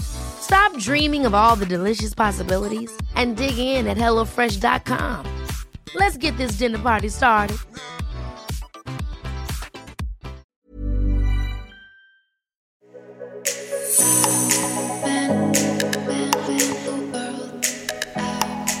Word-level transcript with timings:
Stop 0.00 0.78
dreaming 0.78 1.26
of 1.26 1.34
all 1.34 1.56
the 1.56 1.66
delicious 1.66 2.14
possibilities 2.14 2.92
and 3.16 3.36
dig 3.36 3.58
in 3.58 3.86
at 3.86 3.96
HelloFresh.com. 3.96 5.26
Let's 5.94 6.16
get 6.16 6.36
this 6.36 6.58
dinner 6.58 6.78
party 6.78 7.08
started. 7.08 7.58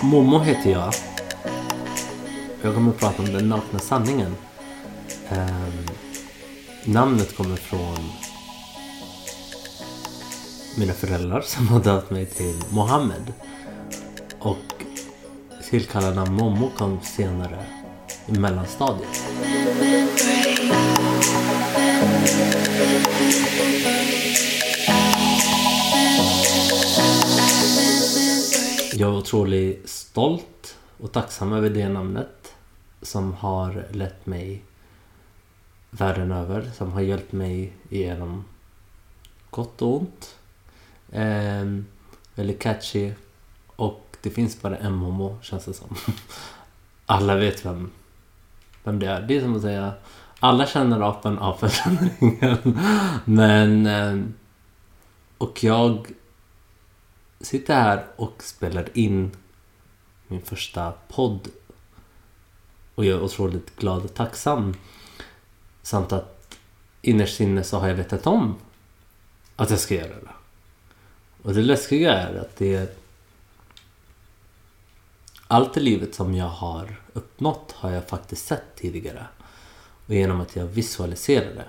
Momo 0.02 0.38
heter 0.38 0.70
jag. 0.70 0.94
Jag 2.62 2.74
kommer 2.74 2.90
att 2.90 2.98
prata 2.98 3.22
om 3.22 3.32
den 3.32 3.48
nakna 3.48 3.78
sanningen. 3.78 4.36
Ehm, 5.28 5.86
namnet 6.84 7.36
kommer 7.36 7.56
från 7.56 7.98
mina 10.76 10.92
föräldrar 10.92 11.40
som 11.44 11.68
har 11.68 11.80
döpt 11.80 12.10
mig 12.10 12.26
till 12.26 12.62
Mohammed. 12.70 13.32
Och 14.38 14.84
tillkallarna 15.70 16.24
Momo 16.24 16.70
kom 16.76 17.00
senare 17.02 17.66
i 18.26 18.32
mellanstadiet. 18.32 19.24
Jag 28.96 29.10
är 29.10 29.18
otroligt 29.18 29.88
stolt 29.88 30.76
och 30.98 31.12
tacksam 31.12 31.52
över 31.52 31.70
det 31.70 31.88
namnet 31.88 32.54
som 33.02 33.32
har 33.32 33.86
lett 33.90 34.26
mig 34.26 34.62
världen 35.90 36.32
över, 36.32 36.70
som 36.76 36.92
har 36.92 37.00
hjälpt 37.00 37.32
mig 37.32 37.72
igenom 37.90 38.44
gott 39.50 39.82
och 39.82 39.96
ont. 39.96 40.36
Eh, 41.14 41.64
väldigt 42.34 42.62
catchy. 42.62 43.12
Och 43.76 44.16
det 44.20 44.30
finns 44.30 44.62
bara 44.62 44.76
en 44.76 44.92
Momo, 44.92 45.38
känns 45.42 45.64
det 45.64 45.74
som. 45.74 45.96
Alla 47.06 47.36
vet 47.36 47.66
vem, 47.66 47.90
vem 48.84 48.98
det 48.98 49.06
är. 49.06 49.22
Det 49.22 49.36
är 49.36 49.40
som 49.40 49.56
att 49.56 49.62
säga 49.62 49.92
alla 50.40 50.66
känner 50.66 51.00
apan, 51.00 51.38
apan 51.38 51.70
känner 51.70 52.10
ingen. 52.20 52.78
Men... 53.24 53.86
Eh, 53.86 54.24
och 55.38 55.64
jag 55.64 56.06
sitter 57.40 57.74
här 57.74 58.06
och 58.16 58.42
spelar 58.42 58.88
in 58.98 59.30
min 60.28 60.42
första 60.42 60.92
podd. 61.08 61.48
Och 62.94 63.04
jag 63.04 63.18
är 63.18 63.22
otroligt 63.22 63.76
glad 63.76 64.04
och 64.04 64.14
tacksam. 64.14 64.74
Samt 65.82 66.12
att 66.12 66.58
innerst 67.02 67.40
inne 67.40 67.64
så 67.64 67.78
har 67.78 67.88
jag 67.88 67.94
vetat 67.94 68.26
om 68.26 68.54
att 69.56 69.70
jag 69.70 69.78
ska 69.78 69.94
göra 69.94 70.20
det. 70.20 70.33
Och 71.44 71.54
det 71.54 71.62
läskiga 71.62 72.12
är 72.12 72.34
att 72.34 72.56
det 72.56 72.74
är 72.74 72.88
allt 75.46 75.76
i 75.76 75.80
livet 75.80 76.14
som 76.14 76.34
jag 76.34 76.48
har 76.48 77.00
uppnått 77.12 77.72
har 77.72 77.90
jag 77.90 78.08
faktiskt 78.08 78.46
sett 78.46 78.76
tidigare. 78.76 79.26
Och 80.06 80.14
genom 80.14 80.40
att 80.40 80.56
jag 80.56 80.66
visualiserar 80.66 81.54
det. 81.54 81.64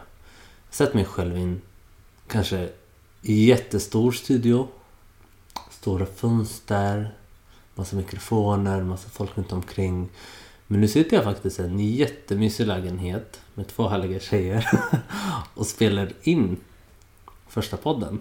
Sett 0.69 0.93
mig 0.93 1.05
själv 1.05 1.37
i 1.37 1.41
en 1.41 1.61
kanske 2.27 2.69
jättestor 3.21 4.11
studio. 4.11 4.67
Stora 5.69 6.05
fönster. 6.05 7.15
Massa 7.75 7.95
mikrofoner, 7.95 8.83
massa 8.83 9.09
folk 9.09 9.37
runt 9.37 9.51
omkring. 9.51 10.09
Men 10.67 10.81
nu 10.81 10.87
sitter 10.87 11.15
jag 11.15 11.23
faktiskt 11.23 11.59
i 11.59 11.63
en 11.63 11.79
jättemysig 11.79 12.67
lägenhet 12.67 13.41
med 13.53 13.67
två 13.67 13.87
härliga 13.87 14.19
tjejer 14.19 14.69
och 15.53 15.67
spelar 15.67 16.13
in 16.23 16.57
första 17.47 17.77
podden. 17.77 18.19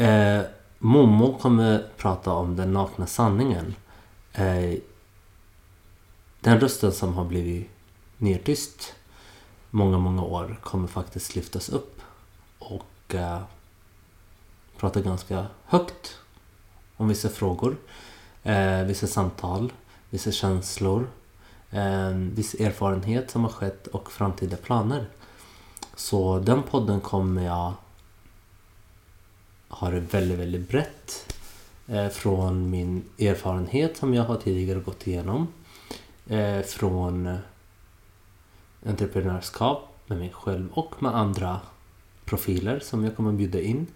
Eh, 0.00 0.42
Momo 0.78 1.38
kommer 1.38 1.86
prata 1.96 2.32
om 2.32 2.56
den 2.56 2.72
nakna 2.72 3.06
sanningen. 3.06 3.74
Eh, 4.32 4.74
den 6.40 6.60
rösten 6.60 6.92
som 6.92 7.14
har 7.14 7.24
blivit 7.24 7.70
nedtyst 8.16 8.94
många, 9.70 9.98
många 9.98 10.22
år 10.22 10.60
kommer 10.62 10.88
faktiskt 10.88 11.36
lyftas 11.36 11.68
upp 11.68 12.00
och 12.58 13.14
eh, 13.14 13.40
prata 14.76 15.00
ganska 15.00 15.46
högt 15.64 16.18
om 16.96 17.08
vissa 17.08 17.28
frågor, 17.28 17.76
eh, 18.42 18.82
vissa 18.82 19.06
samtal, 19.06 19.72
vissa 20.10 20.32
känslor, 20.32 21.06
eh, 21.70 22.10
viss 22.10 22.54
erfarenhet 22.54 23.30
som 23.30 23.42
har 23.42 23.50
skett 23.50 23.86
och 23.86 24.12
framtida 24.12 24.56
planer. 24.56 25.08
Så 25.96 26.38
den 26.38 26.62
podden 26.62 27.00
kommer 27.00 27.44
jag 27.44 27.72
har 29.70 29.92
det 29.92 30.00
väldigt, 30.00 30.38
väldigt 30.38 30.68
brett. 30.68 31.34
Eh, 31.88 32.08
från 32.08 32.70
min 32.70 33.02
erfarenhet 33.18 33.96
som 33.96 34.14
jag 34.14 34.24
har 34.24 34.36
tidigare 34.36 34.80
gått 34.80 35.06
igenom. 35.06 35.48
Eh, 36.28 36.60
från 36.60 37.38
entreprenörskap 38.86 39.94
med 40.06 40.18
mig 40.18 40.30
själv 40.32 40.68
och 40.72 41.02
med 41.02 41.16
andra 41.16 41.60
profiler 42.24 42.80
som 42.80 43.04
jag 43.04 43.16
kommer 43.16 43.32
bjuda 43.32 43.60
in. 43.60 43.86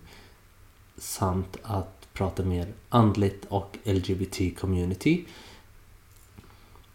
Samt 0.98 1.56
att 1.62 2.08
prata 2.12 2.42
mer 2.42 2.68
andligt 2.88 3.44
och 3.48 3.78
LGBT-community. 3.84 5.24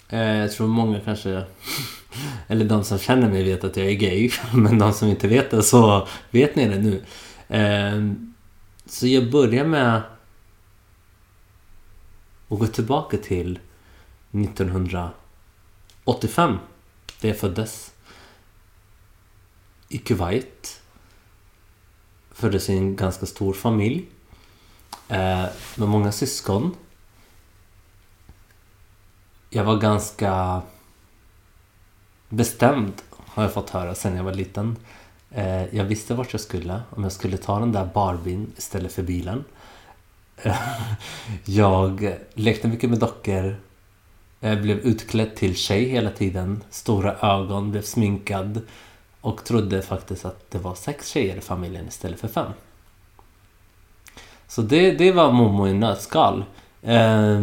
Eh, 0.10 0.20
jag 0.20 0.52
tror 0.52 0.68
många 0.68 1.00
kanske, 1.00 1.44
eller 2.48 2.66
de 2.66 2.84
som 2.84 2.98
känner 2.98 3.30
mig 3.30 3.44
vet 3.44 3.64
att 3.64 3.78
jag 3.78 3.88
är 3.88 3.96
gay. 3.96 4.32
Men 4.54 4.80
de 4.80 4.94
som 4.94 5.08
inte 5.08 5.28
vet 5.28 5.52
det 5.52 5.64
så 5.64 6.08
vet 6.32 6.56
ni 6.56 6.68
det 6.68 6.80
nu. 6.80 7.04
Så 8.90 9.08
jag 9.08 9.32
börjar 9.32 9.66
med 9.66 10.02
att 12.48 12.60
gå 12.60 12.68
tillbaka 12.68 13.18
till 13.18 13.60
1985. 14.32 16.58
Där 17.22 17.30
jag 17.30 17.40
föddes. 17.40 17.94
I 19.90 19.98
Kuwait. 19.98 20.82
Föddes 22.32 22.70
i 22.70 22.78
en 22.78 22.96
ganska 22.96 23.26
stor 23.26 23.54
familj. 23.54 24.06
Eh, 25.08 25.46
med 25.76 25.88
många 25.88 26.12
syskon. 26.12 26.76
Jag 29.50 29.64
var 29.64 29.78
ganska 29.78 30.62
bestämd 32.30 32.94
har 33.10 33.44
jag 33.44 33.54
fått 33.54 33.70
höra 33.70 33.96
sen 33.96 34.16
jag 34.16 34.24
var 34.24 34.34
liten. 34.34 34.78
Eh, 35.32 35.76
jag 35.76 35.86
visste 35.86 36.14
vart 36.14 36.34
jag 36.34 36.42
skulle, 36.42 36.82
om 36.90 37.04
jag 37.04 37.12
skulle 37.12 37.38
ta 37.38 37.60
den 37.60 37.72
där 37.72 37.86
Barbien 37.94 38.52
istället 38.58 38.92
för 38.94 39.04
bilen. 39.04 39.44
Eh, 40.38 40.58
jag 41.46 42.16
lekte 42.34 42.68
mycket 42.68 42.90
med 42.90 43.00
dockor. 43.00 43.56
Jag 44.40 44.62
blev 44.62 44.78
utklädd 44.78 45.36
till 45.36 45.56
tjej 45.56 45.90
hela 45.90 46.10
tiden. 46.10 46.64
Stora 46.70 47.16
ögon, 47.16 47.72
blev 47.72 47.82
sminkad. 47.82 48.62
Och 49.22 49.44
trodde 49.44 49.82
faktiskt 49.82 50.26
att 50.26 50.52
det 50.52 50.58
var 50.58 50.76
sex 50.76 51.10
tjejer 51.10 51.36
i 51.36 51.42
familjen 51.42 51.88
istället 51.88 52.20
för 52.20 52.28
fem. 52.28 52.52
Så 54.48 54.62
det, 54.62 54.92
det 54.92 55.12
var 55.12 55.32
Momo 55.32 55.68
i 55.68 55.74
nötskal. 55.74 56.46
Eh, 56.82 57.42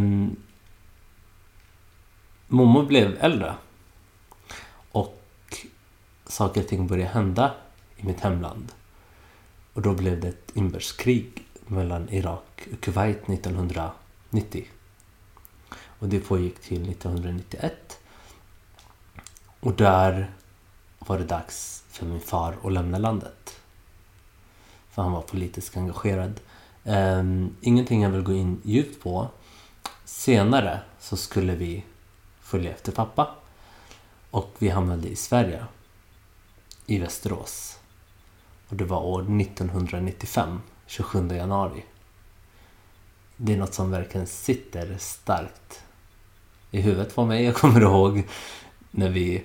Momo 2.48 2.82
blev 2.82 3.16
äldre. 3.20 3.54
Och 4.92 5.22
saker 6.26 6.60
och 6.60 6.68
ting 6.68 6.86
började 6.86 7.10
hända 7.10 7.50
i 7.96 8.06
mitt 8.06 8.20
hemland. 8.20 8.72
Och 9.72 9.82
då 9.82 9.94
blev 9.94 10.20
det 10.20 10.28
ett 10.28 10.50
inbördeskrig 10.54 11.46
mellan 11.66 12.08
Irak 12.08 12.68
och 12.72 12.80
Kuwait 12.80 13.28
1990. 13.28 14.66
Och 15.98 16.08
det 16.08 16.20
pågick 16.20 16.60
till 16.60 16.90
1991. 16.90 17.98
Och 19.60 19.72
där 19.72 20.30
var 20.98 21.18
det 21.18 21.24
dags 21.24 21.84
för 21.88 22.06
min 22.06 22.20
far 22.20 22.56
att 22.64 22.72
lämna 22.72 22.98
landet. 22.98 23.60
För 24.90 25.02
han 25.02 25.12
var 25.12 25.22
politiskt 25.22 25.76
engagerad. 25.76 26.40
Um, 26.84 27.56
ingenting 27.60 28.02
jag 28.02 28.10
vill 28.10 28.22
gå 28.22 28.32
in 28.32 28.60
djupt 28.64 29.02
på. 29.02 29.28
Senare 30.04 30.80
så 31.00 31.16
skulle 31.16 31.54
vi 31.54 31.84
följa 32.40 32.70
efter 32.70 32.92
pappa. 32.92 33.34
Och 34.30 34.54
vi 34.58 34.68
hamnade 34.68 35.08
i 35.08 35.16
Sverige. 35.16 35.66
I 36.86 36.98
Västerås. 36.98 37.78
Och 38.68 38.76
det 38.76 38.84
var 38.84 39.00
år 39.00 39.40
1995, 39.40 40.60
27 40.86 41.28
januari. 41.28 41.84
Det 43.36 43.52
är 43.52 43.56
något 43.56 43.74
som 43.74 43.90
verkligen 43.90 44.26
sitter 44.26 44.96
starkt 44.98 45.82
i 46.70 46.80
huvudet 46.80 47.14
på 47.14 47.24
mig. 47.24 47.44
Jag 47.44 47.54
kommer 47.54 47.80
ihåg 47.80 48.22
när 48.90 49.08
vi, 49.08 49.44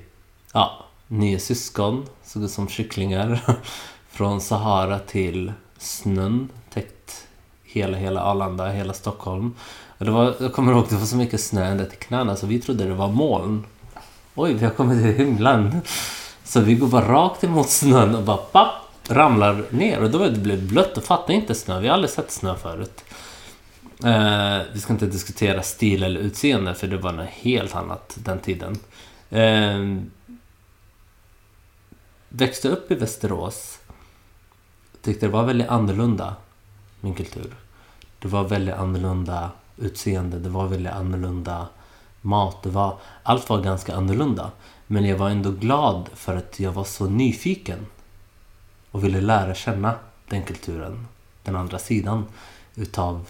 ja, 0.53 0.85
nio 1.07 1.39
syskon, 1.39 2.05
såg 2.23 2.43
ut 2.43 2.51
som 2.51 2.67
kycklingar. 2.67 3.41
Från 4.09 4.41
Sahara 4.41 4.99
till 4.99 5.53
snön, 5.77 6.49
täckt 6.73 7.27
hela, 7.63 7.97
hela 7.97 8.21
Arlanda, 8.21 8.69
hela 8.69 8.93
Stockholm. 8.93 9.55
Och 9.97 10.05
det 10.05 10.11
var, 10.11 10.35
jag 10.39 10.53
kommer 10.53 10.73
ihåg 10.73 10.85
det 10.89 10.95
var 10.95 11.05
så 11.05 11.15
mycket 11.15 11.41
snö 11.41 11.65
ända 11.65 11.85
till 11.85 11.99
knäna 11.99 12.35
så 12.35 12.47
vi 12.47 12.61
trodde 12.61 12.85
det 12.85 12.93
var 12.93 13.07
moln. 13.07 13.65
Oj, 14.35 14.53
vi 14.53 14.65
har 14.65 14.71
kommit 14.71 15.03
till 15.03 15.25
himlen. 15.25 15.81
Så 16.43 16.59
vi 16.59 16.75
går 16.75 16.87
bara 16.87 17.13
rakt 17.13 17.43
emot 17.43 17.69
snön 17.69 18.15
och 18.15 18.23
bara 18.23 18.37
papp, 18.37 18.80
ramlar 19.07 19.65
ner. 19.69 20.03
Och 20.03 20.11
då 20.11 20.31
blev 20.31 20.61
det 20.61 20.67
blött 20.67 20.97
och 20.97 21.03
fattar 21.03 21.33
inte 21.33 21.55
snö. 21.55 21.79
Vi 21.79 21.87
har 21.87 21.93
aldrig 21.93 22.09
sett 22.09 22.31
snö 22.31 22.55
förut. 22.55 23.03
Eh, 24.03 24.59
vi 24.73 24.79
ska 24.79 24.93
inte 24.93 25.05
diskutera 25.05 25.63
stil 25.63 26.03
eller 26.03 26.19
utseende 26.19 26.73
för 26.73 26.87
det 26.87 26.97
var 26.97 27.11
något 27.11 27.29
helt 27.29 27.75
annat 27.75 28.17
den 28.19 28.39
tiden. 28.39 28.79
Eh, 29.29 29.97
växte 32.29 32.69
upp 32.69 32.91
i 32.91 32.95
Västerås. 32.95 33.79
Tyckte 35.01 35.25
det 35.25 35.31
var 35.31 35.43
väldigt 35.43 35.69
annorlunda, 35.69 36.35
min 36.99 37.13
kultur. 37.13 37.55
Det 38.19 38.27
var 38.27 38.43
väldigt 38.43 38.75
annorlunda 38.75 39.51
utseende, 39.77 40.39
det 40.39 40.49
var 40.49 40.67
väldigt 40.67 40.93
annorlunda 40.93 41.67
mat. 42.21 42.63
Det 42.63 42.69
var, 42.69 42.97
allt 43.23 43.49
var 43.49 43.61
ganska 43.61 43.95
annorlunda. 43.95 44.51
Men 44.87 45.05
jag 45.05 45.17
var 45.17 45.29
ändå 45.29 45.51
glad 45.51 46.09
för 46.13 46.35
att 46.35 46.59
jag 46.59 46.71
var 46.71 46.83
så 46.83 47.05
nyfiken 47.05 47.85
och 48.91 49.03
ville 49.03 49.21
lära 49.21 49.55
känna 49.55 49.95
den 50.27 50.43
kulturen, 50.43 51.07
den 51.43 51.55
andra 51.55 51.79
sidan 51.79 52.25
utav 52.75 53.27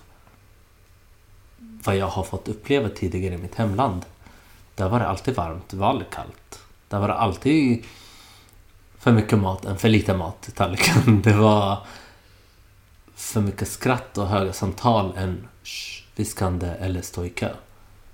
vad 1.58 1.96
jag 1.96 2.08
har 2.08 2.24
fått 2.24 2.48
uppleva 2.48 2.90
tidigare 2.90 3.36
i 3.36 3.38
mitt 3.38 3.56
hemland. 3.56 4.06
Där 4.76 4.90
var 4.90 5.00
det 5.00 5.08
alltid 5.08 5.36
varmt, 5.36 5.70
det 5.70 5.78
var 5.78 5.88
aldrig 5.88 6.10
kallt. 6.10 6.60
Där 6.90 7.00
var 7.00 7.08
det 7.08 7.14
alltid 7.14 7.86
för 8.98 9.12
mycket 9.12 9.40
mat 9.40 9.66
än 9.66 9.78
för 9.78 9.90
lite 9.90 10.18
mat 10.18 10.50
i 10.50 10.52
tallriken. 10.52 11.22
Det 11.24 11.34
var 11.34 11.78
för 13.16 13.42
mycket 13.42 13.68
skratt 13.68 14.18
och 14.18 14.28
höga 14.28 14.54
samtal 14.54 15.14
än 15.18 15.48
viskande 16.16 16.68
eller 16.68 17.02
stå 17.02 17.26
i 17.26 17.30
kö. 17.30 17.50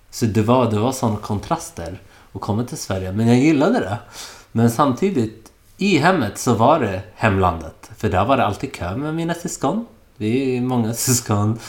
Så 0.09 0.25
det 0.25 0.41
var, 0.41 0.71
det 0.71 0.79
var 0.79 0.91
sådana 0.91 1.17
kontraster 1.17 2.01
att 2.33 2.41
komma 2.41 2.63
till 2.63 2.77
Sverige. 2.77 3.11
Men 3.11 3.27
jag 3.27 3.37
gillade 3.37 3.79
det. 3.79 3.99
Men 4.51 4.71
samtidigt, 4.71 5.46
i 5.77 5.97
hemmet 5.97 6.37
så 6.37 6.53
var 6.53 6.79
det 6.79 7.01
hemlandet. 7.15 7.91
För 7.97 8.09
där 8.09 8.25
var 8.25 8.37
det 8.37 8.45
alltid 8.45 8.73
kö 8.73 8.95
med 8.95 9.15
mina 9.15 9.33
syskon. 9.33 9.87
Vi 10.17 10.57
är 10.57 10.61
många 10.61 10.93
syskon. 10.93 11.59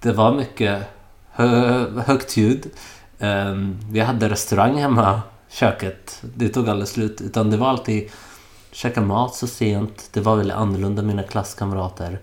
Det 0.00 0.12
var 0.12 0.34
mycket 0.34 0.82
hö 1.30 2.00
högt 2.00 2.36
ljud. 2.36 2.70
Um, 3.18 3.78
vi 3.90 4.00
hade 4.00 4.28
restaurang 4.28 4.76
hemma, 4.76 5.22
köket. 5.48 6.22
Det 6.22 6.48
tog 6.48 6.68
aldrig 6.68 6.88
slut. 6.88 7.20
Utan 7.20 7.50
det 7.50 7.56
var 7.56 7.68
alltid 7.68 8.10
käka 8.72 9.00
mat 9.00 9.34
så 9.34 9.46
sent. 9.46 10.08
Det 10.12 10.20
var 10.20 10.36
väldigt 10.36 10.56
annorlunda 10.56 11.02
mina 11.02 11.22
klasskamrater. 11.22 12.18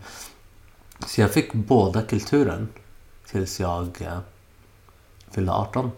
Så 1.06 1.22
jag 1.22 1.32
fick 1.32 1.54
båda 1.54 2.02
kulturen 2.02 2.68
tills 3.32 3.60
jag 3.60 3.98
uh, 4.02 4.20
fyllde 5.32 5.52
18. 5.52 5.86
Um, 5.86 5.92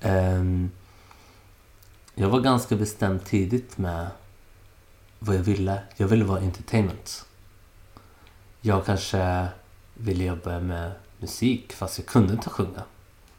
ehm, 0.00 0.70
jag 2.14 2.28
var 2.28 2.40
ganska 2.40 2.76
bestämd 2.76 3.24
tidigt 3.24 3.78
med 3.78 4.06
vad 5.24 5.36
jag 5.36 5.42
ville. 5.42 5.82
Jag 5.96 6.08
ville 6.08 6.24
vara 6.24 6.40
entertainment. 6.40 7.26
Jag 8.60 8.86
kanske 8.86 9.46
ville 9.94 10.24
jobba 10.24 10.60
med 10.60 10.92
musik 11.18 11.72
fast 11.72 11.98
jag 11.98 12.06
kunde 12.06 12.32
inte 12.32 12.50
sjunga. 12.50 12.82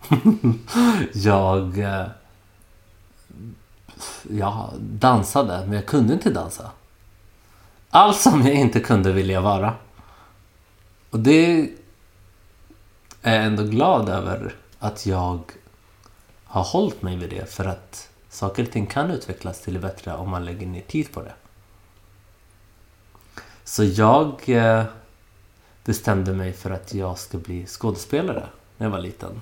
jag... 1.14 1.80
Eh, 1.80 2.08
jag 4.30 4.70
dansade 4.80 5.66
men 5.66 5.74
jag 5.74 5.86
kunde 5.86 6.14
inte 6.14 6.30
dansa. 6.30 6.72
Allt 7.90 8.18
som 8.18 8.42
jag 8.42 8.56
inte 8.56 8.80
kunde 8.80 9.12
ville 9.12 9.34
jag 9.34 9.42
vara. 9.42 9.74
Och 11.10 11.20
det 11.20 11.32
är 11.32 11.70
jag 13.22 13.46
ändå 13.46 13.64
glad 13.64 14.10
över 14.10 14.56
att 14.80 15.06
jag 15.06 15.52
har 16.46 16.64
hållit 16.64 17.02
mig 17.02 17.18
vid 17.18 17.30
det 17.30 17.54
för 17.54 17.66
att 17.66 18.10
saker 18.30 18.64
och 18.64 18.72
ting 18.72 18.88
kan 18.88 19.12
utvecklas 19.12 19.62
till 19.62 19.74
det 19.74 19.80
bättre 19.80 20.16
om 20.16 20.30
man 20.30 20.46
lägger 20.46 20.68
ner 20.68 20.82
tid 20.82 21.12
på 21.12 21.22
det. 21.22 21.34
Så 23.74 23.84
jag 23.84 24.50
eh, 24.50 24.84
bestämde 25.86 26.34
mig 26.34 26.54
för 26.54 26.72
att 26.72 26.94
jag 26.94 27.18
ska 27.18 27.38
bli 27.38 27.66
skådespelare 27.66 28.44
när 28.78 28.86
jag 28.86 28.92
var 28.92 29.00
liten. 29.00 29.42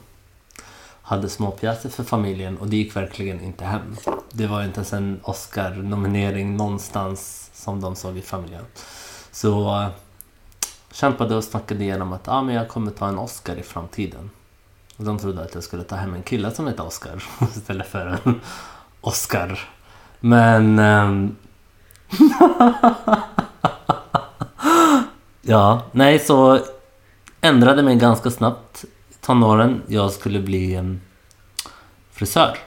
Hade 1.01 1.29
småpjäser 1.29 1.89
för 1.89 2.03
familjen 2.03 2.57
och 2.57 2.67
det 2.67 2.77
gick 2.77 2.95
verkligen 2.95 3.41
inte 3.41 3.65
hem. 3.65 3.97
Det 4.31 4.47
var 4.47 4.63
inte 4.63 4.75
ens 4.75 4.93
en 4.93 5.19
Oscar-nominering 5.23 6.57
någonstans 6.57 7.49
som 7.53 7.81
de 7.81 7.95
såg 7.95 8.17
i 8.17 8.21
familjen. 8.21 8.65
Så 9.31 9.81
eh, 9.81 9.89
kämpade 10.91 11.35
och 11.35 11.43
snackade 11.43 11.83
igenom 11.83 12.13
att 12.13 12.27
ah, 12.27 12.41
men 12.41 12.55
jag 12.55 12.69
kommer 12.69 12.91
ta 12.91 13.07
en 13.07 13.19
Oscar 13.19 13.55
i 13.55 13.63
framtiden. 13.63 14.29
Och 14.97 15.03
de 15.03 15.19
trodde 15.19 15.43
att 15.43 15.53
jag 15.53 15.63
skulle 15.63 15.83
ta 15.83 15.95
hem 15.95 16.13
en 16.13 16.23
kille 16.23 16.51
som 16.51 16.67
heter 16.67 16.85
Oscar 16.85 17.23
istället 17.55 17.87
för 17.87 18.19
en 18.25 18.41
Oscar. 19.01 19.59
Men... 20.19 20.79
Um... 20.79 21.35
Ja, 25.41 25.81
nej 25.91 26.19
så 26.19 26.59
ändrade 27.41 27.83
mig 27.83 27.95
ganska 27.95 28.31
snabbt 28.31 28.85
i 29.09 29.13
tonåren. 29.21 29.81
Jag 29.87 30.11
skulle 30.11 30.39
bli 30.39 30.75
ehm, 30.75 31.01
frisör. 32.11 32.57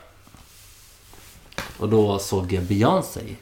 Och 1.79 1.89
då 1.89 2.19
såg 2.19 2.53
jag 2.53 2.65
Beyoncé 2.65 3.37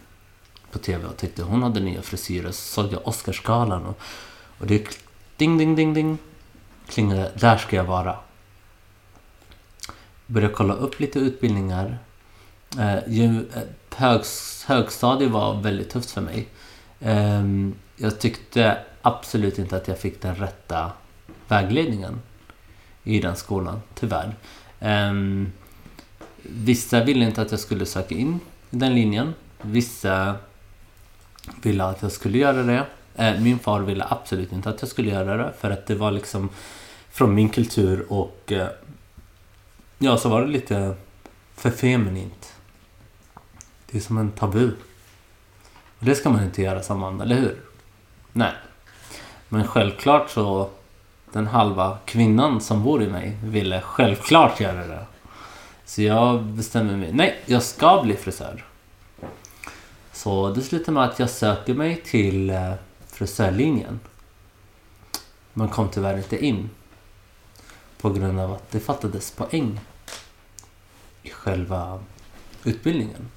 på 0.71 0.79
TV 0.79 1.07
och 1.07 1.17
tyckte 1.17 1.43
hon 1.43 1.63
hade 1.63 1.81
nya 1.81 2.03
frisyrer. 2.03 2.51
Så 2.51 2.83
såg 2.83 2.93
jag 2.93 3.09
Oscarsgalan 3.09 3.87
och, 3.87 4.01
och 4.59 4.67
det 4.67 4.99
ding, 5.37 5.59
ding, 5.59 5.77
ding, 5.77 5.95
ding 5.95 6.19
klingade. 6.89 7.33
Där 7.35 7.57
ska 7.57 7.77
jag 7.77 7.85
vara. 7.85 8.17
Började 10.27 10.55
kolla 10.55 10.75
upp 10.75 11.01
lite 11.01 11.19
utbildningar. 11.19 11.99
Eh, 12.79 12.99
ju, 13.09 13.49
eh, 13.55 13.63
högs, 13.97 14.65
högstadiet 14.69 15.31
var 15.31 15.61
väldigt 15.61 15.91
tufft 15.91 16.11
för 16.11 16.21
mig. 16.21 16.49
Eh, 17.01 17.43
jag 17.97 18.21
tyckte 18.21 18.79
absolut 19.03 19.59
inte 19.59 19.77
att 19.77 19.89
jag 19.89 19.99
fick 19.99 20.23
den 20.23 20.35
rätta 20.35 20.93
vägledningen 21.49 22.21
i 23.05 23.21
den 23.21 23.37
skolan, 23.37 23.83
tyvärr. 23.95 24.35
Um, 24.81 25.53
vissa 26.43 27.05
ville 27.05 27.25
inte 27.25 27.43
att 27.43 27.51
jag 27.51 27.61
skulle 27.61 27.87
söka 27.87 28.15
in 28.15 28.41
i 28.71 28.77
den 28.77 28.95
linjen. 28.95 29.35
Vissa 29.63 30.37
ville 31.63 31.85
att 31.85 32.03
jag 32.03 32.13
skulle 32.13 32.39
göra 32.39 32.63
det. 32.63 32.87
Uh, 33.19 33.43
min 33.43 33.59
far 33.59 33.81
ville 33.81 34.07
absolut 34.09 34.53
inte 34.53 34.69
att 34.69 34.83
jag 34.83 34.91
skulle 34.91 35.11
göra 35.11 35.37
det 35.37 35.53
för 35.61 35.71
att 35.71 35.87
det 35.87 35.95
var 35.95 36.11
liksom 36.11 36.49
från 37.11 37.35
min 37.35 37.49
kultur 37.49 38.13
och 38.13 38.53
uh, 38.53 38.67
ja, 39.99 40.17
så 40.17 40.29
var 40.29 40.43
det 40.43 40.49
lite 40.49 40.95
för 41.55 41.71
feminint. 41.71 42.55
Det 43.91 43.99
är 43.99 44.03
som 44.03 44.19
en 44.19 44.33
tabu. 44.33 44.71
Och 45.99 46.05
det 46.05 46.15
ska 46.15 46.31
man 46.31 46.45
inte 46.45 46.63
göra 46.63 46.83
som 46.83 47.01
man, 47.01 47.21
eller 47.21 47.37
hur? 47.37 47.61
Nej. 48.33 48.53
Men 49.53 49.67
självklart 49.67 50.31
så 50.31 50.71
den 51.33 51.47
halva 51.47 51.99
kvinnan 52.05 52.61
som 52.61 52.83
bor 52.83 53.03
i 53.03 53.09
mig 53.09 53.39
ville 53.45 53.81
självklart 53.81 54.61
göra 54.61 54.87
det. 54.87 55.07
Så 55.85 56.03
jag 56.03 56.43
bestämmer 56.43 56.97
mig. 56.97 57.13
Nej, 57.13 57.43
jag 57.47 57.63
ska 57.63 58.03
bli 58.03 58.17
frisör. 58.17 58.65
Så 60.13 60.51
det 60.51 60.63
slutar 60.63 60.93
med 60.93 61.05
att 61.05 61.19
jag 61.19 61.31
söker 61.31 61.75
mig 61.75 62.03
till 62.05 62.51
eh, 62.51 62.73
frisörlinjen. 63.07 64.01
Men 65.53 65.69
kom 65.69 65.89
tyvärr 65.89 66.17
inte 66.17 66.45
in. 66.45 66.71
På 68.01 68.11
grund 68.11 68.41
av 68.41 68.53
att 68.53 68.71
det 68.71 68.81
fattades 68.81 69.31
poäng 69.31 69.81
i 71.23 71.31
själva 71.31 72.01
utbildningen. 72.65 73.29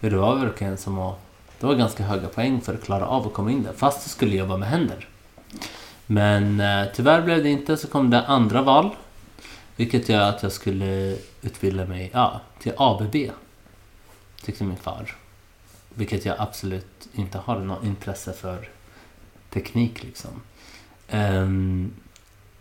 För 0.00 0.10
det 0.10 0.16
var 0.16 0.36
verkligen 0.36 0.78
som 0.78 0.98
att... 0.98 1.18
Det 1.60 1.66
var 1.66 1.74
ganska 1.74 2.04
höga 2.04 2.28
poäng 2.28 2.60
för 2.60 2.74
att 2.74 2.84
klara 2.84 3.06
av 3.06 3.26
att 3.26 3.32
komma 3.32 3.50
in 3.50 3.62
där. 3.62 3.72
Fast 3.72 4.04
du 4.04 4.10
skulle 4.10 4.36
jobba 4.36 4.56
med 4.56 4.68
händer. 4.68 5.08
Men 6.06 6.60
eh, 6.60 6.86
tyvärr 6.94 7.22
blev 7.22 7.42
det 7.42 7.48
inte, 7.48 7.76
så 7.76 7.88
kom 7.88 8.10
det 8.10 8.26
andra 8.26 8.62
val. 8.62 8.96
Vilket 9.76 10.08
gör 10.08 10.28
att 10.28 10.42
jag 10.42 10.52
skulle 10.52 11.16
utbilda 11.42 11.86
mig 11.86 12.10
ja, 12.14 12.40
till 12.60 12.72
ABB. 12.76 13.16
Tyckte 14.42 14.64
min 14.64 14.76
far. 14.76 15.16
Vilket 15.94 16.24
jag 16.24 16.36
absolut 16.38 17.08
inte 17.12 17.38
har 17.38 17.58
något 17.58 17.84
intresse 17.84 18.32
för 18.32 18.68
teknik 19.50 20.02
liksom. 20.02 20.30
Um, 21.12 21.94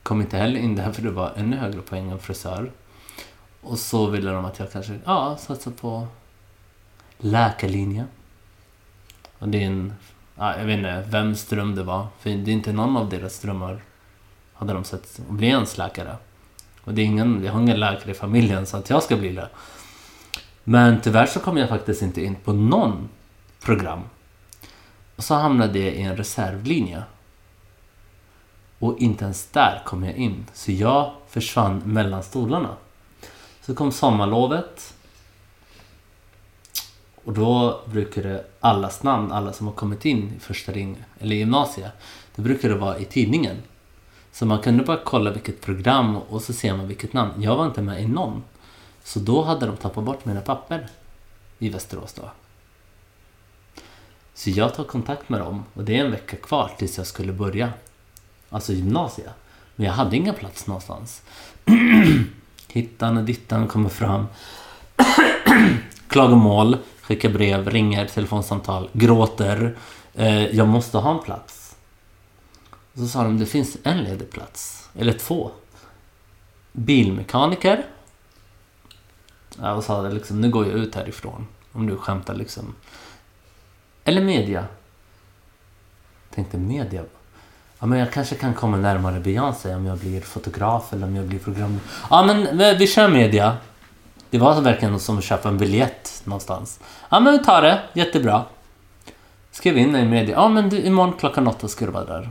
kom 0.04 0.22
inte 0.22 0.38
heller 0.38 0.60
in 0.60 0.76
där 0.76 0.92
för 0.92 1.02
det 1.02 1.12
var 1.12 1.34
ännu 1.36 1.58
högre 1.58 1.82
poäng 1.82 2.12
än 2.12 2.20
frisör. 2.20 2.72
Och 3.62 3.80
så 3.80 4.08
ville 4.08 4.32
de 4.32 4.46
att 4.46 4.60
jag 4.60 4.72
kanske, 4.72 5.00
ja, 5.06 5.38
satsar 5.38 5.72
på 5.72 6.08
läkarlinjen. 7.18 8.08
Och 9.40 9.50
det 9.50 9.64
är 9.64 9.68
en, 9.68 9.94
ja, 10.38 10.58
jag 10.58 10.66
vet 10.66 10.78
inte 10.78 11.04
vems 11.08 11.46
dröm 11.46 11.76
det 11.76 11.84
var. 11.84 12.08
För 12.20 12.30
det 12.30 12.52
är 12.52 12.54
inte 12.54 12.72
någon 12.72 12.98
av 12.98 13.10
deras 13.10 13.40
drömmar 13.40 13.82
hade 14.54 14.74
de 14.74 14.84
sett 14.84 15.20
att 15.20 15.30
bli 15.30 15.48
ens 15.48 15.78
läkare. 15.78 16.16
Och 16.84 16.94
det 16.94 17.02
är 17.02 17.06
ingen, 17.06 17.44
jag 17.44 17.54
har 17.54 17.62
ingen 17.62 17.80
läkare 17.80 18.12
i 18.12 18.14
familjen 18.14 18.66
så 18.66 18.78
att 18.78 18.90
jag 18.90 19.04
ska 19.04 19.18
bli 19.18 19.32
det. 19.32 19.50
Men 20.64 21.02
tyvärr 21.02 21.26
så 21.26 21.40
kom 21.40 21.58
jag 21.58 21.70
faktiskt 21.70 22.02
inte 22.02 22.24
in 22.24 22.36
på 22.36 22.54
någon 22.54 23.10
program. 23.62 24.02
Och 25.16 25.24
så 25.24 25.36
hamnade 25.36 25.80
jag 25.80 25.94
i 25.94 26.02
en 26.02 26.18
reservlinje. 26.18 27.04
Och 28.80 28.98
inte 29.00 29.24
ens 29.24 29.48
där 29.48 29.82
kom 29.86 30.04
jag 30.04 30.16
in. 30.16 30.46
Så 30.54 30.72
jag 30.72 31.12
försvann 31.28 31.82
mellan 31.86 32.24
stolarna. 32.24 32.76
Så 33.62 33.76
kom 33.76 33.92
sommarlovet. 33.92 34.94
Och 37.28 37.34
då 37.34 37.82
brukade 37.86 38.44
allas 38.60 39.04
namn, 39.04 39.32
alla 39.32 39.54
som 39.54 39.68
har 39.68 39.74
kommit 39.74 40.06
in 40.06 40.34
i 40.38 40.40
första 40.40 40.72
ring 40.72 41.04
eller 41.20 41.36
gymnasiet, 41.36 41.92
det 42.36 42.42
brukade 42.42 42.76
vara 42.76 42.98
i 42.98 43.06
tidningen. 43.06 43.56
Så 44.32 44.46
man 44.46 44.62
kunde 44.62 44.84
bara 44.84 45.00
kolla 45.04 45.32
vilket 45.32 45.62
program 45.62 46.18
och 46.18 46.42
så 46.42 46.54
ser 46.54 46.76
man 46.76 46.88
vilket 46.88 47.14
namn. 47.14 47.42
Jag 47.42 47.56
var 47.56 47.66
inte 47.66 47.82
med 47.82 48.02
i 48.02 48.08
någon. 48.08 48.44
Så 49.04 49.20
då 49.20 49.44
hade 49.44 49.66
de 49.66 49.78
tappat 49.78 50.04
bort 50.04 50.26
mina 50.26 50.42
papper 50.42 50.88
i 51.60 51.70
Västerås 51.70 52.14
då. 52.14 52.32
Så 54.34 54.50
jag 54.50 54.76
tar 54.76 54.84
kontakt 54.84 55.30
med 55.30 55.40
dem 55.40 55.64
och 55.74 55.84
det 55.84 55.98
är 55.98 56.06
en 56.06 56.12
vecka 56.12 56.38
kvar 56.38 56.72
tills 56.78 56.98
jag 56.98 57.08
skulle 57.08 57.34
börja. 57.34 57.74
Alltså 58.50 58.74
gymnasiet. 58.74 59.34
Men 59.76 59.86
jag 59.86 59.94
hade 59.94 60.16
ingen 60.16 60.36
plats 60.36 60.68
någonstans. 60.68 61.22
Hittan 62.68 63.18
och 63.18 63.24
dittan 63.24 63.68
kommer 63.68 63.90
fram. 63.90 64.28
Klagomål, 66.08 66.78
skickar 67.08 67.30
brev, 67.30 67.70
ringer, 67.70 68.06
telefonsamtal, 68.06 68.90
gråter. 68.94 69.78
Eh, 70.14 70.46
jag 70.46 70.68
måste 70.68 70.98
ha 70.98 71.12
en 71.12 71.20
plats. 71.20 71.76
Så 72.96 73.08
sa 73.08 73.24
de, 73.24 73.40
det 73.40 73.46
finns 73.46 73.78
en 73.84 74.04
ledig 74.04 74.30
plats. 74.30 74.90
Eller 74.96 75.14
två. 75.14 75.52
Bilmekaniker. 76.72 77.86
Jag 79.62 79.84
sa 79.84 80.02
liksom, 80.02 80.42
nu 80.42 80.50
går 80.50 80.68
jag 80.68 80.76
ut 80.76 80.96
härifrån. 80.96 81.48
Om 81.72 81.88
du 81.88 81.98
skämtar 81.98 82.36
liksom. 82.36 82.76
Eller 84.04 84.22
media. 84.22 84.66
Tänkte 86.36 86.58
media. 86.58 87.04
Ja, 87.80 87.86
men 87.86 88.00
jag 88.00 88.12
kanske 88.12 88.36
kan 88.36 88.54
komma 88.54 88.78
närmare 88.78 89.20
Beyoncé 89.20 89.76
om 89.76 89.86
jag 89.86 89.98
blir 89.98 90.22
fotograf 90.22 90.94
eller 90.94 91.08
om 91.08 91.16
jag 91.16 91.26
blir 91.26 91.40
program... 91.40 91.80
Ja, 92.10 92.24
men 92.26 92.78
vi 92.78 92.88
kör 92.88 93.10
media. 93.10 93.58
Det 94.30 94.38
var 94.38 94.62
verkligen 94.62 95.00
som 95.00 95.18
att 95.18 95.24
köpa 95.24 95.50
en 95.50 95.58
biljett 95.58 96.22
någonstans. 96.24 96.80
Ja, 97.10 97.20
men 97.20 97.34
vi 97.34 97.44
tar 97.44 97.62
det. 97.62 97.82
Jättebra. 97.94 98.46
Skrev 99.52 99.78
in 99.78 99.96
i 99.96 100.06
media. 100.06 100.36
Ja, 100.36 100.50
men 100.50 100.70
du, 100.70 100.82
imorgon 100.82 101.14
klockan 101.14 101.48
åtta 101.48 101.68
ska 101.68 101.86
du 101.86 101.92
vara 101.92 102.06
där. 102.06 102.30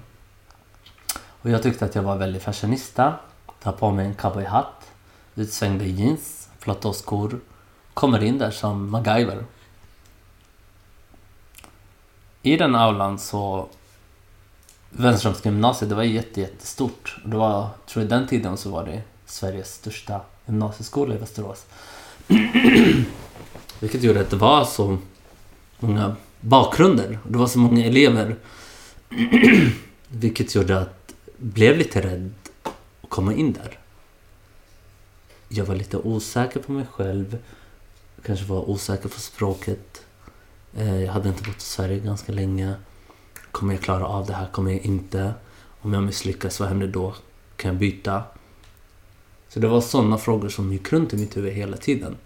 Och 1.43 1.51
jag 1.51 1.63
tyckte 1.63 1.85
att 1.85 1.95
jag 1.95 2.03
var 2.03 2.17
väldigt 2.17 2.43
fashionista. 2.43 3.15
Tar 3.63 3.73
på 3.73 3.91
mig 3.91 4.07
en 4.07 4.15
cowboyhatt. 4.15 4.93
Utsvängda 5.35 5.85
jeans. 5.85 6.49
Platåskor. 6.61 7.41
Kommer 7.95 8.23
in 8.23 8.39
där 8.39 8.51
som 8.51 8.91
MacGyver. 8.91 9.45
I 12.43 12.57
den 12.57 12.75
aulan 12.75 13.19
så 13.19 13.69
Wenströmska 14.91 15.49
gymnasiet, 15.49 15.89
det 15.89 15.95
var 15.95 16.03
jätte, 16.03 16.41
jättestort. 16.41 17.17
Det 17.25 17.37
var, 17.37 17.69
tror 17.87 18.03
jag 18.03 18.11
den 18.11 18.27
tiden 18.27 18.57
så 18.57 18.71
var 18.71 18.85
det 18.85 19.03
Sveriges 19.27 19.75
största 19.75 20.21
gymnasieskola 20.47 21.15
i 21.15 21.19
Västerås. 21.19 21.67
Vilket 23.81 24.03
gjorde 24.03 24.21
att 24.21 24.31
det 24.31 24.37
var 24.37 24.65
så 24.65 24.99
många 25.79 26.17
bakgrunder. 26.41 27.19
Det 27.29 27.39
var 27.39 27.47
så 27.47 27.59
många 27.59 27.87
elever. 27.87 28.37
Vilket 30.09 30.55
gjorde 30.55 30.79
att 30.79 31.15
jag 31.37 31.49
blev 31.49 31.79
lite 31.79 32.01
rädd 32.01 32.33
att 32.63 33.11
komma 33.11 33.35
in 33.35 33.53
där. 33.53 33.79
Jag 35.49 35.65
var 35.65 35.75
lite 35.75 35.97
osäker 35.97 36.61
på 36.61 36.73
mig 36.73 36.87
själv. 36.87 37.39
Kanske 38.23 38.45
var 38.45 38.71
osäker 38.71 39.09
på 39.09 39.21
språket. 39.21 40.03
Eh, 40.77 41.03
jag 41.03 41.13
hade 41.13 41.29
inte 41.29 41.43
bott 41.43 41.57
i 41.57 41.61
Sverige 41.61 41.99
ganska 41.99 42.33
länge. 42.33 42.75
Kommer 43.51 43.75
jag 43.75 43.83
klara 43.83 44.07
av 44.07 44.27
det 44.27 44.33
här? 44.35 44.47
Kommer 44.47 44.71
jag 44.73 44.81
inte? 44.81 45.35
Om 45.81 45.93
jag 45.93 46.03
misslyckas, 46.03 46.61
vad 46.61 46.69
händer 46.69 46.87
då? 46.87 47.15
Kan 47.57 47.69
jag 47.69 47.79
byta? 47.79 48.23
Så 49.49 49.61
det 49.61 49.69
var 49.69 49.81
sådana 49.81 50.19
frågor 50.19 50.49
som 50.49 50.73
gick 50.73 50.93
runt 50.93 51.15
i 51.15 51.17
mitt 51.17 51.37
huvud 51.37 51.53
hela 51.53 51.77
tiden. 51.77 52.17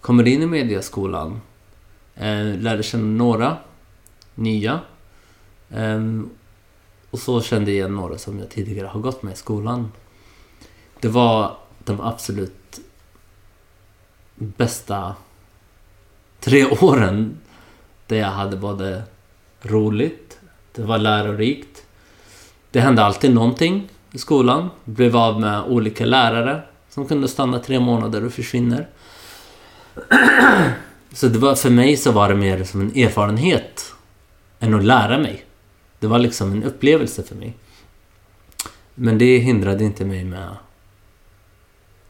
Kommer 0.00 0.26
in 0.26 0.42
i 0.42 0.46
mediaskolan, 0.46 1.40
eh, 2.14 2.58
lärde 2.58 2.82
känna 2.82 3.06
några 3.06 3.56
nya. 4.34 4.80
Ehm, 5.70 6.30
och 7.10 7.18
så 7.18 7.42
kände 7.42 7.70
jag 7.70 7.76
igen 7.76 7.94
några 7.94 8.18
som 8.18 8.38
jag 8.38 8.50
tidigare 8.50 8.86
har 8.86 9.00
gått 9.00 9.22
med 9.22 9.32
i 9.32 9.36
skolan. 9.36 9.92
Det 11.00 11.08
var 11.08 11.56
de 11.84 12.00
absolut 12.00 12.80
bästa 14.34 15.14
tre 16.40 16.66
åren 16.80 17.38
där 18.06 18.16
jag 18.16 18.28
hade 18.28 18.56
både 18.56 19.02
roligt, 19.62 20.38
det 20.72 20.82
var 20.82 20.98
lärorikt. 20.98 21.86
Det 22.70 22.80
hände 22.80 23.04
alltid 23.04 23.34
någonting 23.34 23.88
i 24.14 24.18
skolan. 24.18 24.70
Blev 24.84 25.16
av 25.16 25.40
med 25.40 25.62
olika 25.62 26.04
lärare 26.04 26.62
som 26.88 27.06
kunde 27.06 27.28
stanna 27.28 27.58
tre 27.58 27.80
månader 27.80 28.24
och 28.24 28.32
försvinner. 28.32 28.88
Så 31.12 31.28
det 31.28 31.38
var, 31.38 31.54
för 31.54 31.70
mig 31.70 31.96
så 31.96 32.12
var 32.12 32.28
det 32.28 32.34
mer 32.34 32.64
som 32.64 32.80
en 32.80 32.96
erfarenhet 32.96 33.94
än 34.60 34.74
att 34.74 34.84
lära 34.84 35.18
mig. 35.18 35.44
Det 35.98 36.06
var 36.06 36.18
liksom 36.18 36.52
en 36.52 36.64
upplevelse 36.64 37.22
för 37.22 37.34
mig. 37.34 37.54
Men 38.94 39.18
det 39.18 39.38
hindrade 39.38 39.84
inte 39.84 40.04
mig 40.04 40.24
med 40.24 40.56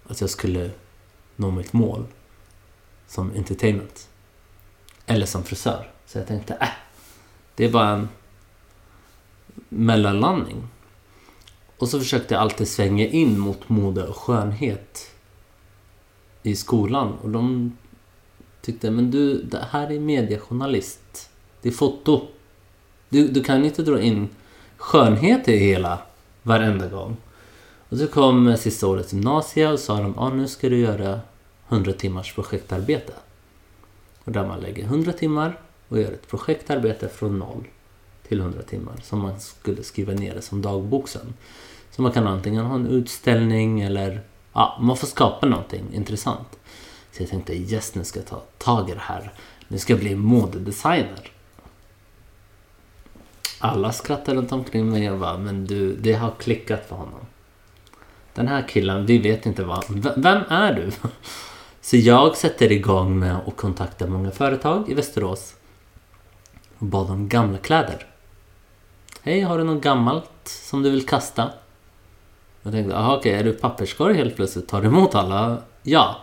att 0.08 0.20
jag 0.20 0.30
skulle 0.30 0.70
nå 1.36 1.50
mitt 1.50 1.72
mål 1.72 2.06
som 3.08 3.32
entertainment. 3.36 4.08
Eller 5.06 5.26
som 5.26 5.44
frisör. 5.44 5.90
Så 6.06 6.18
jag 6.18 6.26
tänkte, 6.26 6.54
äh, 6.54 6.68
det 7.54 7.64
är 7.64 7.70
bara 7.70 7.88
en 7.88 8.08
mellanlandning. 9.68 10.68
Och 11.78 11.88
så 11.88 11.98
försökte 11.98 12.34
jag 12.34 12.40
alltid 12.40 12.68
svänga 12.68 13.06
in 13.06 13.38
mot 13.38 13.68
mode 13.68 14.06
och 14.06 14.16
skönhet 14.16 15.10
i 16.42 16.56
skolan. 16.56 17.12
Och 17.22 17.30
de 17.30 17.72
tyckte, 18.60 18.90
men 18.90 19.10
du, 19.10 19.42
det 19.42 19.66
här 19.70 19.92
är 19.92 20.00
mediejournalist. 20.00 21.30
Det 21.62 21.68
är 21.68 21.72
foto. 21.72 22.26
Du, 23.08 23.28
du 23.28 23.42
kan 23.42 23.64
inte 23.64 23.82
dra 23.82 24.00
in 24.00 24.28
skönhet 24.76 25.48
i 25.48 25.56
hela, 25.56 25.98
varenda 26.42 26.88
gång. 26.88 27.16
Och 27.88 27.98
så 27.98 28.06
kom 28.06 28.56
sista 28.56 28.86
årets 28.86 29.12
gymnasiet 29.12 29.72
och 29.72 29.80
sa 29.80 30.00
de, 30.00 30.18
ah, 30.18 30.28
nu 30.28 30.48
ska 30.48 30.68
du 30.68 30.78
göra 30.78 31.20
100 31.68 31.92
timmars 31.92 32.34
projektarbete. 32.34 33.12
Och 34.24 34.32
där 34.32 34.46
man 34.46 34.60
lägger 34.60 34.84
100 34.84 35.12
timmar 35.12 35.60
och 35.88 35.98
gör 35.98 36.12
ett 36.12 36.28
projektarbete 36.28 37.08
från 37.08 37.38
noll 37.38 37.64
till 38.28 38.40
100 38.40 38.62
timmar 38.62 38.94
som 39.02 39.20
man 39.20 39.40
skulle 39.40 39.82
skriva 39.82 40.12
ner 40.12 40.34
det 40.34 40.42
som 40.42 40.62
dagbok 40.62 41.08
sen. 41.08 41.34
Så 41.90 42.02
man 42.02 42.12
kan 42.12 42.26
antingen 42.26 42.64
ha 42.64 42.74
en 42.74 42.86
utställning 42.86 43.80
eller 43.80 44.20
ja, 44.52 44.78
man 44.80 44.96
får 44.96 45.06
skapa 45.06 45.46
någonting 45.46 45.84
intressant. 45.92 46.58
Så 47.12 47.22
jag 47.22 47.30
tänkte 47.30 47.54
yes, 47.54 47.94
nu 47.94 48.04
ska 48.04 48.18
jag 48.18 48.26
ta 48.26 48.42
tag 48.58 48.90
i 48.90 48.92
det 48.92 49.00
här. 49.00 49.32
Nu 49.68 49.78
ska 49.78 49.92
jag 49.92 50.00
bli 50.00 50.14
modedesigner. 50.14 51.30
Alla 53.58 53.92
skrattar 53.92 54.34
runt 54.34 54.52
omkring 54.52 54.90
mig 54.90 55.10
och 55.10 55.18
bara, 55.18 55.38
men 55.38 55.66
du, 55.66 55.96
det 55.96 56.12
har 56.12 56.30
klickat 56.30 56.88
för 56.88 56.96
honom. 56.96 57.20
Den 58.34 58.48
här 58.48 58.68
killen, 58.68 59.06
vi 59.06 59.18
vet 59.18 59.46
inte 59.46 59.64
vad, 59.64 59.84
vem 60.16 60.42
är 60.48 60.74
du? 60.74 60.90
Så 61.80 61.96
jag 61.96 62.36
sätter 62.36 62.72
igång 62.72 63.18
med 63.18 63.36
att 63.36 63.56
kontakta 63.56 64.06
många 64.06 64.30
företag 64.30 64.88
i 64.90 64.94
Västerås 64.94 65.54
och 66.78 66.86
bad 66.86 67.10
om 67.10 67.28
gamla 67.28 67.58
kläder. 67.58 68.06
Hej, 69.26 69.40
har 69.40 69.58
du 69.58 69.64
något 69.64 69.82
gammalt 69.82 70.30
som 70.44 70.82
du 70.82 70.90
vill 70.90 71.06
kasta? 71.06 71.50
Jag 72.62 72.72
tänkte, 72.72 72.96
okej, 72.96 73.16
okay, 73.16 73.32
är 73.32 73.44
du 73.44 73.52
papperskorg 73.52 74.16
helt 74.16 74.36
plötsligt? 74.36 74.68
Tar 74.68 74.82
du 74.82 74.88
emot 74.88 75.14
alla? 75.14 75.58
Ja, 75.82 76.16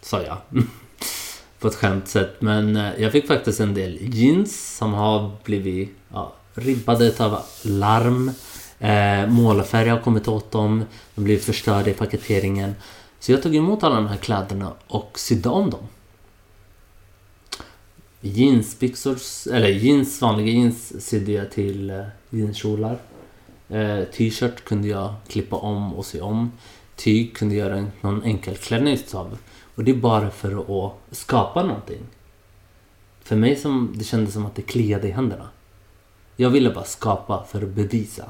sa 0.00 0.22
jag. 0.22 0.36
På 1.58 1.68
ett 1.68 1.74
skämt 1.74 2.08
sätt. 2.08 2.36
Men 2.38 2.76
eh, 2.76 2.92
jag 2.98 3.12
fick 3.12 3.26
faktiskt 3.26 3.60
en 3.60 3.74
del 3.74 3.98
jeans 4.00 4.76
som 4.76 4.94
har 4.94 5.30
blivit 5.44 5.96
ja, 6.12 6.32
ribbade 6.54 7.12
av 7.18 7.42
larm. 7.62 8.30
Eh, 8.78 9.26
målarfärg 9.26 9.88
har 9.88 10.00
kommit 10.00 10.28
åt 10.28 10.50
dem. 10.50 10.84
De 11.14 11.24
blev 11.24 11.38
förstörda 11.38 11.90
i 11.90 11.94
paketeringen. 11.94 12.74
Så 13.20 13.32
jag 13.32 13.42
tog 13.42 13.56
emot 13.56 13.82
alla 13.82 13.94
de 13.94 14.06
här 14.06 14.16
kläderna 14.16 14.72
och 14.86 15.18
sydde 15.18 15.48
om 15.48 15.70
dem. 15.70 15.86
jeansbyxor, 18.20 19.18
eller 19.52 19.68
jeans, 19.68 20.20
vanliga 20.20 20.46
jeans 20.46 21.06
sydde 21.06 21.32
jag 21.32 21.50
till 21.50 21.90
eh, 21.90 22.04
jeanskjolar. 22.36 22.98
Eh, 23.68 24.04
T-shirt 24.04 24.64
kunde 24.64 24.88
jag 24.88 25.14
klippa 25.28 25.56
om 25.56 25.94
och 25.94 26.06
sy 26.06 26.20
om. 26.20 26.52
Tyg 26.96 27.36
kunde 27.36 27.54
jag 27.54 27.68
göra 27.68 27.78
en, 27.78 27.92
någon 28.00 28.22
enkel 28.22 28.56
klänning 28.56 28.98
av. 29.14 29.38
Och 29.74 29.84
det 29.84 29.90
är 29.90 29.96
bara 29.96 30.30
för 30.30 30.86
att 30.86 30.92
skapa 31.10 31.62
någonting. 31.62 32.02
För 33.22 33.36
mig 33.36 33.56
som, 33.56 33.92
det 33.96 34.04
kändes 34.04 34.34
som 34.34 34.46
att 34.46 34.54
det 34.54 34.62
kliade 34.62 35.08
i 35.08 35.10
händerna. 35.10 35.48
Jag 36.36 36.50
ville 36.50 36.70
bara 36.70 36.84
skapa 36.84 37.44
för 37.44 37.62
att 37.62 37.68
bevisa. 37.68 38.24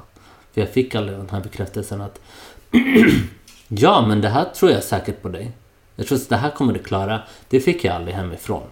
För 0.52 0.60
jag 0.60 0.70
fick 0.70 0.94
aldrig 0.94 1.18
den 1.18 1.30
här 1.30 1.40
bekräftelsen 1.40 2.00
att 2.00 2.20
Ja, 3.68 4.06
men 4.06 4.20
det 4.20 4.28
här 4.28 4.44
tror 4.44 4.70
jag 4.70 4.82
säkert 4.82 5.22
på 5.22 5.28
dig. 5.28 5.52
Jag 5.96 6.06
tror 6.06 6.18
att 6.18 6.28
det 6.28 6.36
här 6.36 6.50
kommer 6.50 6.72
du 6.72 6.78
klara. 6.78 7.22
Det 7.48 7.60
fick 7.60 7.84
jag 7.84 7.94
aldrig 7.94 8.16
hemifrån. 8.16 8.62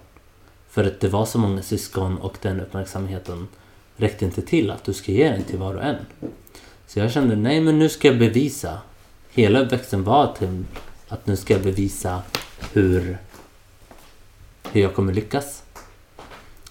För 0.68 0.84
att 0.84 1.00
det 1.00 1.08
var 1.08 1.24
så 1.24 1.38
många 1.38 1.62
syskon 1.62 2.18
och 2.18 2.36
den 2.42 2.60
uppmärksamheten 2.60 3.48
räckte 3.96 4.24
inte 4.24 4.42
till 4.42 4.70
att 4.70 4.84
du 4.84 4.92
ska 4.92 5.12
ge 5.12 5.28
den 5.28 5.44
till 5.44 5.58
var 5.58 5.74
och 5.74 5.82
en. 5.82 5.96
Så 6.86 6.98
jag 6.98 7.12
kände, 7.12 7.36
nej 7.36 7.60
men 7.60 7.78
nu 7.78 7.88
ska 7.88 8.08
jag 8.08 8.18
bevisa. 8.18 8.78
Hela 9.30 9.60
uppväxten 9.60 10.04
var 10.04 10.34
till 10.38 10.64
att 11.08 11.26
nu 11.26 11.36
ska 11.36 11.54
jag 11.54 11.62
bevisa 11.62 12.22
hur, 12.72 13.18
hur 14.72 14.80
jag 14.80 14.94
kommer 14.94 15.12
lyckas. 15.12 15.62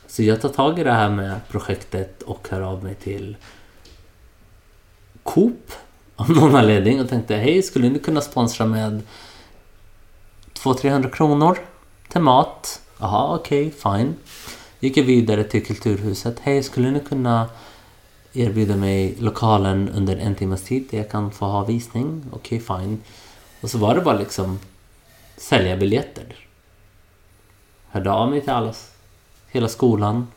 Så 0.07 0.23
jag 0.23 0.41
tar 0.41 0.49
tag 0.49 0.79
i 0.79 0.83
det 0.83 0.91
här 0.91 1.09
med 1.09 1.39
projektet 1.49 2.21
och 2.21 2.47
hör 2.51 2.61
av 2.61 2.83
mig 2.83 2.95
till 2.95 3.37
Coop 5.23 5.71
av 6.15 6.29
någon 6.29 6.55
anledning 6.55 7.01
och 7.01 7.09
tänkte 7.09 7.35
hej, 7.35 7.63
skulle 7.63 7.89
ni 7.89 7.99
kunna 7.99 8.21
sponsra 8.21 8.65
med 8.65 9.01
200-300 10.53 11.09
kronor 11.09 11.57
till 12.07 12.21
mat? 12.21 12.81
Jaha, 12.97 13.35
okej, 13.35 13.67
okay, 13.67 13.97
fine. 13.97 14.15
Gick 14.83 14.97
jag 14.97 15.03
vidare 15.03 15.43
till 15.43 15.65
Kulturhuset. 15.65 16.39
Hej, 16.39 16.63
skulle 16.63 16.91
ni 16.91 16.99
kunna 16.99 17.49
erbjuda 18.33 18.75
mig 18.75 19.15
lokalen 19.19 19.89
under 19.89 20.17
en 20.17 20.35
timmes 20.35 20.63
tid 20.63 20.87
där 20.91 20.97
jag 20.97 21.09
kan 21.09 21.31
få 21.31 21.45
ha 21.45 21.63
visning? 21.63 22.23
Okej, 22.31 22.61
okay, 22.61 22.77
fine. 22.77 23.01
Och 23.61 23.69
så 23.69 23.77
var 23.77 23.95
det 23.95 24.01
bara 24.01 24.17
liksom 24.17 24.59
sälja 25.37 25.77
biljetter. 25.77 26.35
Hörde 27.89 28.11
av 28.11 28.29
mig 28.29 28.41
till 28.41 28.49
alla, 28.49 28.73
hela 29.51 29.67
skolan. 29.67 30.27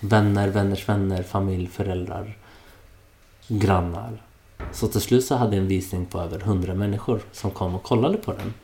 Vänner, 0.00 0.48
vänners 0.48 0.88
vänner, 0.88 1.22
familj, 1.22 1.66
föräldrar, 1.66 2.36
grannar. 3.48 4.22
Så 4.72 4.88
till 4.88 5.00
slut 5.00 5.24
så 5.24 5.36
hade 5.36 5.56
jag 5.56 5.62
en 5.62 5.68
visning 5.68 6.06
på 6.06 6.20
över 6.20 6.38
100 6.38 6.74
människor 6.74 7.20
som 7.32 7.50
kom 7.50 7.74
och 7.74 7.82
kollade 7.82 8.16
på 8.18 8.32
den. 8.32 8.54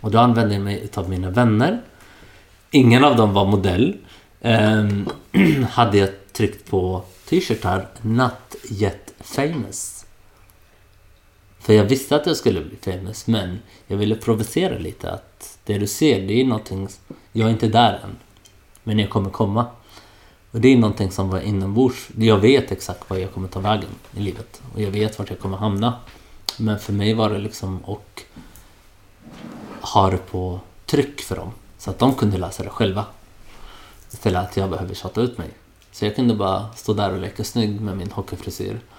Och 0.00 0.10
då 0.10 0.18
använde 0.18 0.54
jag 0.54 0.62
mig 0.62 0.88
av 0.94 1.10
mina 1.10 1.30
vänner. 1.30 1.82
Ingen 2.70 3.04
av 3.04 3.16
dem 3.16 3.32
var 3.32 3.44
modell. 3.44 3.96
Um, 4.40 5.08
hade 5.70 5.98
jag 5.98 6.08
tryckt 6.32 6.70
på 6.70 7.02
t-shirtar 7.28 7.88
Not 8.02 8.56
yet 8.70 9.14
famous. 9.20 10.06
För 11.58 11.72
jag 11.72 11.84
visste 11.84 12.16
att 12.16 12.26
jag 12.26 12.36
skulle 12.36 12.60
bli 12.60 12.76
famous 12.76 13.26
men 13.26 13.58
jag 13.86 13.96
ville 13.96 14.14
provocera 14.14 14.78
lite 14.78 15.10
att 15.10 15.58
det 15.64 15.78
du 15.78 15.86
ser 15.86 16.26
det 16.26 16.40
är 16.40 16.44
någonting, 16.44 16.88
jag 17.32 17.48
är 17.48 17.52
inte 17.52 17.68
där 17.68 18.00
än. 18.04 18.16
Men 18.82 18.98
jag 18.98 19.10
kommer 19.10 19.30
komma. 19.30 19.66
Och 20.50 20.60
det 20.60 20.68
är 20.68 20.76
någonting 20.76 21.10
som 21.10 21.30
var 21.30 21.40
inombords. 21.40 22.08
Jag 22.16 22.38
vet 22.38 22.72
exakt 22.72 23.10
vad 23.10 23.20
jag 23.20 23.32
kommer 23.32 23.48
ta 23.48 23.60
vägen 23.60 23.90
i 24.16 24.20
livet. 24.20 24.62
Och 24.74 24.80
jag 24.80 24.90
vet 24.90 25.18
vart 25.18 25.30
jag 25.30 25.38
kommer 25.38 25.56
hamna. 25.56 25.94
Men 26.56 26.78
för 26.78 26.92
mig 26.92 27.14
var 27.14 27.30
det 27.30 27.38
liksom 27.38 27.84
att 27.84 28.24
ha 29.80 30.10
det 30.10 30.30
på 30.30 30.60
tryck 30.86 31.20
för 31.20 31.36
dem. 31.36 31.52
Så 31.78 31.90
att 31.90 31.98
de 31.98 32.14
kunde 32.14 32.38
läsa 32.38 32.62
det 32.62 32.70
själva. 32.70 33.04
Istället 34.10 34.42
att 34.42 34.56
jag 34.56 34.70
behöver 34.70 34.94
tjata 34.94 35.20
ut 35.20 35.38
mig. 35.38 35.48
Så 35.92 36.04
jag 36.04 36.16
kunde 36.16 36.34
bara 36.34 36.72
stå 36.72 36.92
där 36.92 37.12
och 37.12 37.20
leka 37.20 37.44
snygg 37.44 37.80
med 37.80 37.96
min 37.96 38.10
hockeyfrisyr. 38.10 38.80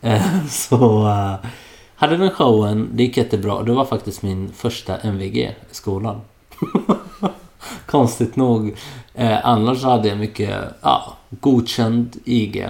Eh, 0.00 0.46
så 0.46 1.06
uh, 1.06 1.36
hade 1.94 2.16
den 2.16 2.30
showen, 2.30 2.88
det 2.92 3.02
gick 3.02 3.16
jättebra. 3.16 3.62
Det 3.62 3.72
var 3.72 3.84
faktiskt 3.84 4.22
min 4.22 4.52
första 4.52 4.98
MVG 4.98 5.36
i 5.70 5.74
skolan. 5.74 6.20
Konstigt 7.86 8.36
nog. 8.36 8.76
Eh, 9.14 9.46
annars 9.46 9.82
hade 9.82 10.08
jag 10.08 10.18
mycket 10.18 10.64
ja, 10.80 11.16
godkänd 11.30 12.16
IG. 12.24 12.68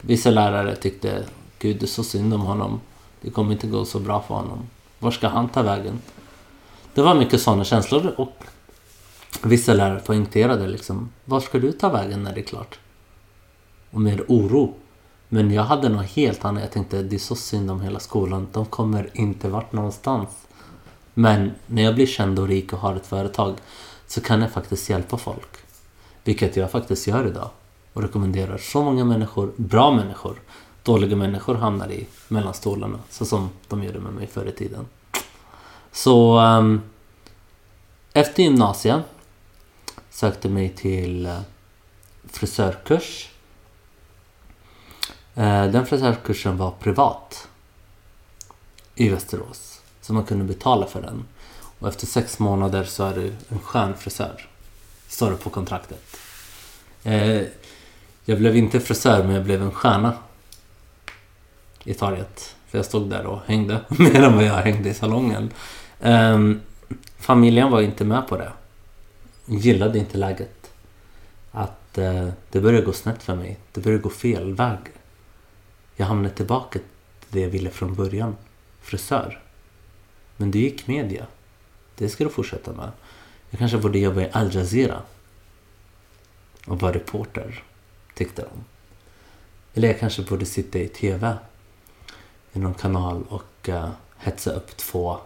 Vissa 0.00 0.30
lärare 0.30 0.76
tyckte 0.76 1.24
Gud, 1.58 1.76
det 1.76 1.84
är 1.84 1.86
så 1.86 2.04
synd 2.04 2.34
om 2.34 2.40
honom. 2.40 2.80
Det 3.20 3.30
kommer 3.30 3.52
inte 3.52 3.66
gå 3.66 3.84
så 3.84 3.98
bra 3.98 4.22
för 4.28 4.34
honom. 4.34 4.58
Var 4.98 5.10
ska 5.10 5.28
han 5.28 5.48
ta 5.48 5.62
vägen? 5.62 6.00
Det 6.94 7.02
var 7.02 7.14
mycket 7.14 7.40
sådana 7.40 7.64
känslor 7.64 8.14
och 8.16 8.44
vissa 9.42 9.74
lärare 9.74 10.00
poängterade 10.00 10.66
liksom, 10.66 11.10
var 11.24 11.40
ska 11.40 11.58
du 11.58 11.72
ta 11.72 11.88
vägen 11.88 12.22
när 12.22 12.34
det 12.34 12.40
är 12.40 12.44
klart? 12.44 12.78
Och 13.90 14.00
med 14.00 14.20
oro. 14.28 14.74
Men 15.28 15.50
jag 15.50 15.62
hade 15.62 15.88
något 15.88 16.06
helt 16.06 16.44
annat. 16.44 16.62
Jag 16.62 16.72
tänkte, 16.72 17.02
det 17.02 17.16
är 17.16 17.18
så 17.18 17.36
synd 17.36 17.70
om 17.70 17.80
hela 17.80 17.98
skolan. 17.98 18.48
De 18.52 18.66
kommer 18.66 19.10
inte 19.12 19.48
vart 19.48 19.72
någonstans. 19.72 20.28
Men 21.14 21.50
när 21.66 21.82
jag 21.82 21.94
blir 21.94 22.06
känd 22.06 22.38
och 22.38 22.48
rik 22.48 22.72
och 22.72 22.78
har 22.78 22.94
ett 22.94 23.06
företag 23.06 23.54
så 24.06 24.20
kan 24.20 24.42
jag 24.42 24.52
faktiskt 24.52 24.90
hjälpa 24.90 25.16
folk. 25.16 25.48
Vilket 26.24 26.56
jag 26.56 26.70
faktiskt 26.70 27.06
gör 27.06 27.26
idag. 27.26 27.50
Och 27.92 28.02
rekommenderar 28.02 28.58
så 28.58 28.82
många 28.82 29.04
människor, 29.04 29.52
bra 29.56 29.92
människor, 29.92 30.36
dåliga 30.82 31.16
människor 31.16 31.54
hamnar 31.54 31.92
i 31.92 32.06
mellan 32.28 32.54
stolarna. 32.54 32.98
Så 33.10 33.24
som 33.24 33.50
de 33.68 33.84
gjorde 33.84 34.00
med 34.00 34.12
mig 34.12 34.26
förr 34.26 34.46
i 34.46 34.52
tiden. 34.52 34.86
Så 35.92 36.40
um, 36.40 36.82
efter 38.12 38.42
gymnasiet 38.42 39.02
sökte 40.16 40.48
mig 40.48 40.68
till 40.68 41.26
eh, 41.26 41.40
frisörkurs. 42.24 43.28
Eh, 45.34 45.66
den 45.66 45.86
frisörkursen 45.86 46.56
var 46.56 46.70
privat 46.70 47.48
i 48.94 49.08
Västerås. 49.08 49.80
Så 50.00 50.12
man 50.12 50.24
kunde 50.24 50.44
betala 50.44 50.86
för 50.86 51.02
den. 51.02 51.24
Och 51.78 51.88
efter 51.88 52.06
sex 52.06 52.38
månader 52.38 52.84
så 52.84 53.04
är 53.04 53.14
du 53.14 53.32
en 53.48 53.58
skön 53.58 53.94
frisör. 53.94 54.48
Står 55.08 55.30
det 55.30 55.36
på 55.36 55.50
kontraktet. 55.50 56.16
Eh, 57.02 57.42
jag 58.24 58.38
blev 58.38 58.56
inte 58.56 58.80
frisör 58.80 59.24
men 59.24 59.34
jag 59.34 59.44
blev 59.44 59.62
en 59.62 59.72
stjärna. 59.72 60.12
I 61.84 61.94
torget. 61.94 62.56
För 62.66 62.78
jag 62.78 62.84
stod 62.84 63.10
där 63.10 63.26
och 63.26 63.40
hängde 63.46 63.80
mer 63.88 64.22
än 64.22 64.34
vad 64.34 64.44
jag 64.44 64.54
hängde 64.54 64.88
i 64.88 64.94
salongen. 64.94 65.50
Ehm, 66.00 66.60
familjen 67.18 67.70
var 67.70 67.80
inte 67.80 68.04
med 68.04 68.28
på 68.28 68.36
det. 68.36 68.52
Gillade 69.46 69.98
inte 69.98 70.18
läget. 70.18 70.70
Att 71.50 71.98
eh, 71.98 72.28
det 72.50 72.60
började 72.60 72.86
gå 72.86 72.92
snett 72.92 73.22
för 73.22 73.34
mig. 73.34 73.58
Det 73.72 73.80
började 73.80 74.02
gå 74.02 74.10
fel 74.10 74.54
väg. 74.54 74.78
Jag 75.96 76.06
hamnade 76.06 76.34
tillbaka 76.34 76.78
till 76.78 77.28
det 77.28 77.40
jag 77.40 77.48
ville 77.48 77.70
från 77.70 77.94
början. 77.94 78.36
Frisör. 78.80 79.42
Men 80.36 80.50
det 80.50 80.58
gick 80.58 80.86
media. 80.86 81.26
Det 81.94 82.08
ska 82.08 82.24
du 82.24 82.30
fortsätta 82.30 82.72
med. 82.72 82.90
Jag 83.50 83.58
kanske 83.58 83.78
borde 83.78 83.98
jobba 83.98 84.22
i 84.22 84.30
Al 84.32 84.54
Jazeera. 84.54 85.02
Och 86.66 86.80
vara 86.80 86.94
reporter, 86.94 87.62
tyckte 88.14 88.42
de. 88.42 88.64
Eller 89.74 89.88
jag 89.88 90.00
kanske 90.00 90.22
borde 90.22 90.46
sitta 90.46 90.78
i 90.78 90.88
TV. 90.88 91.36
I 92.52 92.58
någon 92.58 92.74
kanal 92.74 93.24
och 93.28 93.68
uh, 93.68 93.90
hetsa 94.16 94.52
upp 94.52 94.76
två 94.76 95.18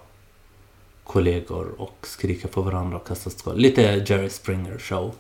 kollegor 1.11 1.75
och 1.79 2.07
skrika 2.07 2.49
på 2.49 2.63
varandra 2.63 2.97
och 2.97 3.07
kasta 3.07 3.31
skål. 3.31 3.59
Lite 3.59 3.83
Jerry 3.83 4.31
Springer 4.31 4.79
show. 4.79 5.15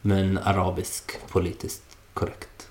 Men 0.00 0.38
arabisk 0.38 1.28
politiskt 1.28 1.96
korrekt. 2.14 2.68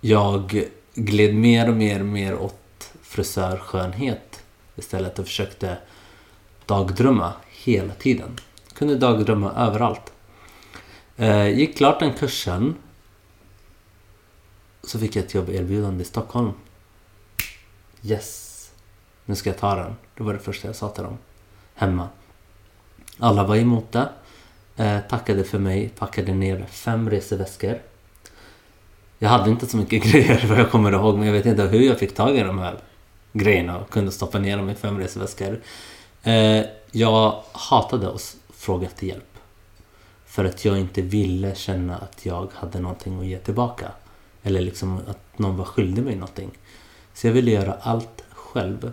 Jag 0.00 0.64
gled 0.94 1.34
mer 1.34 1.68
och 1.68 1.76
mer 1.76 2.00
och 2.00 2.06
mer 2.06 2.34
åt 2.34 2.92
frisörskönhet 3.02 4.44
istället 4.76 5.18
och 5.18 5.24
försökte 5.24 5.78
dagdrömma 6.66 7.32
hela 7.50 7.94
tiden. 7.94 8.38
Kunde 8.74 8.96
dagdrömma 8.96 9.52
överallt. 9.52 10.12
Eh, 11.16 11.48
gick 11.48 11.76
klart 11.76 12.00
den 12.00 12.12
kursen. 12.12 12.74
Så 14.82 14.98
fick 14.98 15.16
jag 15.16 15.24
ett 15.24 15.34
jobberbjudande 15.34 16.02
i 16.02 16.06
Stockholm. 16.06 16.52
Yes! 18.02 18.45
Nu 19.26 19.34
ska 19.34 19.50
jag 19.50 19.58
ta 19.58 19.74
den. 19.74 19.96
Det 20.14 20.22
var 20.22 20.32
det 20.32 20.38
första 20.38 20.68
jag 20.68 20.76
sa 20.76 20.88
till 20.88 21.04
dem. 21.04 21.18
Hemma. 21.74 22.08
Alla 23.18 23.44
var 23.44 23.56
emot 23.56 23.92
det. 23.92 24.08
Eh, 24.76 25.00
tackade 25.08 25.44
för 25.44 25.58
mig. 25.58 25.88
Packade 25.88 26.34
ner 26.34 26.66
fem 26.68 27.10
reseväskor. 27.10 27.78
Jag 29.18 29.28
hade 29.28 29.50
inte 29.50 29.66
så 29.66 29.76
mycket 29.76 30.02
grejer 30.12 30.46
vad 30.48 30.58
jag 30.58 30.70
kommer 30.70 30.92
ihåg 30.92 31.18
men 31.18 31.26
jag 31.26 31.32
vet 31.32 31.46
inte 31.46 31.62
hur 31.62 31.80
jag 31.80 31.98
fick 31.98 32.14
tag 32.14 32.36
i 32.36 32.40
de 32.40 32.58
här 32.58 32.78
grejerna 33.32 33.78
och 33.78 33.90
kunde 33.90 34.12
stoppa 34.12 34.38
ner 34.38 34.56
dem 34.56 34.70
i 34.70 34.74
fem 34.74 34.98
reseväskor. 34.98 35.60
Eh, 36.22 36.64
jag 36.90 37.42
hatade 37.52 38.10
att 38.10 38.36
fråga 38.50 38.86
efter 38.86 39.06
hjälp. 39.06 39.38
För 40.26 40.44
att 40.44 40.64
jag 40.64 40.78
inte 40.78 41.02
ville 41.02 41.54
känna 41.54 41.96
att 41.96 42.26
jag 42.26 42.48
hade 42.54 42.80
någonting 42.80 43.20
att 43.20 43.26
ge 43.26 43.38
tillbaka. 43.38 43.92
Eller 44.42 44.60
liksom 44.60 45.00
att 45.08 45.38
någon 45.38 45.56
var 45.56 45.64
skyldig 45.64 46.04
mig 46.04 46.14
någonting. 46.14 46.50
Så 47.14 47.26
jag 47.26 47.32
ville 47.32 47.50
göra 47.50 47.76
allt 47.80 48.24
själv. 48.30 48.92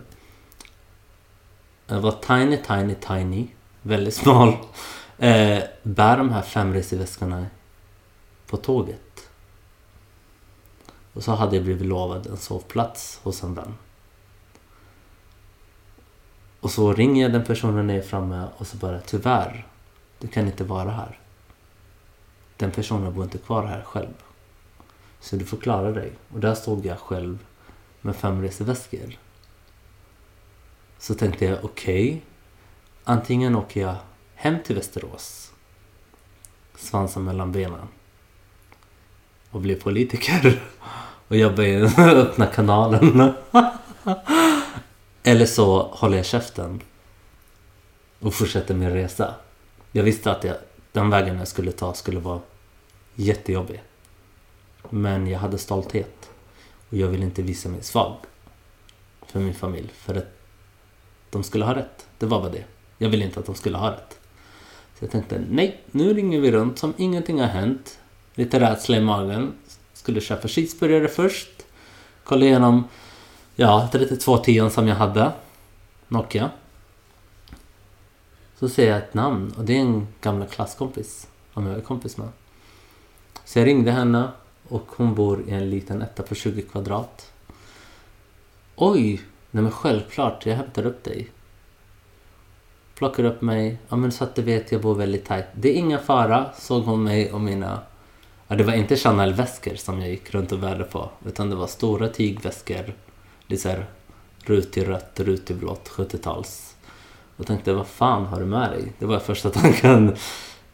Jag 1.86 2.00
var 2.00 2.12
tiny, 2.12 2.62
tiny, 2.62 2.94
tiny. 2.94 3.48
Väldigt 3.82 4.14
smal. 4.14 4.56
Eh, 5.18 5.62
bär 5.82 6.16
de 6.16 6.30
här 6.30 6.42
fem 6.42 6.74
resväskorna 6.74 7.46
på 8.46 8.56
tåget. 8.56 9.30
Och 11.12 11.24
så 11.24 11.32
hade 11.32 11.56
jag 11.56 11.64
blivit 11.64 11.86
lovad 11.86 12.26
en 12.26 12.36
sovplats 12.36 13.20
hos 13.22 13.42
en 13.42 13.54
vän. 13.54 13.74
Och 16.60 16.70
så 16.70 16.92
ringer 16.92 17.22
jag 17.22 17.32
den 17.32 17.44
personen 17.44 17.86
när 17.86 17.94
jag 17.94 18.04
är 18.04 18.08
framme 18.08 18.46
och 18.56 18.66
så 18.66 18.76
bara 18.76 19.00
tyvärr, 19.00 19.66
du 20.18 20.28
kan 20.28 20.46
inte 20.46 20.64
vara 20.64 20.90
här. 20.90 21.18
Den 22.56 22.70
personen 22.70 23.14
bor 23.14 23.24
inte 23.24 23.38
kvar 23.38 23.66
här 23.66 23.82
själv. 23.82 24.14
Så 25.20 25.36
du 25.36 25.44
får 25.44 25.56
klara 25.56 25.92
dig. 25.92 26.12
Och 26.32 26.40
där 26.40 26.54
stod 26.54 26.86
jag 26.86 26.98
själv 26.98 27.38
med 28.00 28.16
fem 28.16 28.42
resväskor. 28.42 29.18
Så 30.98 31.14
tänkte 31.14 31.44
jag 31.44 31.64
okej, 31.64 32.08
okay, 32.08 32.20
antingen 33.04 33.56
åker 33.56 33.80
jag 33.80 33.96
hem 34.34 34.62
till 34.64 34.76
Västerås, 34.76 35.52
svansen 36.76 37.24
mellan 37.24 37.52
benen 37.52 37.88
och 39.50 39.60
blir 39.60 39.76
politiker 39.76 40.62
och 41.28 41.36
jobbar 41.36 41.62
i 41.62 41.72
den 41.72 41.92
öppna 41.98 42.46
kanalen. 42.46 43.32
Eller 45.22 45.46
så 45.46 45.82
håller 45.82 46.16
jag 46.16 46.26
käften 46.26 46.80
och 48.20 48.34
fortsätter 48.34 48.74
min 48.74 48.90
resa. 48.90 49.34
Jag 49.92 50.02
visste 50.02 50.30
att 50.30 50.44
jag, 50.44 50.56
den 50.92 51.10
vägen 51.10 51.38
jag 51.38 51.48
skulle 51.48 51.72
ta 51.72 51.94
skulle 51.94 52.20
vara 52.20 52.40
jättejobbig. 53.14 53.82
Men 54.90 55.26
jag 55.26 55.38
hade 55.38 55.58
stolthet 55.58 56.30
och 56.88 56.96
jag 56.96 57.08
ville 57.08 57.24
inte 57.24 57.42
visa 57.42 57.68
mig 57.68 57.82
svag 57.82 58.16
för 59.26 59.40
min 59.40 59.54
familj. 59.54 59.90
För 59.94 60.14
att 60.14 60.33
de 61.34 61.42
skulle 61.42 61.64
ha 61.64 61.74
rätt. 61.74 62.06
Det 62.18 62.26
var 62.26 62.40
bara 62.40 62.50
det. 62.50 62.64
Jag 62.98 63.08
ville 63.08 63.24
inte 63.24 63.40
att 63.40 63.46
de 63.46 63.54
skulle 63.54 63.76
ha 63.78 63.90
rätt. 63.90 64.18
Så 64.98 65.04
jag 65.04 65.10
tänkte, 65.10 65.44
nej, 65.50 65.80
nu 65.90 66.14
ringer 66.14 66.40
vi 66.40 66.52
runt 66.52 66.78
som 66.78 66.94
ingenting 66.96 67.40
har 67.40 67.46
hänt. 67.46 67.98
Lite 68.34 68.60
rädsla 68.60 68.96
i 68.96 69.00
magen. 69.00 69.52
Skulle 69.92 70.20
köpa 70.20 70.48
cheeseburgare 70.48 71.08
först. 71.08 71.50
Kolla 72.24 72.44
igenom, 72.44 72.84
ja, 73.54 73.88
3210 73.92 74.70
som 74.70 74.88
jag 74.88 74.96
hade. 74.96 75.32
Nokia. 76.08 76.50
Så 78.58 78.68
ser 78.68 78.88
jag 78.88 78.98
ett 78.98 79.14
namn 79.14 79.54
och 79.58 79.64
det 79.64 79.76
är 79.76 79.80
en 79.80 80.08
gamla 80.20 80.46
klasskompis. 80.46 81.28
Som 81.54 81.66
jag 81.66 81.76
är 81.76 81.80
kompis 81.80 82.16
med. 82.16 82.28
Så 83.44 83.58
jag 83.58 83.66
ringde 83.66 83.90
henne 83.90 84.28
och 84.68 84.86
hon 84.96 85.14
bor 85.14 85.48
i 85.48 85.50
en 85.50 85.70
liten 85.70 86.02
etta 86.02 86.22
på 86.22 86.34
20 86.34 86.62
kvadrat. 86.62 87.32
Oj! 88.76 89.20
Nej 89.54 89.62
men 89.62 89.72
självklart, 89.72 90.46
jag 90.46 90.54
hämtar 90.54 90.86
upp 90.86 91.04
dig. 91.04 91.30
Plockar 92.94 93.24
upp 93.24 93.42
mig. 93.42 93.78
Ja 93.88 93.96
men 93.96 94.12
så 94.12 94.24
att 94.24 94.34
du 94.34 94.42
vet, 94.42 94.72
jag 94.72 94.80
bor 94.80 94.94
väldigt 94.94 95.24
tajt. 95.24 95.44
Det 95.54 95.68
är 95.68 95.74
ingen 95.74 96.00
fara, 96.00 96.46
såg 96.58 96.84
hon 96.84 97.04
mig 97.04 97.32
och 97.32 97.40
mina... 97.40 97.80
Ja, 98.48 98.56
det 98.56 98.64
var 98.64 98.72
inte 98.72 98.96
Chanel-väskor 98.96 99.74
som 99.74 100.00
jag 100.00 100.10
gick 100.10 100.34
runt 100.34 100.52
och 100.52 100.62
värde 100.62 100.84
på. 100.84 101.10
Utan 101.26 101.50
det 101.50 101.56
var 101.56 101.66
stora 101.66 102.08
tygväskor. 102.08 102.94
Lite 103.46 103.62
såhär 103.62 103.86
rutig 104.44 104.88
rött, 104.88 105.20
rutig 105.20 105.56
blått, 105.56 105.88
70-tals. 105.88 106.76
Och 107.36 107.46
tänkte, 107.46 107.72
vad 107.72 107.86
fan 107.86 108.26
har 108.26 108.40
du 108.40 108.46
med 108.46 108.70
dig? 108.70 108.92
Det 108.98 109.06
var 109.06 109.18
första 109.18 109.50
tanken. 109.60 110.16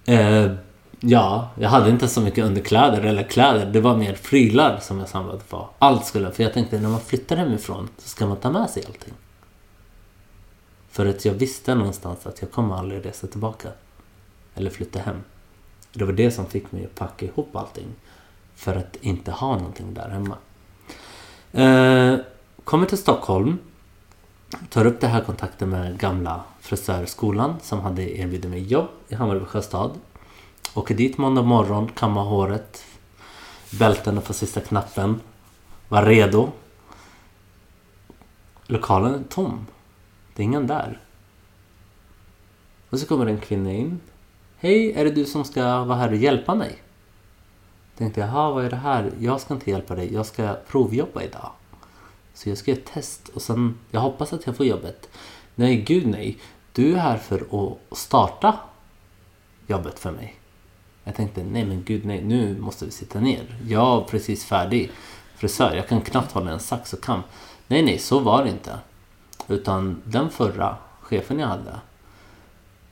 Eh, 0.05 0.53
Ja, 1.03 1.51
jag 1.59 1.69
hade 1.69 1.91
inte 1.91 2.09
så 2.09 2.21
mycket 2.21 2.45
underkläder 2.45 3.03
eller 3.03 3.23
kläder. 3.23 3.67
Det 3.67 3.81
var 3.81 3.97
mer 3.97 4.15
prylar 4.15 4.79
som 4.79 4.99
jag 4.99 5.09
samlade 5.09 5.41
på. 5.49 5.69
Allt 5.79 6.07
skulle 6.07 6.31
För 6.31 6.43
jag 6.43 6.53
tänkte 6.53 6.81
när 6.81 6.89
man 6.89 7.01
flyttar 7.01 7.37
hemifrån 7.37 7.89
så 7.99 8.09
ska 8.09 8.27
man 8.27 8.37
ta 8.37 8.51
med 8.51 8.71
sig 8.71 8.85
allting. 8.87 9.15
För 10.91 11.07
att 11.07 11.25
jag 11.25 11.33
visste 11.33 11.75
någonstans 11.75 12.27
att 12.27 12.43
jag 12.43 12.51
kommer 12.51 12.77
aldrig 12.77 13.07
resa 13.07 13.27
tillbaka. 13.27 13.69
Eller 14.55 14.71
flytta 14.71 14.99
hem. 14.99 15.17
Det 15.93 16.05
var 16.05 16.13
det 16.13 16.31
som 16.31 16.47
fick 16.47 16.73
mig 16.73 16.85
att 16.85 16.95
packa 16.95 17.27
ihop 17.27 17.57
allting. 17.57 17.89
För 18.55 18.77
att 18.77 18.97
inte 19.01 19.31
ha 19.31 19.57
någonting 19.57 19.95
där 19.95 20.09
hemma. 20.09 20.37
Eh, 21.53 22.21
kommer 22.65 22.87
till 22.87 22.99
Stockholm. 22.99 23.59
Tar 24.71 24.87
upp 24.87 25.01
det 25.01 25.07
här 25.07 25.21
kontakten 25.21 25.71
med 25.71 25.99
gamla 25.99 26.45
frisörskolan 26.61 27.57
som 27.63 27.81
hade 27.81 28.19
erbjudit 28.19 28.51
mig 28.51 28.63
jobb 28.63 28.89
i 29.09 29.15
Hammarby 29.15 29.45
Sjöstad. 29.45 29.91
Åker 30.75 30.95
dit 30.95 31.19
måndag 31.19 31.43
morgon, 31.43 31.89
kammar 31.89 32.23
håret. 32.23 32.85
Bälten 33.79 34.21
på 34.21 34.33
sista 34.33 34.61
knappen. 34.61 35.21
Var 35.89 36.03
redo. 36.03 36.53
Lokalen 38.67 39.15
är 39.15 39.25
tom. 39.29 39.67
Det 40.35 40.43
är 40.43 40.45
ingen 40.45 40.67
där. 40.67 41.01
Och 42.91 42.99
så 42.99 43.07
kommer 43.07 43.27
en 43.27 43.41
kvinna 43.41 43.73
in. 43.73 44.01
Hej, 44.57 44.93
är 44.93 45.05
det 45.05 45.11
du 45.11 45.25
som 45.25 45.45
ska 45.45 45.85
vara 45.85 45.99
här 45.99 46.09
och 46.09 46.17
hjälpa 46.17 46.55
mig? 46.55 46.83
Tänkte 47.97 48.21
jaha, 48.21 48.51
vad 48.51 48.65
är 48.65 48.71
det 48.71 48.77
här? 48.77 49.13
Jag 49.19 49.41
ska 49.41 49.55
inte 49.55 49.71
hjälpa 49.71 49.95
dig, 49.95 50.15
jag 50.15 50.27
ska 50.27 50.57
provjobba 50.69 51.23
idag. 51.23 51.51
Så 52.35 52.49
jag 52.49 52.59
ska 52.59 52.71
göra 52.71 52.81
ett 52.81 52.93
test 52.93 53.29
och 53.29 53.43
sen, 53.43 53.79
jag 53.91 54.01
hoppas 54.01 54.33
att 54.33 54.47
jag 54.47 54.57
får 54.57 54.67
jobbet. 54.67 55.09
Nej, 55.55 55.77
gud 55.77 56.07
nej. 56.07 56.39
Du 56.73 56.93
är 56.93 56.99
här 56.99 57.17
för 57.17 57.41
att 57.91 57.99
starta 57.99 58.59
jobbet 59.67 59.99
för 59.99 60.13
mig. 60.13 60.40
Jag 61.05 61.15
tänkte, 61.15 61.45
nej 61.45 61.65
men 61.65 61.83
gud 61.85 62.05
nej, 62.05 62.25
nu 62.25 62.61
måste 62.61 62.85
vi 62.85 62.91
sitta 62.91 63.21
ner. 63.21 63.57
Jag 63.69 64.03
är 64.03 64.07
precis 64.07 64.45
färdig 64.45 64.91
frisör, 65.37 65.75
jag 65.75 65.89
kan 65.89 66.01
knappt 66.01 66.33
hålla 66.33 66.51
en 66.51 66.61
sax 66.61 66.93
och 66.93 67.03
kam. 67.03 67.23
Nej, 67.67 67.83
nej, 67.83 67.99
så 67.99 68.19
var 68.19 68.45
det 68.45 68.51
inte. 68.51 68.79
Utan 69.49 70.03
den 70.05 70.31
förra 70.31 70.77
chefen 71.01 71.39
jag 71.39 71.49
hade 71.49 71.81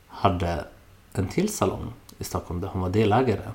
hade 0.09 0.65
en 1.13 1.29
till 1.29 1.49
salong 1.49 1.93
i 2.19 2.25
Stockholm 2.25 2.61
där 2.61 2.69
hon 2.69 2.83
var 2.83 2.89
delägare. 2.89 3.51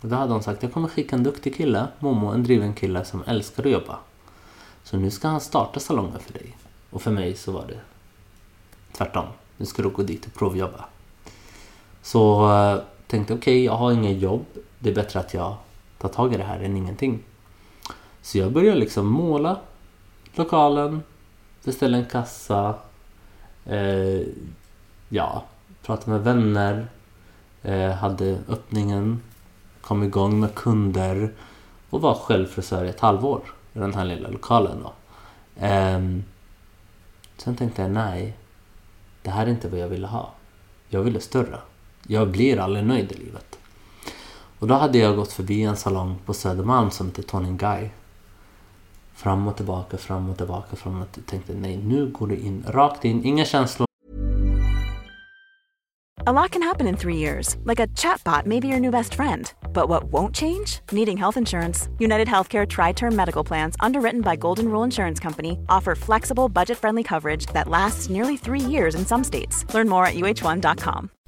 Och 0.00 0.08
då 0.08 0.16
hade 0.16 0.32
hon 0.32 0.42
sagt, 0.42 0.62
jag 0.62 0.72
kommer 0.72 0.88
skicka 0.88 1.16
en 1.16 1.22
duktig 1.22 1.56
kille, 1.56 1.88
Momo, 1.98 2.26
en 2.26 2.42
driven 2.42 2.74
kille 2.74 3.04
som 3.04 3.22
älskar 3.26 3.64
att 3.64 3.70
jobba. 3.70 3.98
Så 4.84 4.96
nu 4.96 5.10
ska 5.10 5.28
han 5.28 5.40
starta 5.40 5.80
salongen 5.80 6.20
för 6.20 6.32
dig. 6.32 6.56
Och 6.90 7.02
för 7.02 7.10
mig 7.10 7.36
så 7.36 7.52
var 7.52 7.66
det 7.66 7.80
tvärtom. 8.92 9.26
Nu 9.56 9.66
ska 9.66 9.82
du 9.82 9.88
gå 9.88 10.02
dit 10.02 10.26
och 10.26 10.34
provjobba. 10.34 10.84
Så 12.02 12.52
eh, 12.52 12.82
tänkte 13.10 13.34
okej, 13.34 13.54
okay, 13.54 13.64
jag 13.64 13.72
har 13.72 13.92
inget 13.92 14.20
jobb. 14.20 14.44
Det 14.78 14.90
är 14.90 14.94
bättre 14.94 15.20
att 15.20 15.34
jag 15.34 15.56
tar 15.98 16.08
tag 16.08 16.34
i 16.34 16.36
det 16.36 16.44
här 16.44 16.60
än 16.60 16.76
ingenting. 16.76 17.22
Så 18.22 18.38
jag 18.38 18.52
började 18.52 18.80
liksom 18.80 19.06
måla 19.06 19.56
lokalen, 20.34 21.02
beställa 21.64 21.98
en 21.98 22.06
kassa, 22.06 22.74
eh, 23.66 24.22
ja, 25.08 25.44
prata 25.82 26.10
med 26.10 26.20
vänner, 26.20 26.86
eh, 27.62 27.90
hade 27.90 28.38
öppningen, 28.48 29.22
kom 29.80 30.02
igång 30.02 30.40
med 30.40 30.54
kunder 30.54 31.34
och 31.90 32.00
var 32.00 32.14
självfrisör 32.14 32.84
i 32.84 32.88
ett 32.88 33.00
halvår 33.00 33.40
i 33.72 33.78
den 33.78 33.94
här 33.94 34.04
lilla 34.04 34.28
lokalen. 34.28 34.82
Då. 34.82 34.92
Eh, 35.66 36.00
sen 37.36 37.56
tänkte 37.56 37.82
jag, 37.82 37.90
nej, 37.90 38.36
det 39.22 39.30
här 39.30 39.46
är 39.46 39.50
inte 39.50 39.68
vad 39.68 39.80
jag 39.80 39.88
ville 39.88 40.06
ha. 40.06 40.32
Jag 40.88 41.02
ville 41.02 41.20
större. 41.20 41.58
Jag 42.12 42.28
blir 42.28 42.58
aldrig 42.58 42.86
nöjd 42.86 43.12
i 43.12 43.14
livet. 43.14 43.58
Och 44.58 44.66
då 44.66 44.74
hade 44.74 44.98
jag 44.98 45.16
gått 45.16 45.32
förbi 45.32 45.62
en 45.62 45.76
salong 45.76 46.18
på 46.26 46.34
Södermalm 46.34 46.90
som 46.90 47.06
heter 47.06 47.22
Tony 47.22 47.56
Guy. 47.56 47.88
Fram 49.14 49.48
och 49.48 49.56
tillbaka, 49.56 49.98
fram 49.98 50.30
och 50.30 50.36
tillbaka, 50.36 50.76
fram 50.76 51.02
och 51.02 51.12
tillbaka. 51.12 51.30
tänkte 51.30 51.54
nej, 51.54 51.76
nu 51.76 52.06
går 52.06 52.26
du 52.26 52.36
in, 52.36 52.64
rakt 52.68 53.04
in, 53.04 53.24
inga 53.24 53.44
känslor. 53.44 53.86
A 56.26 56.32
lot 56.32 56.50
can 56.50 56.62
happen 56.62 56.86
in 56.86 56.96
three 56.96 57.16
years, 57.16 57.56
like 57.64 57.80
a 57.80 57.86
chatbot 57.86 58.46
may 58.46 58.60
be 58.60 58.68
your 58.68 58.80
new 58.80 58.90
best 58.90 59.14
friend. 59.14 59.52
But 59.72 59.88
what 59.88 60.04
won't 60.04 60.34
change? 60.34 60.80
Needing 60.92 61.16
health 61.16 61.36
insurance. 61.36 61.88
United 61.98 62.28
Healthcare 62.28 62.66
Tri 62.66 62.92
Term 62.92 63.16
Medical 63.16 63.44
Plans, 63.44 63.76
underwritten 63.80 64.20
by 64.20 64.36
Golden 64.36 64.68
Rule 64.68 64.84
Insurance 64.84 65.22
Company, 65.22 65.52
offer 65.68 65.94
flexible, 65.94 66.48
budget 66.48 66.78
friendly 66.78 67.02
coverage 67.02 67.46
that 67.52 67.68
lasts 67.68 68.10
nearly 68.10 68.36
three 68.36 68.70
years 68.70 68.94
in 68.94 69.06
some 69.06 69.24
states. 69.24 69.64
Learn 69.74 69.88
more 69.88 70.06
at 70.06 70.14
uh1.com. 70.14 71.10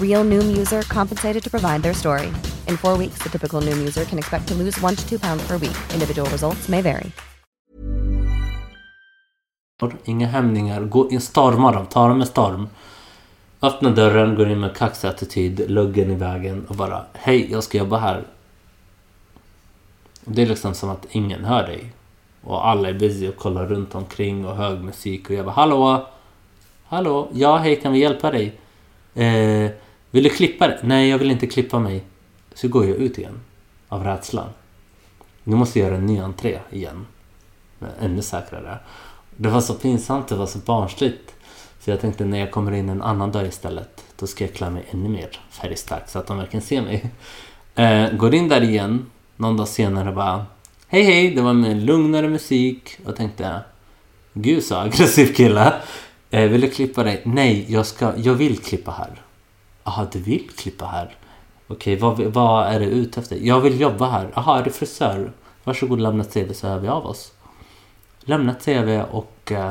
Real 0.00 0.24
Noom 0.24 0.56
user 0.56 0.82
compensated 0.82 1.42
to 1.42 1.50
provide 1.50 1.82
their 1.82 1.94
story. 1.94 2.26
In 2.68 2.76
four 2.76 2.98
weeks, 2.98 3.22
the 3.22 3.28
typical 3.28 3.60
Noom 3.60 3.78
user 3.78 4.04
can 4.04 4.18
expect 4.18 4.48
to 4.48 4.54
lose 4.54 4.80
one 4.80 4.96
to 4.96 5.08
two 5.08 5.18
pounds 5.18 5.46
per 5.46 5.58
week. 5.58 5.76
Individual 5.92 6.30
results 6.30 6.68
may 6.68 6.82
vary. 6.82 7.12
Inga 10.04 10.26
hämningar. 10.26 10.80
Gå 10.80 11.10
in, 11.10 11.20
stormar 11.20 11.72
dem. 11.72 11.86
Ta 11.86 12.08
dem 12.08 12.18
med 12.18 12.28
storm. 12.28 12.68
Öppna 13.62 13.90
dörren, 13.90 14.34
går 14.34 14.48
in 14.48 14.60
med 14.60 14.76
kaxig 14.76 15.08
attityd, 15.08 15.70
luggen 15.70 16.10
i 16.10 16.14
vägen 16.14 16.66
och 16.68 16.76
bara 16.76 17.04
Hej, 17.12 17.52
jag 17.52 17.64
ska 17.64 17.78
jobba 17.78 17.98
här. 17.98 18.24
Det 20.24 20.42
är 20.42 20.46
liksom 20.46 20.74
som 20.74 20.90
att 20.90 21.06
ingen 21.10 21.44
hör 21.44 21.66
dig. 21.66 21.92
Och 22.42 22.68
alla 22.68 22.88
är 22.88 22.92
busy 22.92 23.28
och 23.28 23.36
kollar 23.36 23.66
runt 23.66 23.94
omkring 23.94 24.46
och 24.46 24.56
hög 24.56 24.80
musik 24.80 25.30
och 25.30 25.36
jag 25.36 25.44
bara 25.44 25.54
Hallå? 25.54 26.06
Hallå? 26.84 27.28
Ja, 27.32 27.56
hej, 27.56 27.80
kan 27.80 27.92
vi 27.92 27.98
hjälpa 27.98 28.30
dig? 28.30 28.60
Eh, 29.14 29.70
vill 30.14 30.24
du 30.24 30.30
klippa 30.30 30.68
dig? 30.68 30.78
Nej, 30.82 31.08
jag 31.08 31.18
vill 31.18 31.30
inte 31.30 31.46
klippa 31.46 31.78
mig. 31.78 32.04
Så 32.54 32.68
går 32.68 32.86
jag 32.86 32.96
ut 32.96 33.18
igen. 33.18 33.40
Av 33.88 34.04
rädsla. 34.04 34.48
Nu 35.44 35.56
måste 35.56 35.78
jag 35.78 35.86
göra 35.86 35.96
en 35.96 36.06
ny 36.06 36.18
entré 36.18 36.58
igen. 36.70 37.06
Ännu 38.00 38.22
säkrare. 38.22 38.78
Det 39.36 39.48
var 39.48 39.60
så 39.60 39.74
pinsamt, 39.74 40.28
det 40.28 40.34
var 40.34 40.46
så 40.46 40.58
barnsligt. 40.58 41.34
Så 41.80 41.90
jag 41.90 42.00
tänkte 42.00 42.24
när 42.24 42.38
jag 42.38 42.50
kommer 42.50 42.72
in 42.72 42.88
en 42.88 43.02
annan 43.02 43.32
dag 43.32 43.46
istället, 43.46 44.04
då 44.18 44.26
ska 44.26 44.44
jag 44.44 44.54
klä 44.54 44.70
mig 44.70 44.84
ännu 44.90 45.08
mer 45.08 45.40
färgstark 45.50 46.08
så 46.08 46.18
att 46.18 46.26
de 46.26 46.38
verkligen 46.38 46.62
ser 46.62 46.82
mig. 46.82 47.10
Eh, 47.74 48.12
går 48.12 48.34
in 48.34 48.48
där 48.48 48.62
igen, 48.62 49.06
någon 49.36 49.56
dag 49.56 49.68
senare 49.68 50.12
bara 50.12 50.46
Hej 50.88 51.02
hej, 51.02 51.30
det 51.30 51.42
var 51.42 51.52
med 51.52 51.82
lugnare 51.82 52.28
musik 52.28 52.98
och 53.04 53.16
tänkte 53.16 53.60
Gud 54.32 54.64
så 54.64 54.76
aggressiv 54.76 55.34
kille. 55.34 55.72
Eh, 56.30 56.50
vill 56.50 56.60
du 56.60 56.70
klippa 56.70 57.02
dig? 57.02 57.22
Nej, 57.24 57.66
jag, 57.68 57.86
ska, 57.86 58.12
jag 58.16 58.34
vill 58.34 58.58
klippa 58.58 58.90
här. 58.90 59.23
Jaha, 59.84 60.06
du 60.12 60.18
vill 60.18 60.50
klippa 60.50 60.86
här? 60.86 61.16
Okej, 61.66 61.96
vad, 61.96 62.20
vad 62.20 62.66
är 62.66 62.80
du 62.80 62.86
ute 62.86 63.20
efter? 63.20 63.36
Jag 63.36 63.60
vill 63.60 63.80
jobba 63.80 64.08
här. 64.08 64.30
Jaha, 64.34 64.58
är 64.58 64.62
du 64.62 64.70
frisör? 64.70 65.32
Varsågod 65.64 66.00
lämna 66.00 66.24
CV 66.24 66.52
så 66.52 66.66
hör 66.66 66.78
vi 66.78 66.88
av 66.88 67.06
oss. 67.06 67.32
Lämna 68.20 68.52
ett 68.52 68.64
CV 68.64 69.02
och 69.10 69.52
eh, 69.52 69.70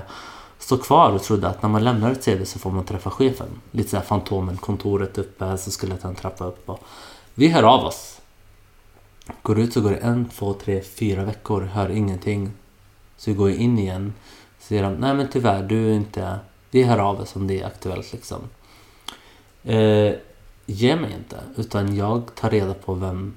stå 0.59 0.77
kvar 0.77 1.11
och 1.11 1.23
trodde 1.23 1.47
att 1.47 1.61
när 1.61 1.69
man 1.69 1.83
lämnar 1.83 2.11
ett 2.11 2.25
CV 2.25 2.43
så 2.43 2.59
får 2.59 2.71
man 2.71 2.85
träffa 2.85 3.09
chefen. 3.09 3.47
Lite 3.71 3.89
såhär 3.89 4.03
Fantomen, 4.03 4.57
kontoret 4.57 5.17
uppe, 5.17 5.57
så 5.57 5.71
skulle 5.71 5.91
jag 5.91 6.01
ta 6.01 6.07
en 6.07 6.15
trappa 6.15 6.45
upp. 6.45 6.69
Och 6.69 6.79
vi 7.33 7.47
hör 7.47 7.63
av 7.63 7.85
oss. 7.85 8.21
Går 9.41 9.59
ut 9.59 9.73
så 9.73 9.81
går 9.81 9.91
det 9.91 9.97
en, 9.97 10.29
två, 10.29 10.53
tre, 10.53 10.81
fyra 10.81 11.23
veckor, 11.23 11.61
hör 11.61 11.89
ingenting. 11.89 12.51
Så 13.17 13.31
vi 13.31 13.37
går 13.37 13.51
in 13.51 13.79
igen. 13.79 14.13
Så 14.59 14.65
Säger 14.67 14.83
de, 14.83 14.93
nej 14.93 15.13
men 15.13 15.27
tyvärr, 15.27 15.63
du 15.63 15.89
är 15.89 15.93
inte... 15.93 16.39
Vi 16.71 16.83
hör 16.83 16.97
av 16.97 17.21
oss 17.21 17.35
om 17.35 17.47
det 17.47 17.61
är 17.61 17.65
aktuellt 17.65 18.13
liksom. 18.13 18.41
Eh, 19.63 20.13
ge 20.65 20.95
mig 20.95 21.13
inte, 21.13 21.37
utan 21.55 21.95
jag 21.95 22.35
tar 22.35 22.49
reda 22.49 22.73
på 22.73 22.93
vem 22.93 23.35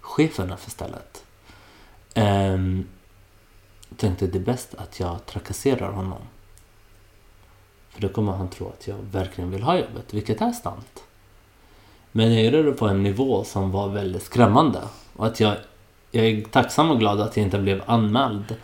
chefen 0.00 0.50
är 0.50 0.56
för 0.56 0.70
stället. 0.70 1.24
Eh, 2.14 2.58
tänkte 3.96 4.26
det 4.26 4.38
är 4.38 4.42
bäst 4.42 4.74
att 4.74 5.00
jag 5.00 5.26
trakasserar 5.26 5.92
honom. 5.92 6.18
För 7.90 8.00
då 8.00 8.08
kommer 8.08 8.32
han 8.32 8.48
tro 8.48 8.68
att 8.68 8.88
jag 8.88 8.96
verkligen 9.12 9.50
vill 9.50 9.62
ha 9.62 9.78
jobbet, 9.78 10.14
vilket 10.14 10.40
är 10.40 10.52
sant. 10.52 11.02
Men 12.12 12.34
jag 12.34 12.44
gjorde 12.44 12.62
det 12.62 12.72
på 12.72 12.88
en 12.88 13.02
nivå 13.02 13.44
som 13.44 13.70
var 13.70 13.88
väldigt 13.88 14.22
skrämmande. 14.22 14.80
Och 15.16 15.26
att 15.26 15.40
jag, 15.40 15.56
jag 16.10 16.26
är 16.26 16.44
tacksam 16.44 16.90
och 16.90 16.98
glad 16.98 17.20
att 17.20 17.36
jag 17.36 17.46
inte 17.46 17.58
blev 17.58 17.82
anmäld. 17.86 18.56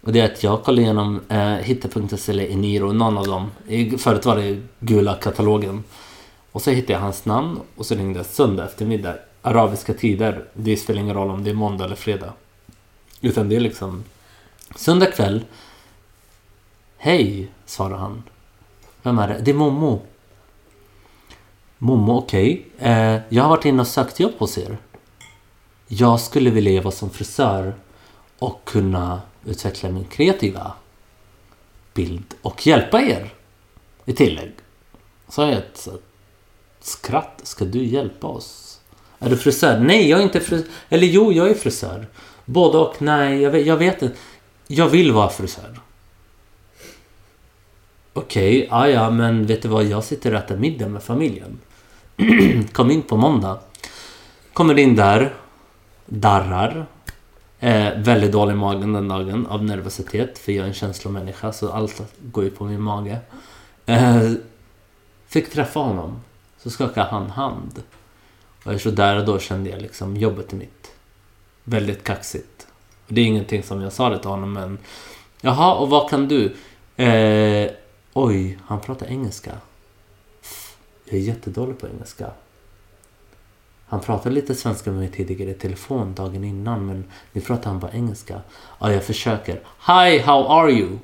Och 0.00 0.12
det 0.12 0.20
är 0.20 0.24
att 0.24 0.42
jag 0.42 0.62
kollade 0.62 0.82
igenom 0.82 1.20
eh, 1.28 1.54
Hitta.se 1.54 2.32
eller 2.32 2.50
Eniro, 2.50 2.92
någon 2.92 3.18
av 3.18 3.26
dem. 3.26 3.50
Förut 3.98 4.26
var 4.26 4.36
det 4.36 4.62
gula 4.80 5.14
katalogen. 5.14 5.84
Och 6.54 6.62
så 6.62 6.70
hittade 6.70 6.92
jag 6.92 7.00
hans 7.00 7.24
namn 7.24 7.60
och 7.76 7.86
så 7.86 7.94
ringde 7.94 8.18
jag 8.18 8.26
söndag 8.26 8.64
eftermiddag. 8.64 9.16
Arabiska 9.42 9.94
tider. 9.94 10.44
Det 10.52 10.76
spelar 10.76 11.00
ingen 11.00 11.14
roll 11.14 11.30
om 11.30 11.44
det 11.44 11.50
är 11.50 11.54
måndag 11.54 11.84
eller 11.84 11.96
fredag. 11.96 12.32
Utan 13.20 13.48
det 13.48 13.56
är 13.56 13.60
liksom 13.60 14.04
söndag 14.76 15.06
kväll. 15.06 15.44
Hej, 16.96 17.48
svarar 17.66 17.96
han. 17.96 18.22
Vem 19.02 19.18
är 19.18 19.28
det? 19.28 19.40
Det 19.44 19.50
är 19.50 19.54
Momo. 19.54 20.02
Momo, 21.78 22.18
okej. 22.18 22.66
Okay. 22.76 22.90
Eh, 22.90 23.20
jag 23.28 23.42
har 23.42 23.50
varit 23.50 23.64
inne 23.64 23.80
och 23.80 23.88
sökt 23.88 24.20
jobb 24.20 24.34
hos 24.38 24.58
er. 24.58 24.78
Jag 25.88 26.20
skulle 26.20 26.50
vilja 26.50 26.72
jobba 26.72 26.90
som 26.90 27.10
frisör 27.10 27.74
och 28.38 28.64
kunna 28.64 29.22
utveckla 29.44 29.90
min 29.90 30.04
kreativa 30.04 30.72
bild 31.94 32.34
och 32.42 32.66
hjälpa 32.66 33.02
er 33.02 33.32
i 34.04 34.12
tillägg. 34.12 34.52
Så 35.28 35.42
har 35.42 35.48
jag 35.48 35.58
ett 35.58 35.88
skratt. 36.86 37.40
Ska 37.42 37.64
du 37.64 37.84
hjälpa 37.84 38.26
oss? 38.26 38.80
Är 39.18 39.30
du 39.30 39.36
frisör? 39.36 39.78
Nej, 39.78 40.08
jag 40.08 40.20
är 40.20 40.22
inte 40.22 40.40
frisör. 40.40 40.68
Eller 40.88 41.06
jo, 41.06 41.32
jag 41.32 41.50
är 41.50 41.54
frisör. 41.54 42.06
Både 42.44 42.78
och. 42.78 43.02
Nej, 43.02 43.42
jag 43.42 43.50
vet, 43.50 43.66
jag 43.66 43.76
vet 43.76 44.02
inte. 44.02 44.16
Jag 44.66 44.88
vill 44.88 45.12
vara 45.12 45.28
frisör. 45.28 45.80
Okej, 48.12 48.66
okay, 48.66 48.90
ja, 48.90 49.10
men 49.10 49.46
vet 49.46 49.62
du 49.62 49.68
vad? 49.68 49.84
Jag 49.84 50.04
sitter 50.04 50.32
och 50.34 50.38
äter 50.38 50.56
middag 50.56 50.88
med 50.88 51.02
familjen. 51.02 51.58
Kom 52.72 52.90
in 52.90 53.02
på 53.02 53.16
måndag. 53.16 53.58
Kommer 54.52 54.78
in 54.78 54.96
där. 54.96 55.34
Darrar. 56.06 56.86
Eh, 57.60 57.92
väldigt 57.96 58.32
dålig 58.32 58.52
i 58.52 58.56
magen 58.56 58.92
den 58.92 59.08
dagen 59.08 59.46
av 59.46 59.64
nervositet. 59.64 60.38
För 60.38 60.52
jag 60.52 60.64
är 60.64 60.68
en 60.68 60.74
känslomänniska 60.74 61.52
så 61.52 61.72
allt 61.72 62.02
går 62.22 62.44
ju 62.44 62.50
på 62.50 62.64
min 62.64 62.82
mage. 62.82 63.18
Eh, 63.86 64.30
fick 65.26 65.50
träffa 65.50 65.80
honom. 65.80 66.20
Så 66.64 66.70
skakade 66.70 67.06
han 67.10 67.30
hand. 67.30 67.82
Och 68.64 68.80
så 68.80 68.90
där 68.90 69.18
och 69.18 69.24
då 69.24 69.38
kände 69.38 69.70
jag 69.70 69.82
liksom 69.82 70.16
jobbet 70.16 70.52
är 70.52 70.56
mitt. 70.56 70.92
Väldigt 71.64 72.04
kaxigt. 72.04 72.66
Det 73.08 73.20
är 73.20 73.24
ingenting 73.24 73.62
som 73.62 73.80
jag 73.80 73.92
sa 73.92 74.08
det 74.08 74.18
till 74.18 74.30
honom 74.30 74.52
men 74.52 74.78
Jaha, 75.40 75.74
och 75.74 75.90
vad 75.90 76.10
kan 76.10 76.28
du? 76.28 76.56
Eh, 76.96 77.70
oj, 78.12 78.58
han 78.66 78.80
pratar 78.80 79.06
engelska. 79.06 79.52
Jag 81.04 81.14
är 81.14 81.22
jättedålig 81.22 81.78
på 81.78 81.88
engelska. 81.88 82.30
Han 83.86 84.00
pratade 84.00 84.34
lite 84.34 84.54
svenska 84.54 84.90
med 84.90 85.00
mig 85.00 85.10
tidigare 85.10 85.50
i 85.50 85.54
telefon 85.54 86.14
dagen 86.14 86.44
innan 86.44 86.86
men 86.86 87.04
nu 87.32 87.40
pratar 87.40 87.70
han 87.70 87.80
bara 87.80 87.92
engelska. 87.92 88.40
Ja, 88.78 88.92
jag 88.92 89.04
försöker. 89.04 89.54
Hi, 89.86 90.18
how 90.18 90.46
are 90.48 90.70
you? 90.70 90.98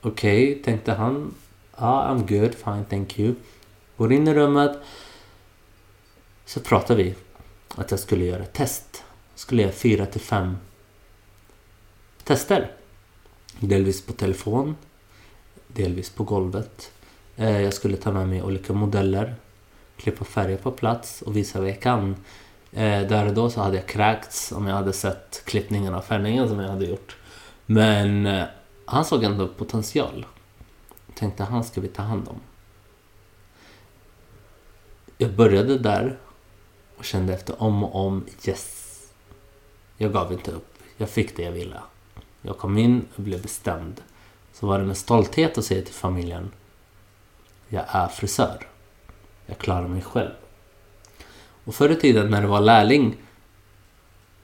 Okej, 0.00 0.50
okay, 0.50 0.62
tänkte 0.62 0.92
han. 0.92 1.34
Ja, 1.76 1.86
ah, 1.86 2.14
I'm 2.14 2.40
good, 2.40 2.54
fine, 2.54 2.84
thank 2.84 3.18
you. 3.18 3.34
Går 4.00 4.12
in 4.12 4.28
i 4.28 4.34
rummet. 4.34 4.78
Så 6.44 6.60
pratar 6.60 6.94
vi. 6.94 7.14
Att 7.74 7.90
jag 7.90 8.00
skulle 8.00 8.24
göra 8.24 8.42
ett 8.42 8.52
test. 8.52 9.04
Jag 9.32 9.40
Skulle 9.40 9.62
göra 9.62 9.72
fyra 9.72 10.06
till 10.06 10.20
fem 10.20 10.56
tester. 12.24 12.70
Delvis 13.58 14.06
på 14.06 14.12
telefon. 14.12 14.76
Delvis 15.66 16.10
på 16.10 16.24
golvet. 16.24 16.92
Eh, 17.36 17.62
jag 17.62 17.74
skulle 17.74 17.96
ta 17.96 18.12
med 18.12 18.28
mig 18.28 18.42
olika 18.42 18.72
modeller 18.72 19.34
klippa 19.96 20.24
färger 20.24 20.56
på 20.56 20.70
plats 20.70 21.22
och 21.22 21.36
visa 21.36 21.60
vad 21.60 21.68
jag 21.68 21.80
kan. 21.80 22.16
Eh, 22.72 23.02
där 23.02 23.26
och 23.26 23.34
då 23.34 23.50
så 23.50 23.60
hade 23.60 23.76
jag 23.76 23.86
kräkts 23.86 24.52
om 24.52 24.66
jag 24.66 24.74
hade 24.74 24.92
sett 24.92 25.42
klippningen 25.44 25.94
av 25.94 26.02
färgningen 26.02 26.48
som 26.48 26.60
jag 26.60 26.68
hade 26.68 26.86
gjort. 26.86 27.16
Men 27.66 28.26
eh, 28.26 28.44
han 28.84 29.04
såg 29.04 29.24
ändå 29.24 29.48
potential. 29.48 30.26
Tänkte 31.14 31.44
han 31.44 31.64
ska 31.64 31.80
vi 31.80 31.88
ta 31.88 32.02
hand 32.02 32.28
om. 32.28 32.40
Jag 35.22 35.32
började 35.32 35.78
där 35.78 36.18
och 36.96 37.04
kände 37.04 37.34
efter 37.34 37.62
om 37.62 37.84
och 37.84 38.06
om, 38.06 38.26
yes. 38.44 39.00
Jag 39.96 40.12
gav 40.12 40.32
inte 40.32 40.50
upp. 40.50 40.78
Jag 40.96 41.10
fick 41.10 41.36
det 41.36 41.42
jag 41.42 41.52
ville. 41.52 41.80
Jag 42.42 42.58
kom 42.58 42.78
in 42.78 43.06
och 43.16 43.22
blev 43.22 43.42
bestämd. 43.42 44.00
Så 44.52 44.66
var 44.66 44.78
det 44.78 44.84
med 44.84 44.96
stolthet 44.96 45.58
att 45.58 45.64
säga 45.64 45.82
till 45.82 45.94
familjen, 45.94 46.50
jag 47.68 47.84
är 47.88 48.08
frisör. 48.08 48.66
Jag 49.46 49.58
klarar 49.58 49.88
mig 49.88 50.02
själv. 50.02 50.30
Och 51.64 51.74
förr 51.74 51.90
i 51.90 51.96
tiden 51.96 52.30
när 52.30 52.42
du 52.42 52.48
var 52.48 52.60
lärling 52.60 53.16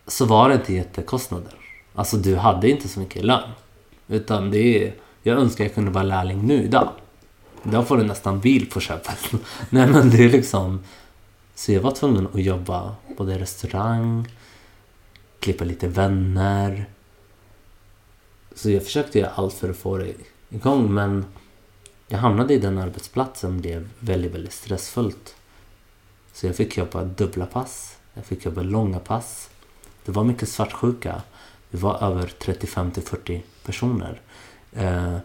så 0.06 0.24
var 0.24 0.48
det 0.48 0.54
inte 0.54 0.74
jättekostnader. 0.74 1.54
Alltså 1.94 2.16
du 2.16 2.36
hade 2.36 2.70
inte 2.70 2.88
så 2.88 3.00
mycket 3.00 3.24
lön. 3.24 3.50
Utan 4.08 4.50
det 4.50 4.86
är, 4.86 4.94
jag 5.22 5.38
önskar 5.38 5.64
jag 5.64 5.74
kunde 5.74 5.90
vara 5.90 6.04
lärling 6.04 6.46
nu 6.46 6.62
idag. 6.62 6.92
Då 7.72 7.84
får 7.84 7.96
du 7.96 8.04
nästan 8.04 8.40
bil 8.40 8.70
på 8.70 8.80
köpet. 8.80 9.32
Nej 9.70 9.86
men 9.86 10.10
det 10.10 10.24
är 10.24 10.30
liksom... 10.30 10.80
Så 11.54 11.72
jag 11.72 11.80
var 11.80 11.90
tvungen 11.90 12.28
att 12.34 12.42
jobba 12.42 12.96
både 13.16 13.34
i 13.34 13.38
restaurang, 13.38 14.28
klippa 15.40 15.64
lite 15.64 15.88
vänner. 15.88 16.86
Så 18.54 18.70
jag 18.70 18.84
försökte 18.84 19.18
göra 19.18 19.30
allt 19.30 19.54
för 19.54 19.70
att 19.70 19.76
få 19.76 19.98
det 19.98 20.12
igång 20.48 20.94
men 20.94 21.24
jag 22.08 22.18
hamnade 22.18 22.54
i 22.54 22.58
den 22.58 22.78
arbetsplatsen 22.78 23.60
blev 23.60 23.88
väldigt, 23.98 24.34
väldigt 24.34 24.52
stressfullt. 24.52 25.34
Så 26.32 26.46
jag 26.46 26.56
fick 26.56 26.76
jobba 26.76 27.04
dubbla 27.04 27.46
pass. 27.46 27.96
Jag 28.14 28.24
fick 28.24 28.44
jobba 28.44 28.62
långa 28.62 28.98
pass. 28.98 29.50
Det 30.04 30.12
var 30.12 30.24
mycket 30.24 30.48
svartsjuka. 30.48 31.22
Vi 31.70 31.78
var 31.78 32.02
över 32.02 32.32
35 32.38 32.90
till 32.90 33.02
40 33.02 33.42
personer. 33.64 34.20
Eh, 34.72 35.16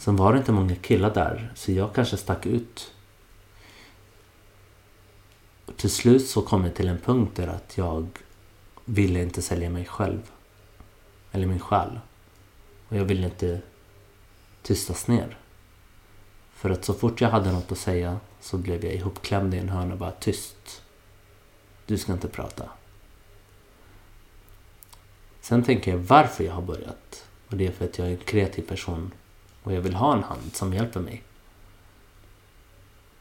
Sen 0.00 0.16
var 0.16 0.32
det 0.32 0.38
inte 0.38 0.52
många 0.52 0.76
killar 0.76 1.14
där, 1.14 1.52
så 1.54 1.72
jag 1.72 1.94
kanske 1.94 2.16
stack 2.16 2.46
ut. 2.46 2.92
Och 5.66 5.76
till 5.76 5.90
slut 5.90 6.28
så 6.28 6.42
kom 6.42 6.64
jag 6.64 6.74
till 6.74 6.88
en 6.88 6.98
punkt 6.98 7.36
där 7.36 7.46
att 7.46 7.78
jag 7.78 8.06
ville 8.84 9.22
inte 9.22 9.42
sälja 9.42 9.70
mig 9.70 9.84
själv. 9.84 10.30
Eller 11.32 11.46
min 11.46 11.60
själ. 11.60 12.00
Och 12.88 12.96
jag 12.96 13.04
ville 13.04 13.26
inte 13.26 13.60
tystas 14.62 15.08
ner. 15.08 15.38
För 16.52 16.70
att 16.70 16.84
så 16.84 16.94
fort 16.94 17.20
jag 17.20 17.30
hade 17.30 17.52
något 17.52 17.72
att 17.72 17.78
säga 17.78 18.20
så 18.40 18.58
blev 18.58 18.84
jag 18.84 18.94
ihopklämd 18.94 19.54
i 19.54 19.58
en 19.58 19.68
hörna 19.68 19.92
och 19.92 19.98
bara 19.98 20.10
tyst. 20.10 20.82
Du 21.86 21.98
ska 21.98 22.12
inte 22.12 22.28
prata. 22.28 22.68
Sen 25.40 25.62
tänker 25.62 25.90
jag 25.90 25.98
varför 25.98 26.44
jag 26.44 26.52
har 26.52 26.62
börjat. 26.62 27.24
Och 27.48 27.56
det 27.56 27.66
är 27.66 27.72
för 27.72 27.84
att 27.84 27.98
jag 27.98 28.06
är 28.06 28.10
en 28.10 28.16
kreativ 28.16 28.62
person 28.62 29.12
och 29.62 29.72
jag 29.72 29.80
vill 29.80 29.94
ha 29.94 30.12
en 30.12 30.22
hand 30.22 30.54
som 30.54 30.74
hjälper 30.74 31.00
mig. 31.00 31.22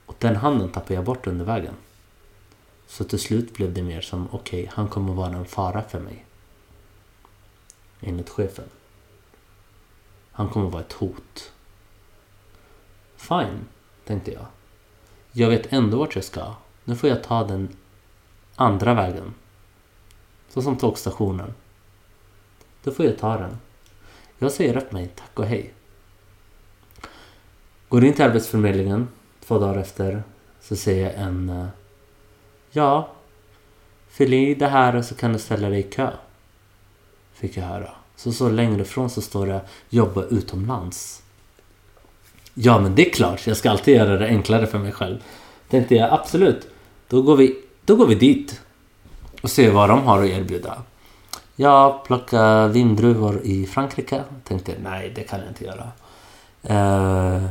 Och 0.05 0.15
den 0.19 0.35
handen 0.35 0.69
tappade 0.71 0.93
jag 0.93 1.03
bort 1.03 1.27
under 1.27 1.45
vägen. 1.45 1.73
Så 2.87 3.03
till 3.03 3.19
slut 3.19 3.53
blev 3.53 3.73
det 3.73 3.83
mer 3.83 4.01
som, 4.01 4.27
okej, 4.31 4.63
okay, 4.63 4.73
han 4.75 4.87
kommer 4.87 5.13
vara 5.13 5.35
en 5.35 5.45
fara 5.45 5.81
för 5.81 5.99
mig. 5.99 6.25
Enligt 8.01 8.29
chefen. 8.29 8.69
Han 10.31 10.49
kommer 10.49 10.69
vara 10.69 10.81
ett 10.81 10.93
hot. 10.93 11.51
Fine, 13.15 13.67
tänkte 14.05 14.31
jag. 14.31 14.45
Jag 15.31 15.49
vet 15.49 15.73
ändå 15.73 15.97
vart 15.97 16.15
jag 16.15 16.23
ska. 16.23 16.55
Nu 16.83 16.95
får 16.95 17.09
jag 17.09 17.23
ta 17.23 17.43
den 17.43 17.77
andra 18.55 18.93
vägen. 18.93 19.33
Så 20.49 20.61
som 20.61 20.77
tågstationen. 20.77 21.53
Då 22.83 22.91
får 22.91 23.05
jag 23.05 23.17
ta 23.17 23.37
den. 23.37 23.57
Jag 24.37 24.51
säger 24.51 24.77
upp 24.77 24.91
mig, 24.91 25.11
tack 25.15 25.39
och 25.39 25.45
hej. 25.45 25.73
Går 27.89 28.05
in 28.05 28.13
till 28.13 28.25
Arbetsförmedlingen 28.25 29.07
två 29.45 29.59
dagar 29.59 29.79
efter 29.79 30.23
så 30.61 30.75
säger 30.75 31.13
en 31.13 31.49
eh, 31.49 31.65
Ja, 32.71 33.09
fyll 34.09 34.33
i 34.33 34.55
det 34.55 34.67
här 34.67 34.95
och 34.95 35.05
så 35.05 35.15
kan 35.15 35.33
du 35.33 35.39
ställa 35.39 35.69
dig 35.69 35.79
i 35.79 35.83
kö. 35.83 36.11
Fick 37.33 37.57
jag 37.57 37.63
höra. 37.63 37.89
Så 38.15 38.31
så 38.31 38.49
längre 38.49 38.81
ifrån 38.81 39.09
så 39.09 39.21
står 39.21 39.47
det 39.47 39.61
jobba 39.89 40.23
utomlands. 40.23 41.23
Ja 42.53 42.79
men 42.79 42.95
det 42.95 43.07
är 43.07 43.13
klart, 43.13 43.47
jag 43.47 43.57
ska 43.57 43.71
alltid 43.71 43.95
göra 43.95 44.17
det 44.17 44.27
enklare 44.27 44.67
för 44.67 44.79
mig 44.79 44.91
själv. 44.91 45.23
Tänkte 45.69 45.95
jag 45.95 46.13
absolut. 46.13 46.67
Då 47.07 47.21
går 47.21 47.35
vi, 47.35 47.57
då 47.85 47.95
går 47.95 48.07
vi 48.07 48.15
dit. 48.15 48.61
Och 49.41 49.51
ser 49.51 49.71
vad 49.71 49.89
de 49.89 50.03
har 50.03 50.23
att 50.23 50.29
erbjuda. 50.29 50.81
Jag 51.55 52.05
plocka 52.05 52.67
vindruvor 52.67 53.41
i 53.43 53.65
Frankrike. 53.65 54.23
Tänkte 54.43 54.73
nej 54.83 55.11
det 55.15 55.23
kan 55.23 55.39
jag 55.39 55.49
inte 55.49 55.65
göra. 55.65 55.91
Eh, 56.63 57.43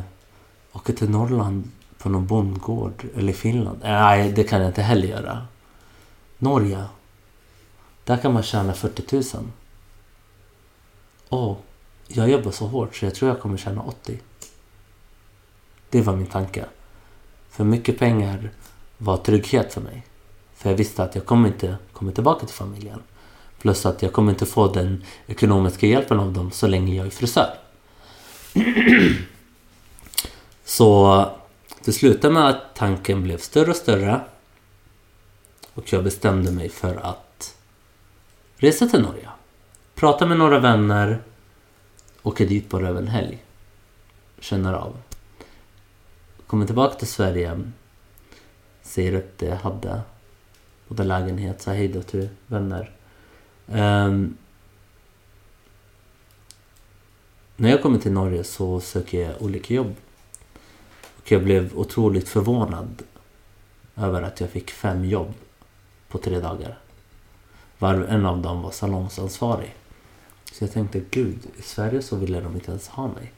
åka 0.78 0.92
till 0.92 1.10
Norrland 1.10 1.70
på 1.98 2.08
någon 2.08 2.26
bondgård. 2.26 3.04
Eller 3.16 3.32
Finland. 3.32 3.78
Nej 3.82 4.32
det 4.32 4.44
kan 4.44 4.60
jag 4.60 4.70
inte 4.70 4.82
heller 4.82 5.08
göra. 5.08 5.46
Norge. 6.38 6.84
Där 8.04 8.16
kan 8.16 8.32
man 8.32 8.42
tjäna 8.42 8.74
40 8.74 9.36
000. 9.36 9.44
Åh, 11.28 11.56
jag 12.08 12.30
jobbar 12.30 12.50
så 12.50 12.66
hårt 12.66 12.96
så 12.96 13.04
jag 13.04 13.14
tror 13.14 13.30
jag 13.30 13.40
kommer 13.40 13.56
tjäna 13.56 13.82
80. 13.82 14.18
Det 15.90 16.02
var 16.02 16.16
min 16.16 16.26
tanke. 16.26 16.64
För 17.50 17.64
mycket 17.64 17.98
pengar 17.98 18.50
var 18.98 19.16
trygghet 19.16 19.74
för 19.74 19.80
mig. 19.80 20.06
För 20.54 20.70
jag 20.70 20.76
visste 20.76 21.02
att 21.02 21.14
jag 21.14 21.26
kommer 21.26 21.48
inte 21.48 21.76
komma 21.92 22.12
tillbaka 22.12 22.46
till 22.46 22.54
familjen. 22.54 23.02
Plus 23.60 23.86
att 23.86 24.02
jag 24.02 24.12
kommer 24.12 24.32
inte 24.32 24.46
få 24.46 24.72
den 24.72 25.04
ekonomiska 25.26 25.86
hjälpen 25.86 26.20
av 26.20 26.32
dem 26.32 26.50
så 26.50 26.66
länge 26.66 26.94
jag 26.94 27.06
är 27.06 27.10
frisör. 27.10 27.54
så 30.68 31.24
det 31.84 31.92
slutade 31.92 32.34
med 32.34 32.48
att 32.48 32.74
tanken 32.74 33.22
blev 33.22 33.38
större 33.38 33.70
och 33.70 33.76
större. 33.76 34.20
Och 35.74 35.92
jag 35.92 36.04
bestämde 36.04 36.50
mig 36.50 36.68
för 36.68 36.96
att 36.96 37.56
resa 38.56 38.86
till 38.86 39.00
Norge. 39.02 39.28
Prata 39.94 40.26
med 40.26 40.38
några 40.38 40.58
vänner. 40.58 41.22
Åka 42.22 42.44
dit 42.44 42.68
bara 42.68 42.88
över 42.88 43.02
en 43.02 43.08
helg. 43.08 43.44
Känner 44.40 44.72
av. 44.72 44.96
Kommer 46.46 46.66
tillbaka 46.66 46.94
till 46.94 47.08
Sverige. 47.08 47.70
Säger 48.82 49.12
upp 49.12 49.38
det 49.38 49.46
jag 49.46 49.56
hade. 49.56 50.00
Både 50.88 51.04
lägenhet, 51.04 51.62
sa 51.62 51.70
hej 51.70 51.88
då 51.88 52.02
till 52.02 52.28
vänner. 52.46 52.90
Um, 53.66 54.36
när 57.56 57.70
jag 57.70 57.82
kommer 57.82 57.98
till 57.98 58.12
Norge 58.12 58.44
så 58.44 58.80
söker 58.80 59.20
jag 59.20 59.42
olika 59.42 59.74
jobb. 59.74 59.94
Jag 61.30 61.44
blev 61.44 61.78
otroligt 61.78 62.28
förvånad 62.28 63.02
över 63.96 64.22
att 64.22 64.40
jag 64.40 64.50
fick 64.50 64.70
fem 64.70 65.04
jobb 65.04 65.34
på 66.08 66.18
tre 66.18 66.40
dagar. 66.40 66.78
Var 67.78 67.94
en 67.94 68.26
av 68.26 68.42
dem 68.42 68.62
var 68.62 68.70
salongsansvarig. 68.70 69.74
Så 70.52 70.64
jag 70.64 70.72
tänkte, 70.72 71.00
gud, 71.10 71.38
i 71.56 71.62
Sverige 71.62 72.02
så 72.02 72.16
ville 72.16 72.40
de 72.40 72.54
inte 72.54 72.70
ens 72.70 72.88
ha 72.88 73.06
mig. 73.06 73.32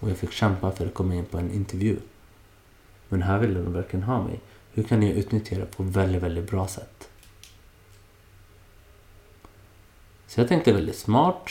Och 0.00 0.10
jag 0.10 0.16
fick 0.16 0.32
kämpa 0.32 0.72
för 0.72 0.86
att 0.86 0.94
komma 0.94 1.14
in 1.14 1.24
på 1.24 1.38
en 1.38 1.52
intervju. 1.52 1.96
Men 3.08 3.22
här 3.22 3.38
ville 3.38 3.60
de 3.60 3.72
verkligen 3.72 4.02
ha 4.02 4.22
mig. 4.22 4.40
Hur 4.72 4.82
kan 4.82 5.02
jag 5.02 5.16
utnyttja 5.16 5.56
det 5.56 5.66
på 5.66 5.82
väldigt, 5.82 6.22
väldigt 6.22 6.50
bra 6.50 6.68
sätt? 6.68 7.08
Så 10.26 10.40
jag 10.40 10.48
tänkte 10.48 10.72
väldigt 10.72 10.98
smart. 10.98 11.50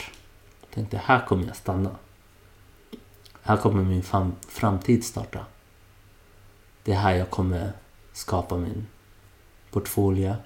Jag 0.60 0.70
tänkte, 0.70 0.96
här 0.96 1.26
kommer 1.26 1.46
jag 1.46 1.56
stanna. 1.56 1.96
Här 3.42 3.56
kommer 3.56 3.82
min 3.84 4.02
fram 4.02 4.32
framtid 4.48 5.04
starta. 5.04 5.46
Det 6.82 6.92
är 6.92 6.96
här 6.96 7.14
jag 7.14 7.30
kommer 7.30 7.72
skapa 8.12 8.56
min 8.56 8.86
portfolio 9.70 10.36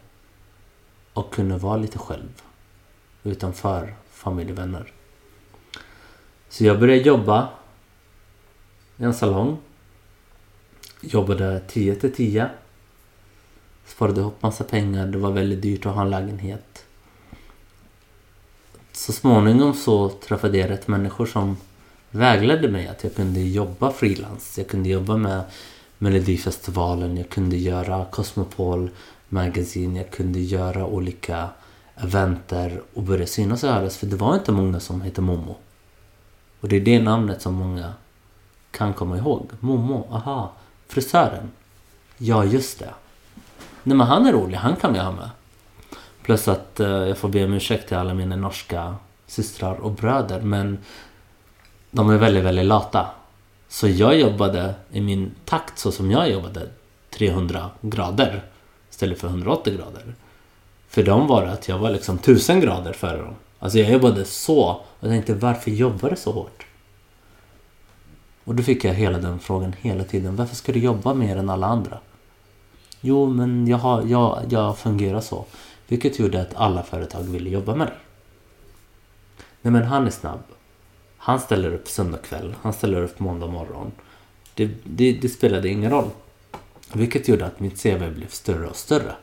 och 1.12 1.34
kunna 1.34 1.58
vara 1.58 1.76
lite 1.76 1.98
själv 1.98 2.42
utanför 3.22 3.94
familj 4.10 4.52
och 4.52 4.58
vänner. 4.58 4.92
Så 6.48 6.64
jag 6.64 6.80
började 6.80 7.02
jobba 7.02 7.48
i 8.96 9.04
en 9.04 9.14
salong. 9.14 9.58
Jobbade 11.00 11.60
10 11.68 11.94
till 11.94 12.14
10. 12.14 12.50
Sparade 13.86 14.20
ihop 14.20 14.42
massa 14.42 14.64
pengar. 14.64 15.06
Det 15.06 15.18
var 15.18 15.30
väldigt 15.30 15.62
dyrt 15.62 15.86
att 15.86 15.94
ha 15.94 16.02
en 16.02 16.10
lägenhet. 16.10 16.84
Så 18.92 19.12
småningom 19.12 19.74
så 19.74 20.08
träffade 20.08 20.58
jag 20.58 20.70
rätt 20.70 20.88
människor 20.88 21.26
som 21.26 21.56
vägledde 22.10 22.68
mig 22.68 22.88
att 22.88 23.04
jag 23.04 23.14
kunde 23.14 23.40
jobba 23.40 23.92
frilans. 23.92 24.58
Jag 24.58 24.68
kunde 24.68 24.88
jobba 24.88 25.16
med 25.16 25.44
Melodifestivalen, 25.98 27.16
jag 27.16 27.28
kunde 27.28 27.56
göra 27.56 28.04
Cosmopol 28.04 28.90
Magazine, 29.28 29.98
jag 29.98 30.10
kunde 30.10 30.40
göra 30.40 30.86
olika 30.86 31.48
eventer 31.96 32.82
och 32.94 33.02
börja 33.02 33.26
synas 33.26 33.64
och 33.64 33.70
höras. 33.70 33.96
För 33.96 34.06
det 34.06 34.16
var 34.16 34.34
inte 34.34 34.52
många 34.52 34.80
som 34.80 35.00
hette 35.00 35.20
Momo. 35.20 35.56
Och 36.60 36.68
det 36.68 36.76
är 36.76 36.80
det 36.80 37.02
namnet 37.02 37.42
som 37.42 37.54
många 37.54 37.92
kan 38.70 38.94
komma 38.94 39.18
ihåg. 39.18 39.50
Momo, 39.60 40.08
aha, 40.10 40.52
frisören. 40.88 41.50
Ja, 42.18 42.44
just 42.44 42.78
det. 42.78 42.94
Nej 43.82 43.96
men 43.96 44.06
han 44.06 44.26
är 44.26 44.32
rolig, 44.32 44.56
han 44.56 44.76
kan 44.76 44.92
vi 44.92 44.98
ha 44.98 45.12
med. 45.12 45.30
Plus 46.22 46.48
att 46.48 46.80
eh, 46.80 46.88
jag 46.88 47.18
får 47.18 47.28
be 47.28 47.44
om 47.44 47.52
ursäkt 47.52 47.88
till 47.88 47.96
alla 47.96 48.14
mina 48.14 48.36
norska 48.36 48.96
systrar 49.26 49.74
och 49.74 49.90
bröder 49.90 50.40
men 50.40 50.78
de 51.90 52.10
är 52.10 52.18
väldigt, 52.18 52.44
väldigt 52.44 52.64
lata. 52.64 53.06
Så 53.74 53.88
jag 53.88 54.20
jobbade 54.20 54.74
i 54.90 55.00
min 55.00 55.34
takt 55.44 55.78
så 55.78 55.92
som 55.92 56.10
jag 56.10 56.30
jobbade 56.30 56.68
300 57.10 57.70
grader 57.80 58.44
istället 58.90 59.20
för 59.20 59.28
180 59.28 59.76
grader. 59.76 60.14
För 60.88 61.02
dem 61.02 61.26
var 61.26 61.42
det 61.42 61.52
att 61.52 61.68
jag 61.68 61.78
var 61.78 61.90
liksom 61.90 62.16
1000 62.16 62.60
grader 62.60 62.92
före 62.92 63.22
dem. 63.22 63.34
Alltså 63.58 63.78
jag 63.78 63.90
jobbade 63.90 64.24
så. 64.24 64.80
och 65.00 65.08
tänkte 65.08 65.34
varför 65.34 65.70
jobbar 65.70 66.10
du 66.10 66.16
så 66.16 66.32
hårt? 66.32 66.66
Och 68.44 68.54
då 68.54 68.62
fick 68.62 68.84
jag 68.84 68.94
hela 68.94 69.18
den 69.18 69.38
frågan 69.38 69.74
hela 69.80 70.04
tiden. 70.04 70.36
Varför 70.36 70.56
ska 70.56 70.72
du 70.72 70.78
jobba 70.78 71.14
mer 71.14 71.36
än 71.36 71.50
alla 71.50 71.66
andra? 71.66 71.98
Jo, 73.00 73.26
men 73.26 73.66
jag, 73.66 73.78
har, 73.78 74.02
jag, 74.02 74.42
jag 74.50 74.78
fungerar 74.78 75.20
så. 75.20 75.44
Vilket 75.88 76.18
gjorde 76.18 76.42
att 76.42 76.54
alla 76.54 76.82
företag 76.82 77.22
ville 77.22 77.50
jobba 77.50 77.74
med 77.74 77.86
dig. 77.86 77.96
Nej 79.62 79.72
men 79.72 79.82
han 79.82 80.06
är 80.06 80.10
snabb. 80.10 80.42
Han 81.24 81.40
ställer 81.40 81.74
upp 81.74 81.88
söndag 81.88 82.18
kväll. 82.18 82.54
Han 82.62 82.72
ställer 82.72 83.02
upp 83.02 83.18
måndag 83.18 83.46
morgon. 83.46 83.92
Det, 84.54 84.70
det, 84.84 85.12
det 85.12 85.28
spelade 85.28 85.68
ingen 85.68 85.90
roll. 85.90 86.10
Vilket 86.92 87.28
gjorde 87.28 87.46
att 87.46 87.60
mitt 87.60 87.82
CV 87.82 88.10
blev 88.10 88.28
större 88.28 88.66
och 88.66 88.76
större. 88.76 89.14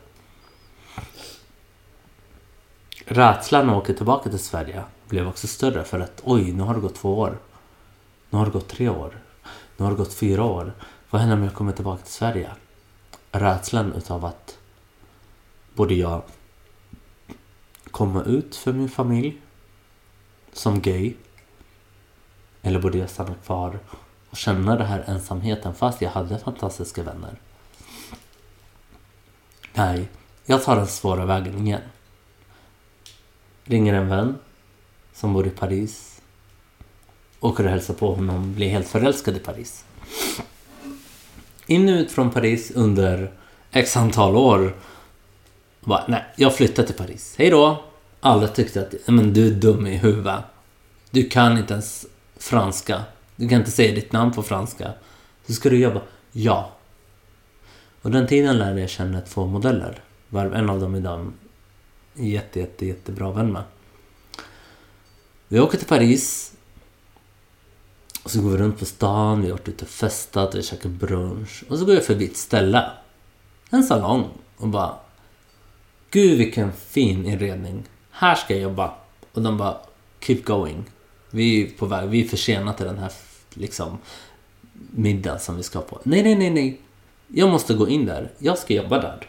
Rädslan 3.05 3.69
att 3.69 3.83
åka 3.83 3.93
tillbaka 3.93 4.29
till 4.29 4.39
Sverige 4.39 4.83
blev 5.07 5.27
också 5.27 5.47
större 5.47 5.83
för 5.83 5.99
att 5.99 6.21
oj, 6.23 6.51
nu 6.51 6.63
har 6.63 6.73
det 6.73 6.79
gått 6.79 6.95
två 6.95 7.19
år. 7.19 7.37
Nu 8.29 8.37
har 8.37 8.45
det 8.45 8.51
gått 8.51 8.69
tre 8.69 8.89
år. 8.89 9.21
Nu 9.77 9.83
har 9.83 9.91
det 9.91 9.97
gått 9.97 10.13
fyra 10.13 10.43
år. 10.43 10.73
Vad 11.09 11.21
händer 11.21 11.37
om 11.37 11.43
jag 11.43 11.53
kommer 11.53 11.71
tillbaka 11.71 12.03
till 12.03 12.13
Sverige? 12.13 12.51
Rädslan 13.31 13.93
utav 13.93 14.25
att 14.25 14.57
borde 15.73 15.93
jag 15.93 16.21
komma 17.91 18.23
ut 18.23 18.55
för 18.55 18.73
min 18.73 18.89
familj 18.89 19.41
som 20.53 20.81
gay? 20.81 21.13
Eller 22.62 22.80
borde 22.80 22.97
jag 22.97 23.09
stanna 23.09 23.36
kvar 23.45 23.80
och 24.30 24.38
känna 24.38 24.76
den 24.76 24.88
här 24.88 25.03
ensamheten 25.07 25.74
fast 25.74 26.01
jag 26.01 26.09
hade 26.09 26.39
fantastiska 26.39 27.03
vänner? 27.03 27.36
Nej, 29.74 30.09
jag 30.45 30.64
tar 30.64 30.76
den 30.76 30.88
svåra 30.88 31.26
vägen 31.26 31.68
igen. 31.68 31.82
Ringer 33.64 33.93
en 33.93 34.09
vän 34.09 34.38
som 35.14 35.34
bor 35.34 35.47
i 35.47 35.49
Paris. 35.49 36.22
Åker 37.39 37.64
och 37.64 37.70
hälsar 37.70 37.93
på 37.93 38.16
honom, 38.16 38.53
blir 38.53 38.70
helt 38.70 38.88
förälskad 38.88 39.38
i 39.38 39.39
Paris. 39.39 39.86
In 41.66 41.89
och 41.89 41.95
ut 41.95 42.12
från 42.12 42.32
Paris 42.32 42.72
under 42.72 43.32
x 43.72 43.97
antal 43.97 44.36
år. 44.36 44.76
Bara, 45.80 46.03
nej, 46.07 46.24
jag 46.36 46.55
flyttar 46.55 46.84
till 46.84 46.95
Paris. 46.95 47.36
Hej 47.38 47.49
då! 47.49 47.84
Alla 48.20 48.47
tyckte 48.47 48.82
att 48.82 48.93
men 49.07 49.34
du 49.34 49.47
är 49.47 49.51
dum 49.51 49.88
i 49.88 49.97
huvudet. 49.97 50.43
Du 51.12 51.30
kan 51.30 51.57
inte 51.57 51.74
ens 51.74 52.05
franska. 52.41 53.03
Du 53.35 53.49
kan 53.49 53.59
inte 53.59 53.71
säga 53.71 53.95
ditt 53.95 54.11
namn 54.11 54.31
på 54.31 54.43
franska. 54.43 54.93
Så 55.47 55.53
ska 55.53 55.69
du 55.69 55.79
jobba? 55.79 56.01
Ja. 56.31 56.71
Och 58.01 58.11
den 58.11 58.27
tiden 58.27 58.57
lärde 58.57 58.79
jag 58.79 58.89
känna 58.89 59.21
två 59.21 59.45
modeller. 59.45 59.99
Varav 60.29 60.55
en 60.55 60.69
av 60.69 60.79
dem 60.79 60.95
idag 60.95 61.31
är 62.15 62.25
jätte, 62.25 62.59
jätte, 62.59 62.85
jättebra 62.85 63.31
vän 63.31 63.51
med. 63.51 63.63
Vi 65.47 65.59
åker 65.59 65.77
till 65.77 65.87
Paris. 65.87 66.53
Och 68.23 68.31
så 68.31 68.41
går 68.41 68.49
vi 68.49 68.57
runt 68.57 68.79
på 68.79 68.85
stan, 68.85 69.41
vi 69.41 69.49
har 69.49 69.57
varit 69.57 69.67
ute 69.67 69.85
och 69.85 69.91
festat, 69.91 70.55
vi 70.55 70.57
har 70.57 70.63
käkat 70.63 70.91
brunch. 70.91 71.63
Och 71.69 71.79
så 71.79 71.85
går 71.85 71.95
jag 71.95 72.05
förbi 72.05 72.25
ett 72.25 72.37
ställe. 72.37 72.91
En 73.69 73.83
salong. 73.83 74.27
Och 74.57 74.67
bara... 74.67 74.95
Gud 76.11 76.37
vilken 76.37 76.73
fin 76.73 77.25
inredning. 77.25 77.83
Här 78.11 78.35
ska 78.35 78.53
jag 78.53 78.63
jobba. 78.63 78.93
Och 79.31 79.41
de 79.41 79.57
bara... 79.57 79.77
Keep 80.19 80.41
going. 80.45 80.85
Vi 81.32 81.63
är 81.63 81.69
på 81.77 81.86
väg, 81.86 82.09
vi 82.09 82.21
är 82.21 82.27
försenade 82.27 82.77
till 82.77 82.86
den 82.86 82.97
här 82.97 83.11
liksom 83.53 83.97
middagen 84.91 85.39
som 85.39 85.57
vi 85.57 85.63
ska 85.63 85.82
på. 85.82 85.99
Nej, 86.03 86.23
nej, 86.23 86.36
nej, 86.36 86.49
nej. 86.49 86.82
Jag 87.27 87.49
måste 87.49 87.73
gå 87.73 87.89
in 87.89 88.05
där. 88.05 88.32
Jag 88.38 88.57
ska 88.57 88.73
jobba 88.73 89.01
där. 89.01 89.27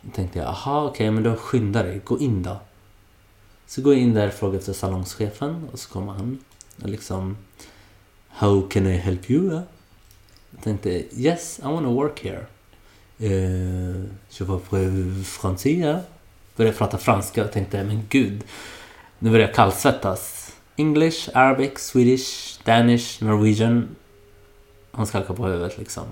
Då 0.00 0.10
tänkte 0.10 0.38
jag, 0.38 0.48
aha, 0.48 0.84
okej, 0.84 0.90
okay, 0.90 1.10
men 1.10 1.22
då 1.22 1.36
skynda 1.36 1.82
dig. 1.82 2.00
Gå 2.04 2.18
in 2.18 2.42
då. 2.42 2.60
Så 3.66 3.82
går 3.82 3.94
jag 3.94 4.02
in 4.02 4.14
där 4.14 4.28
och 4.28 4.34
frågar 4.34 4.58
efter 4.58 4.72
salongschefen 4.72 5.68
och 5.72 5.78
så 5.78 5.90
kommer 5.90 6.12
han 6.12 6.38
och 6.82 6.88
liksom 6.88 7.36
How 8.28 8.68
can 8.68 8.86
I 8.86 8.96
help 8.96 9.30
you? 9.30 9.60
Jag 10.50 10.62
tänkte 10.62 11.04
Yes, 11.20 11.58
I 11.58 11.62
wanna 11.62 11.88
work 11.88 12.24
here. 12.24 12.46
Eh, 13.18 13.30
uh, 13.30 14.06
je 14.30 14.44
parle 14.44 14.86
eh, 14.86 15.22
français. 15.24 16.00
Började 16.56 16.76
prata 16.76 16.98
franska 16.98 17.44
och 17.44 17.52
tänkte 17.52 17.84
men 17.84 18.02
gud. 18.08 18.44
Nu 19.22 19.30
börjar 19.30 19.46
jag 19.46 19.54
kallsvettas. 19.54 20.52
English, 20.76 21.30
Arabic, 21.34 21.78
Swedish, 21.78 22.58
Danish, 22.64 23.24
Norwegian. 23.24 23.96
Han 24.92 25.06
skakade 25.06 25.34
på 25.34 25.46
huvudet 25.46 25.78
liksom. 25.78 26.04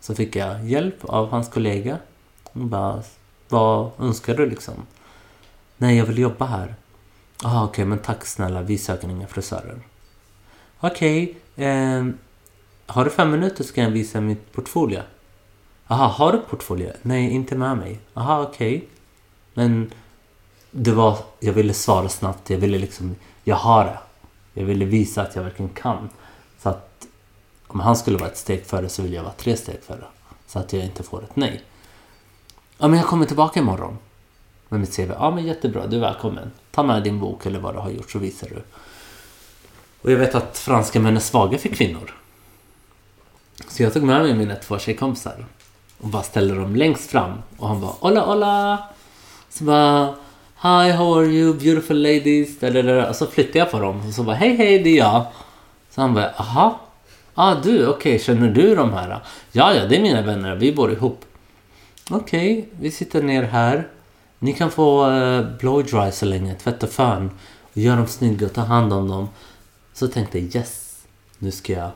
Så 0.00 0.14
fick 0.14 0.36
jag 0.36 0.64
hjälp 0.64 1.04
av 1.04 1.30
hans 1.30 1.48
kollega. 1.48 1.98
Hon 2.44 2.68
bara, 2.68 3.02
vad 3.48 3.90
önskar 3.98 4.34
du 4.34 4.50
liksom? 4.50 4.74
Nej, 5.76 5.96
jag 5.96 6.06
vill 6.06 6.18
jobba 6.18 6.44
här. 6.44 6.74
Jaha, 7.42 7.64
okej, 7.64 7.70
okay, 7.70 7.84
men 7.84 7.98
tack 7.98 8.26
snälla, 8.26 8.62
vi 8.62 8.78
söker 8.78 9.08
inga 9.08 9.26
frisörer. 9.26 9.78
Okej, 10.80 11.36
okay, 11.54 11.66
eh, 11.66 12.06
har 12.86 13.04
du 13.04 13.10
fem 13.10 13.30
minuter 13.30 13.64
så 13.64 13.74
kan 13.74 13.84
jag 13.84 13.90
visa 13.90 14.20
mitt 14.20 14.52
portfolio. 14.52 15.02
Jaha, 15.86 16.06
har 16.06 16.32
du 16.32 16.38
portfolio? 16.38 16.92
Nej, 17.02 17.30
inte 17.30 17.56
med 17.56 17.76
mig. 17.76 17.98
Jaha, 18.14 18.42
okej. 18.42 18.76
Okay. 18.76 18.88
Men 19.54 19.90
det 20.70 20.92
var, 20.92 21.18
jag 21.40 21.52
ville 21.52 21.74
svara 21.74 22.08
snabbt, 22.08 22.50
jag 22.50 22.58
ville 22.58 22.78
liksom, 22.78 23.16
jag 23.44 23.56
har 23.56 23.84
det. 23.84 23.98
Jag 24.54 24.64
ville 24.64 24.84
visa 24.84 25.22
att 25.22 25.36
jag 25.36 25.42
verkligen 25.42 25.74
kan. 25.74 26.08
Så 26.62 26.68
att 26.68 27.06
om 27.66 27.80
han 27.80 27.96
skulle 27.96 28.18
vara 28.18 28.28
ett 28.30 28.38
steg 28.38 28.66
före 28.66 28.88
så 28.88 29.02
vill 29.02 29.12
jag 29.12 29.22
vara 29.22 29.32
tre 29.32 29.56
steg 29.56 29.82
före. 29.82 30.04
Så 30.46 30.58
att 30.58 30.72
jag 30.72 30.84
inte 30.84 31.02
får 31.02 31.22
ett 31.22 31.36
nej. 31.36 31.62
Ja, 32.78 32.88
men 32.88 32.98
jag 32.98 33.08
kommer 33.08 33.26
tillbaka 33.26 33.60
imorgon 33.60 33.98
med 34.68 34.80
mitt 34.80 34.96
CV. 34.96 35.10
Ja, 35.10 35.30
men 35.30 35.46
jättebra, 35.46 35.86
du 35.86 35.96
är 35.96 36.00
välkommen. 36.00 36.50
Ta 36.70 36.82
med 36.82 37.02
din 37.02 37.20
bok 37.20 37.46
eller 37.46 37.60
vad 37.60 37.74
du 37.74 37.78
har 37.78 37.90
gjort 37.90 38.10
så 38.10 38.18
visar 38.18 38.48
du. 38.48 38.62
Och 40.02 40.12
jag 40.12 40.18
vet 40.18 40.34
att 40.34 40.58
franska 40.58 41.00
män 41.00 41.16
är 41.16 41.20
svaga 41.20 41.58
för 41.58 41.68
kvinnor. 41.68 42.14
Så 43.68 43.82
jag 43.82 43.92
tog 43.92 44.02
med 44.02 44.22
mig 44.22 44.34
mina 44.34 44.56
två 44.56 44.78
tjejkompisar 44.78 45.46
och 45.98 46.08
bara 46.08 46.22
ställde 46.22 46.54
dem 46.54 46.76
längst 46.76 47.10
fram. 47.10 47.42
Och 47.56 47.68
han 47.68 47.80
bara 47.80 47.94
Hola, 48.00 48.20
hola! 48.20 48.88
Så 49.48 49.64
bara 49.64 50.14
Hi, 50.62 50.90
how 50.90 51.14
are 51.14 51.26
you 51.26 51.54
beautiful 51.54 51.96
ladies? 51.96 52.62
Och 53.08 53.16
så 53.16 53.26
flyttade 53.26 53.58
jag 53.58 53.70
på 53.70 53.80
dem 53.80 54.06
och 54.06 54.14
så 54.14 54.22
bara 54.22 54.36
Hej, 54.36 54.56
hej, 54.56 54.82
det 54.82 54.90
är 54.90 54.96
jag. 54.96 55.26
Så 55.90 56.00
han 56.00 56.14
bara 56.14 56.30
Aha, 56.30 56.80
ah 57.34 57.54
du, 57.54 57.86
okej, 57.86 58.14
okay, 58.14 58.18
känner 58.18 58.48
du 58.48 58.74
de 58.74 58.92
här? 58.92 59.20
Ja, 59.52 59.74
ja, 59.74 59.86
det 59.86 59.96
är 59.96 60.02
mina 60.02 60.22
vänner, 60.22 60.56
vi 60.56 60.72
bor 60.72 60.92
ihop. 60.92 61.24
Okej, 62.10 62.58
okay, 62.58 62.70
vi 62.80 62.90
sitter 62.90 63.22
ner 63.22 63.42
här. 63.42 63.88
Ni 64.38 64.52
kan 64.52 64.70
få 64.70 65.10
uh, 65.10 65.56
blow 65.58 65.84
dry 65.84 66.12
så 66.12 66.26
länge, 66.26 66.54
tvätta 66.54 66.86
fön 66.86 67.30
och 67.72 67.78
göra 67.78 67.96
dem 67.96 68.06
snygga 68.06 68.46
och 68.46 68.52
ta 68.52 68.60
hand 68.60 68.92
om 68.92 69.08
dem. 69.08 69.28
Så 69.92 70.08
tänkte 70.08 70.38
jag 70.38 70.56
yes, 70.56 71.02
nu 71.38 71.50
ska 71.50 71.72
jag 71.72 71.90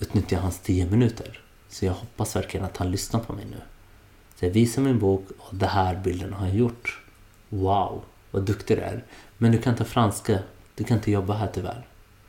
utnyttja 0.00 0.38
hans 0.40 0.58
10 0.58 0.86
minuter. 0.86 1.40
Så 1.68 1.84
jag 1.84 1.92
hoppas 1.92 2.36
verkligen 2.36 2.66
att 2.66 2.76
han 2.76 2.90
lyssnar 2.90 3.20
på 3.20 3.32
mig 3.32 3.44
nu. 3.50 3.60
Så 4.38 4.44
jag 4.44 4.50
visar 4.50 4.82
min 4.82 4.98
bok 4.98 5.28
och 5.38 5.54
det 5.54 5.66
här 5.66 5.94
bilden 6.04 6.32
har 6.32 6.46
jag 6.46 6.56
gjort. 6.56 7.01
Wow, 7.52 8.04
vad 8.30 8.42
duktig 8.42 8.76
du 8.76 8.82
är. 8.82 9.04
Men 9.38 9.52
du 9.52 9.58
kan 9.58 9.72
inte 9.72 9.84
franska, 9.84 10.38
du 10.74 10.84
kan 10.84 10.96
inte 10.96 11.10
jobba 11.10 11.34
här 11.34 11.48
tyvärr. 11.54 11.86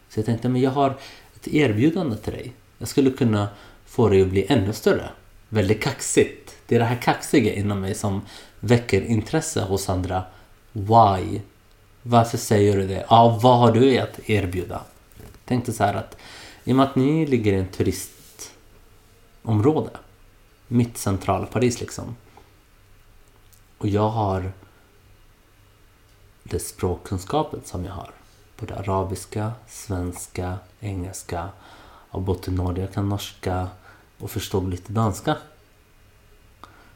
Så 0.10 0.20
jag 0.20 0.26
tänkte, 0.26 0.50
men 0.50 0.62
jag 0.62 0.72
har 0.72 0.98
ett 1.36 1.48
erbjudande 1.48 2.18
till 2.18 2.34
dig. 2.34 2.54
Jag 2.78 2.88
skulle 2.88 3.12
kunna 3.12 3.48
få 3.86 4.10
dig 4.10 4.22
att 4.22 4.28
bli 4.28 4.46
ännu 4.50 4.74
större. 4.74 5.10
Väldigt 5.50 5.84
kaxigt. 5.84 6.56
Det 6.68 6.76
är 6.76 6.80
det 6.80 6.86
här 6.86 7.02
kaxiga 7.02 7.54
inom 7.54 7.82
mig 7.82 7.96
som 7.96 8.22
väcker 8.60 9.02
intresse 9.02 9.62
hos 9.62 9.90
andra. 9.90 10.24
Why? 10.72 11.42
Varför 12.02 12.38
säger 12.38 12.78
du 12.78 12.88
det? 12.88 13.06
Ja, 13.10 13.40
vad 13.42 13.60
har 13.60 13.72
du 13.72 14.00
att 14.00 14.30
erbjuda? 14.30 14.82
Tänkte 15.46 15.74
så 15.74 15.84
här 15.84 15.94
att 15.94 16.18
i 16.64 16.72
och 16.72 16.76
med 16.76 16.86
att 16.86 16.96
ni 16.96 17.26
ligger 17.26 17.54
i 17.54 17.56
en 17.56 17.68
turistområde 17.68 19.90
mitt 20.68 20.98
centrala 20.98 21.46
Paris 21.46 21.80
liksom. 21.80 22.16
Och 23.78 23.88
jag 23.88 24.10
har 24.10 24.52
det 26.44 26.60
språkkunskapet 26.60 27.68
som 27.68 27.86
jag 27.86 27.94
har. 27.94 28.12
Både 28.60 28.76
arabiska, 28.76 29.52
svenska, 29.68 30.58
engelska. 30.80 31.50
Jag 32.12 32.22
bott 32.22 32.48
i 32.48 32.52
Norge, 32.52 32.84
jag 32.84 32.94
kan 32.94 33.10
norska 33.10 33.68
och 34.20 34.32
förstod 34.32 34.70
lite 34.70 34.92
danska 34.92 35.38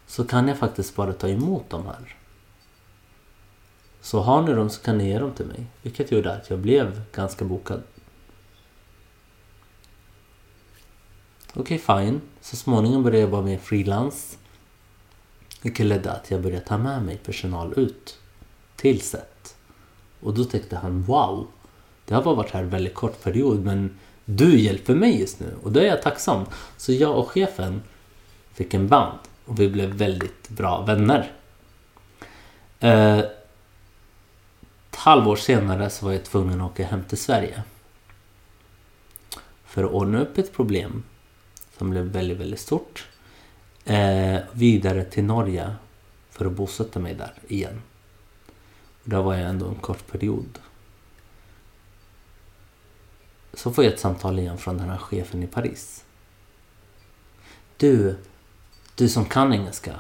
så 0.07 0.25
kan 0.25 0.47
jag 0.47 0.57
faktiskt 0.57 0.95
bara 0.95 1.13
ta 1.13 1.29
emot 1.29 1.69
de 1.69 1.85
här. 1.85 2.15
Så 4.01 4.19
har 4.19 4.41
ni 4.41 4.53
dem 4.53 4.69
så 4.69 4.81
kan 4.81 4.97
ni 4.97 5.07
ge 5.07 5.19
dem 5.19 5.31
till 5.31 5.45
mig. 5.45 5.65
Vilket 5.81 6.11
gjorde 6.11 6.33
att 6.33 6.49
jag 6.49 6.59
blev 6.59 7.01
ganska 7.11 7.45
bokad. 7.45 7.83
Okej, 11.53 11.81
okay, 11.81 12.05
fine. 12.05 12.21
Så 12.41 12.55
småningom 12.55 13.03
började 13.03 13.21
jag 13.21 13.27
vara 13.27 13.41
mer 13.41 13.57
frilans. 13.57 14.37
Vilket 15.61 15.85
ledde 15.85 16.11
att 16.11 16.31
jag 16.31 16.41
började 16.41 16.65
ta 16.65 16.77
med 16.77 17.03
mig 17.03 17.17
personal 17.17 17.73
ut 17.77 18.19
till 18.77 19.01
Seth 19.01 19.53
Och 20.19 20.33
då 20.33 20.43
tänkte 20.43 20.75
han 20.75 21.03
wow, 21.03 21.47
det 22.05 22.13
har 22.13 22.23
bara 22.23 22.35
varit 22.35 22.51
här 22.51 22.63
en 22.63 22.69
väldigt 22.69 22.93
kort 22.93 23.23
period 23.23 23.65
men 23.65 23.99
du 24.25 24.59
hjälper 24.59 24.95
mig 24.95 25.19
just 25.19 25.39
nu 25.39 25.55
och 25.63 25.71
då 25.71 25.79
är 25.79 25.85
jag 25.85 26.01
tacksam. 26.01 26.45
Så 26.77 26.93
jag 26.93 27.17
och 27.17 27.31
chefen 27.31 27.81
fick 28.53 28.73
en 28.73 28.87
band 28.87 29.19
och 29.45 29.59
vi 29.59 29.69
blev 29.69 29.89
väldigt 29.89 30.49
bra 30.49 30.81
vänner. 30.81 31.31
Eh, 32.79 33.17
ett 34.89 34.95
halvår 34.95 35.35
senare 35.35 35.89
så 35.89 36.05
var 36.05 36.13
jag 36.13 36.23
tvungen 36.23 36.61
att 36.61 36.71
åka 36.71 36.85
hem 36.85 37.03
till 37.03 37.17
Sverige. 37.17 37.63
För 39.65 39.83
att 39.83 39.91
ordna 39.91 40.21
upp 40.21 40.37
ett 40.37 40.53
problem 40.53 41.03
som 41.77 41.89
blev 41.89 42.03
väldigt, 42.03 42.37
väldigt 42.37 42.59
stort. 42.59 43.07
Eh, 43.85 44.37
vidare 44.51 45.03
till 45.03 45.23
Norge 45.23 45.75
för 46.29 46.45
att 46.45 46.51
bosätta 46.51 46.99
mig 46.99 47.13
där 47.13 47.33
igen. 47.47 47.81
Och 49.07 49.11
där 49.11 49.21
var 49.21 49.35
jag 49.35 49.49
ändå 49.49 49.67
en 49.67 49.75
kort 49.75 50.07
period. 50.11 50.59
Så 53.53 53.71
får 53.71 53.83
jag 53.83 53.93
ett 53.93 53.99
samtal 53.99 54.39
igen 54.39 54.57
från 54.57 54.77
den 54.77 54.89
här 54.89 54.97
chefen 54.97 55.43
i 55.43 55.47
Paris. 55.47 56.05
Du, 57.77 58.15
du 58.95 59.09
som 59.09 59.25
kan 59.25 59.53
engelska. 59.53 59.99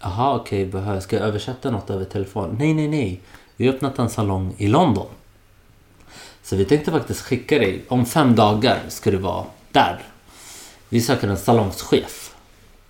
Jaha, 0.00 0.36
okej, 0.36 0.68
okay, 0.68 1.00
ska 1.00 1.16
jag 1.16 1.24
översätta 1.24 1.70
något 1.70 1.90
över 1.90 2.04
telefon? 2.04 2.56
Nej, 2.58 2.74
nej, 2.74 2.88
nej. 2.88 3.20
Vi 3.56 3.66
har 3.66 3.74
öppnat 3.74 3.98
en 3.98 4.10
salong 4.10 4.54
i 4.58 4.66
London. 4.66 5.08
Så 6.42 6.56
vi 6.56 6.64
tänkte 6.64 6.90
faktiskt 6.90 7.20
skicka 7.20 7.58
dig. 7.58 7.84
Om 7.88 8.06
fem 8.06 8.34
dagar 8.34 8.82
ska 8.88 9.10
du 9.10 9.16
vara 9.16 9.46
där. 9.72 10.02
Vi 10.88 11.00
söker 11.00 11.28
en 11.28 11.38
salongschef. 11.38 12.36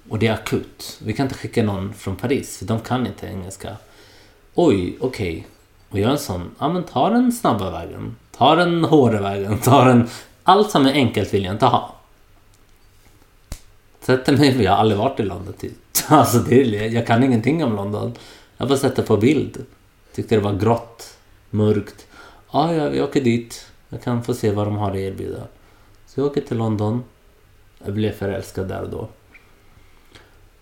Och 0.09 0.19
det 0.19 0.27
är 0.27 0.33
akut. 0.33 1.01
Vi 1.03 1.13
kan 1.13 1.27
inte 1.27 1.39
skicka 1.39 1.63
någon 1.63 1.95
från 1.95 2.17
Paris 2.17 2.59
för 2.59 2.65
de 2.65 2.81
kan 2.81 3.07
inte 3.07 3.27
engelska. 3.27 3.77
Oj, 4.61 4.97
okej. 5.01 5.31
Okay. 5.31 5.45
Och 5.89 5.99
jag 5.99 6.09
är 6.09 6.13
en 6.13 6.19
sån, 6.19 6.51
ja 6.59 6.69
men 6.69 6.85
ta 6.85 7.11
den 7.11 7.33
snabba 7.33 7.71
vägen. 7.71 8.17
Ta 8.37 8.55
den 8.55 8.85
hårda 8.85 9.23
vägen. 9.23 9.59
Ta 9.59 9.85
den... 9.85 10.09
Allt 10.43 10.71
som 10.71 10.87
är 10.87 10.93
enkelt 10.93 11.35
vill 11.35 11.45
jag 11.45 11.55
inte 11.55 11.67
ha. 11.67 11.95
Sätter 14.01 14.37
mig, 14.37 14.55
för 14.55 14.63
jag 14.63 14.73
har 14.73 14.79
aldrig 14.79 14.99
varit 14.99 15.21
i 15.21 15.23
London 15.23 15.55
typ. 15.59 15.73
Alltså 16.09 16.39
det, 16.39 16.87
jag 16.87 17.07
kan 17.07 17.25
ingenting 17.25 17.65
om 17.65 17.77
London. 17.77 18.13
Jag 18.57 18.69
bara 18.69 18.79
sätter 18.79 19.03
på 19.03 19.17
bild. 19.17 19.65
Tyckte 20.15 20.35
det 20.35 20.41
var 20.41 20.53
grått, 20.53 21.17
mörkt. 21.51 22.07
Ja, 22.53 22.75
jag, 22.75 22.97
jag 22.97 23.05
åker 23.05 23.21
dit. 23.21 23.67
Jag 23.89 24.03
kan 24.03 24.25
få 24.25 24.35
se 24.35 24.51
vad 24.51 24.67
de 24.67 24.77
har 24.77 24.91
att 24.91 24.97
erbjuda. 24.97 25.43
Så 26.07 26.21
jag 26.21 26.27
åker 26.27 26.41
till 26.41 26.57
London. 26.57 27.05
Jag 27.85 27.95
blev 27.95 28.13
förälskad 28.13 28.69
där 28.69 28.83
och 28.83 28.91
då. 28.91 29.09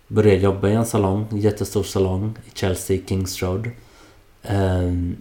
Började 0.07 0.41
jobba 0.41 0.69
i 0.69 0.73
en 0.73 0.85
salong, 0.85 1.27
en 1.31 1.37
jättestor 1.37 1.83
salong 1.83 2.37
i 2.45 2.49
Chelsea, 2.57 2.99
Kings 3.07 3.41
Road. 3.41 3.69
Ehm, 4.43 5.17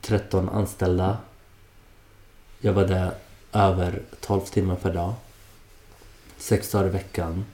13 0.00 0.48
anställda. 0.48 1.18
Jobbade 2.60 3.12
över 3.52 4.02
12 4.20 4.40
timmar 4.40 4.76
per 4.76 4.94
dag. 4.94 5.14
Sex 6.36 6.70
dagar 6.70 6.86
i 6.86 6.90
veckan. 6.90 7.44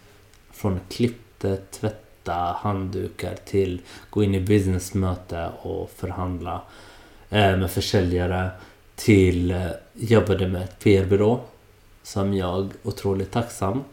Från 0.50 0.80
klippte, 0.88 1.56
tvätta, 1.56 2.34
handdukar 2.60 3.34
till 3.44 3.80
gå 4.10 4.22
in 4.22 4.34
i 4.34 4.40
businessmöte 4.40 5.50
och 5.62 5.90
förhandla 5.90 6.62
eh, 7.30 7.56
med 7.56 7.70
försäljare 7.70 8.50
till 8.94 9.50
eh, 9.50 9.70
jobbade 9.92 10.48
med 10.48 10.62
ett 10.62 10.78
PR-byrå 10.78 11.40
som 12.02 12.34
jag 12.34 12.58
är 12.58 12.68
otroligt 12.82 13.32
tacksam 13.32 13.84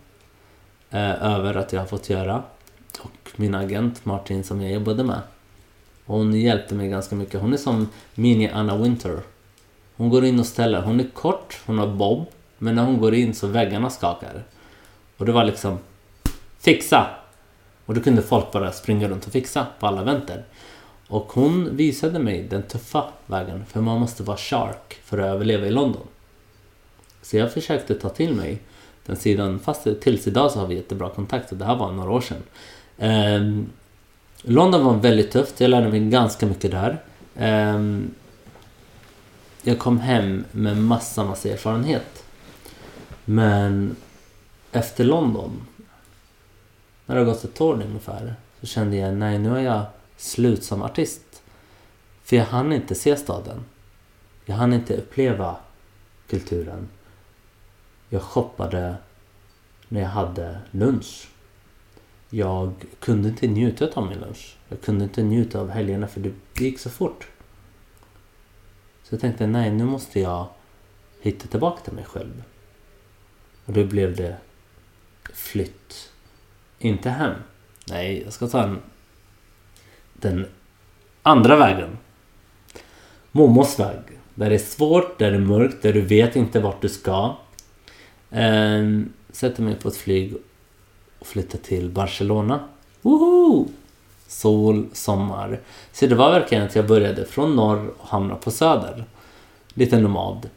eh, 0.90 1.24
över 1.24 1.56
att 1.56 1.74
jag 1.74 1.80
har 1.80 1.88
fått 1.88 2.10
göra. 2.10 2.44
Och 3.00 3.32
min 3.36 3.56
agent 3.56 4.06
Martin 4.06 4.44
som 4.44 4.62
jag 4.62 4.72
jobbade 4.72 5.04
med. 5.04 5.22
Hon 6.06 6.34
hjälpte 6.34 6.76
mig 6.76 6.90
ganska 6.90 7.16
mycket. 7.16 7.42
Hon 7.42 7.54
är 7.54 7.58
som 7.58 7.90
mini 8.16 8.50
Anna 8.50 8.78
Winter. 8.78 9.20
Hon 9.96 10.10
går 10.10 10.26
in 10.26 10.40
och 10.40 10.46
ställer. 10.46 10.82
Hon 10.82 11.00
är 11.00 11.08
kort, 11.14 11.60
hon 11.66 11.78
har 11.78 11.88
bob. 11.88 12.26
Men 12.58 12.76
när 12.76 12.84
hon 12.86 12.98
går 12.98 13.14
in 13.14 13.34
så 13.34 13.48
väggarna 13.48 13.90
skakar. 13.90 14.44
Och 15.18 15.26
det 15.26 15.32
var 15.32 15.44
liksom 15.44 15.78
Fixa! 16.60 17.08
Och 17.86 17.94
då 17.94 18.02
kunde 18.02 18.22
folk 18.22 18.52
bara 18.52 18.72
springa 18.72 19.10
runt 19.10 19.26
och 19.26 19.32
fixa 19.32 19.68
på 19.80 19.88
alla 19.88 20.04
vänster. 20.04 20.44
Och 21.08 21.34
hon 21.34 21.76
visade 21.76 22.20
mig 22.20 22.44
den 22.50 22.64
tuffa 22.64 23.04
vägen. 23.26 23.66
För 23.66 23.82
man 23.82 24.00
måste 24.00 24.24
vara 24.24 24.38
shark 24.38 25.00
för 25.04 25.18
att 25.18 25.26
överleva 25.26 25.68
i 25.68 25.72
London. 25.72 26.08
Så 27.22 27.38
jag 27.38 27.54
försökte 27.54 27.96
ta 27.96 28.10
till 28.10 28.34
mig 28.36 28.60
den 29.06 29.16
sidan. 29.16 29.60
Fast 29.60 29.88
tills 30.02 30.28
idag 30.28 30.52
så 30.52 30.60
har 30.60 30.68
vi 30.68 30.76
jättebra 30.76 31.10
kontakt. 31.10 31.52
Och 31.52 31.58
det 31.58 31.66
här 31.66 31.76
var 31.76 31.92
några 31.92 32.12
år 32.12 32.22
sedan. 32.22 32.44
Ehm, 32.98 33.70
London 34.42 34.86
var 34.86 34.94
väldigt 34.94 35.32
tufft. 35.32 35.62
Jag 35.62 35.70
lärde 35.70 35.90
mig 35.90 36.00
ganska 36.00 36.46
mycket 36.46 36.72
där. 36.72 37.00
Ehm, 37.36 38.12
jag 39.62 39.80
kom 39.80 40.00
hem 40.00 40.46
med 40.52 40.78
massa, 40.78 41.24
massa 41.24 41.50
erfarenhet. 41.50 42.24
Men 43.26 43.96
efter 44.72 45.04
London, 45.04 45.68
när 47.06 47.16
det 47.16 47.22
har 47.22 47.26
gått 47.26 47.44
ett 47.44 47.62
år 47.62 47.74
ungefär, 47.74 48.36
så 48.60 48.66
kände 48.68 48.98
jag 48.98 49.14
nej, 49.14 49.40
nu 49.40 49.58
är 49.58 49.62
jag 49.62 49.84
slut 50.18 50.64
som 50.64 50.82
artist. 50.82 51.44
För 52.24 52.36
jag 52.36 52.46
hann 52.46 52.74
inte 52.74 52.96
se 52.96 53.16
staden. 53.16 53.66
Jag 54.46 54.56
hann 54.56 54.74
inte 54.74 54.98
uppleva 54.98 55.56
kulturen. 56.30 56.90
Jag 58.10 58.22
shoppade 58.22 58.96
när 59.88 60.02
jag 60.02 60.10
hade 60.10 60.60
lunch. 60.72 61.31
Jag 62.34 62.74
kunde 63.00 63.30
inte 63.30 63.48
njuta 63.48 63.90
av 63.94 64.08
min 64.08 64.20
lunch. 64.20 64.58
Jag 64.70 64.82
kunde 64.82 65.04
inte 65.04 65.24
njuta 65.24 65.60
av 65.60 65.70
helgerna 65.70 66.08
för 66.08 66.20
det 66.20 66.34
gick 66.64 66.80
så 66.80 66.90
fort. 66.90 67.28
Så 69.04 69.14
jag 69.14 69.22
tänkte, 69.22 69.48
nej 69.48 69.72
nu 69.72 69.84
måste 69.84 70.20
jag 70.20 70.48
hitta 71.22 71.48
tillbaka 71.48 71.82
till 71.84 71.94
mig 71.94 72.04
själv. 72.04 72.44
Och 73.66 73.74
då 73.74 73.86
blev 73.86 74.16
det 74.16 74.38
flytt. 75.34 76.12
Inte 76.80 77.10
hem. 77.10 77.34
Nej, 77.90 78.24
jag 78.24 78.34
ska 78.34 78.48
ta 78.48 78.64
en, 78.64 78.80
den 80.14 80.46
andra 81.22 81.56
vägen. 81.56 81.98
Mommos 83.32 83.80
väg. 83.80 84.00
Där 84.36 84.50
det 84.50 84.56
är 84.56 84.60
svårt, 84.60 85.20
där 85.20 85.32
det 85.32 85.38
är 85.38 85.42
mörkt, 85.42 85.82
där 85.82 85.94
du 85.94 86.02
vet 86.02 86.36
inte 86.36 86.60
vart 86.60 86.82
du 86.82 86.90
ska. 86.90 87.36
Ehm, 88.30 89.14
sätter 89.30 89.64
mig 89.64 89.76
på 89.76 89.88
ett 89.88 89.98
flyg 89.98 90.34
och 91.22 91.28
flyttade 91.28 91.64
till 91.64 91.90
Barcelona. 91.90 92.60
Woho! 93.02 93.68
Sol, 94.28 94.88
sommar. 94.94 95.60
Så 95.92 96.08
det 96.08 96.16
var 96.16 96.32
verkligen 96.32 96.64
att 96.64 96.76
jag 96.76 96.88
började 96.88 97.26
från 97.26 97.56
norr 97.56 97.92
och 97.98 98.08
hamnade 98.08 98.42
på 98.42 98.52
söder. 98.52 99.06
Lite 99.74 100.00
nomad. 100.00 100.50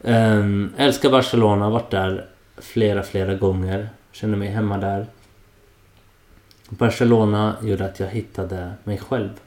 Um, 0.00 0.74
älskar 0.76 1.10
Barcelona, 1.10 1.70
varit 1.70 1.90
där 1.90 2.28
flera, 2.56 3.02
flera 3.02 3.34
gånger. 3.34 3.88
Känner 4.12 4.36
mig 4.36 4.48
hemma 4.48 4.78
där. 4.78 5.06
Barcelona 6.68 7.56
gjorde 7.62 7.84
att 7.84 8.00
jag 8.00 8.08
hittade 8.08 8.72
mig 8.84 8.98
själv. 8.98 9.40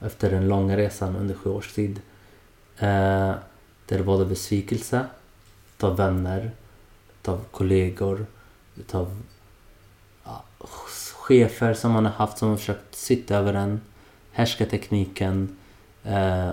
Efter 0.00 0.30
den 0.30 0.48
långa 0.48 0.76
resan 0.76 1.16
under 1.16 1.34
sju 1.34 1.50
års 1.50 1.72
tid. 1.72 2.00
Eh, 2.78 3.32
där 3.86 3.98
det 3.98 4.02
var 4.02 4.24
besvikelse 4.24 5.06
utav 5.76 5.96
vänner, 5.96 6.50
utav 7.20 7.44
kollegor, 7.50 8.26
utav 8.76 9.22
chefer 11.22 11.74
som 11.74 11.92
man 11.92 12.04
har 12.04 12.12
haft 12.12 12.38
som 12.38 12.48
har 12.48 12.56
försökt 12.56 12.94
sitta 12.94 13.36
över 13.36 13.54
en. 13.54 13.80
Härskartekniken. 14.32 15.56
Eh, 16.04 16.50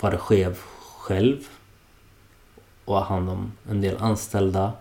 vara 0.00 0.18
chef 0.18 0.66
själv. 0.98 1.48
Och 2.84 2.94
ha 2.94 3.04
hand 3.04 3.30
om 3.30 3.52
en 3.70 3.80
del 3.80 3.96
anställda. 3.96 4.72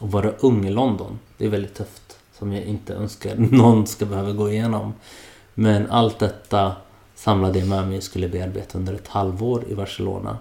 Och 0.00 0.12
vara 0.12 0.30
ung 0.30 0.66
i 0.66 0.70
London. 0.70 1.18
Det 1.36 1.44
är 1.44 1.48
väldigt 1.48 1.74
tufft. 1.74 2.18
Som 2.32 2.52
jag 2.52 2.64
inte 2.64 2.94
önskar 2.94 3.36
någon 3.50 3.86
ska 3.86 4.06
behöva 4.06 4.32
gå 4.32 4.50
igenom. 4.50 4.94
Men 5.54 5.90
allt 5.90 6.18
detta 6.18 6.76
samlade 7.14 7.58
jag 7.58 7.68
med 7.68 7.88
mig 7.88 7.96
och 7.96 8.02
skulle 8.02 8.28
bearbeta 8.28 8.78
under 8.78 8.94
ett 8.94 9.08
halvår 9.08 9.64
i 9.68 9.74
Barcelona. 9.74 10.38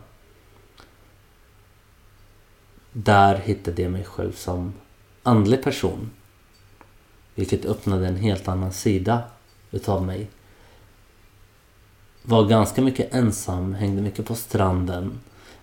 Där 2.92 3.36
hittade 3.36 3.82
jag 3.82 3.92
mig 3.92 4.04
själv 4.04 4.32
som 4.32 4.74
andlig 5.24 5.64
person. 5.64 6.12
Vilket 7.36 7.66
öppnade 7.66 8.08
en 8.08 8.16
helt 8.16 8.48
annan 8.48 8.74
sida 8.74 9.24
utav 9.72 10.06
mig. 10.06 10.28
Var 12.22 12.46
ganska 12.46 12.82
mycket 12.82 13.14
ensam, 13.14 13.74
hängde 13.74 14.02
mycket 14.02 14.26
på 14.26 14.36
stranden. 14.36 15.20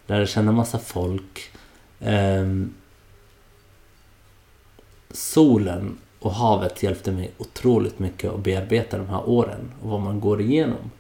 Lärde 0.06 0.26
känna 0.26 0.52
massa 0.52 0.78
folk. 0.78 1.50
Um, 1.98 2.74
solen 5.10 5.98
och 6.18 6.32
havet 6.32 6.82
hjälpte 6.82 7.12
mig 7.12 7.30
otroligt 7.38 7.98
mycket 7.98 8.32
att 8.32 8.40
bearbeta 8.40 8.98
de 8.98 9.08
här 9.08 9.28
åren 9.28 9.72
och 9.82 9.90
vad 9.90 10.00
man 10.00 10.20
går 10.20 10.40
igenom 10.40 10.90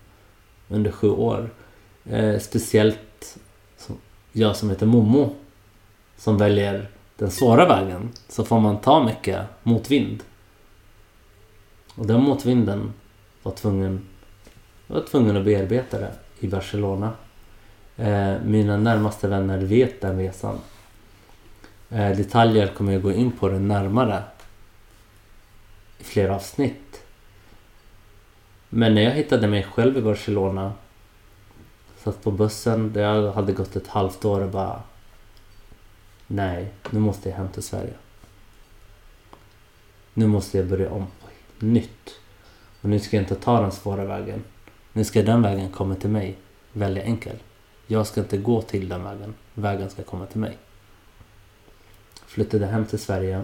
under 0.68 0.90
sju 0.90 1.10
år. 1.10 1.50
Eh, 2.04 2.38
speciellt 2.38 3.38
som 3.76 3.96
jag 4.32 4.56
som 4.56 4.70
heter 4.70 4.86
Momo 4.86 5.34
som 6.16 6.38
väljer 6.38 6.88
den 7.16 7.30
svåra 7.30 7.68
vägen 7.68 8.10
så 8.28 8.44
får 8.44 8.60
man 8.60 8.78
ta 8.80 9.04
mycket 9.04 9.40
motvind. 9.62 10.22
Och 11.94 12.06
den 12.06 12.22
motvinden 12.22 12.92
var 13.42 13.52
tvungen, 13.52 14.06
var 14.86 15.00
tvungen 15.00 15.36
att 15.36 15.44
bearbeta 15.44 15.98
det 15.98 16.12
i 16.40 16.48
Barcelona. 16.48 17.12
Eh, 17.96 18.34
mina 18.44 18.76
närmaste 18.76 19.28
vänner 19.28 19.58
vet 19.58 20.00
den 20.00 20.18
resan. 20.18 20.58
Eh, 21.90 22.16
detaljer 22.16 22.66
kommer 22.66 22.92
jag 22.92 23.02
gå 23.02 23.12
in 23.12 23.32
på 23.32 23.48
det 23.48 23.58
närmare 23.58 24.22
i 25.98 26.04
flera 26.04 26.34
avsnitt. 26.34 27.02
Men 28.68 28.94
när 28.94 29.02
jag 29.02 29.10
hittade 29.10 29.46
mig 29.46 29.62
själv 29.62 29.98
i 29.98 30.02
Barcelona 30.02 30.72
satt 31.96 32.22
på 32.22 32.30
bussen 32.30 32.92
det 32.92 33.32
hade 33.34 33.52
gått 33.52 33.76
ett 33.76 33.88
halvt 33.88 34.24
år 34.24 34.40
och 34.40 34.50
bara 34.50 34.82
Nej, 36.26 36.72
nu 36.90 37.00
måste 37.00 37.28
jag 37.28 37.36
hem 37.36 37.48
till 37.48 37.62
Sverige. 37.62 37.94
Nu 40.14 40.26
måste 40.26 40.58
jag 40.58 40.66
börja 40.66 40.90
om. 40.90 41.06
Nytt. 41.62 42.20
Och 42.80 42.88
nu 42.88 42.98
ska 42.98 43.16
jag 43.16 43.22
inte 43.22 43.34
ta 43.34 43.60
den 43.60 43.72
svåra 43.72 44.04
vägen. 44.04 44.44
Nu 44.92 45.04
ska 45.04 45.22
den 45.22 45.42
vägen 45.42 45.70
komma 45.70 45.94
till 45.94 46.10
mig. 46.10 46.38
Väldigt 46.72 47.04
enkel. 47.04 47.36
Jag 47.86 48.06
ska 48.06 48.20
inte 48.20 48.38
gå 48.38 48.62
till 48.62 48.88
den 48.88 49.04
vägen. 49.04 49.34
Vägen 49.54 49.90
ska 49.90 50.02
komma 50.02 50.26
till 50.26 50.40
mig. 50.40 50.58
Flyttade 52.26 52.66
hem 52.66 52.86
till 52.86 52.98
Sverige 52.98 53.42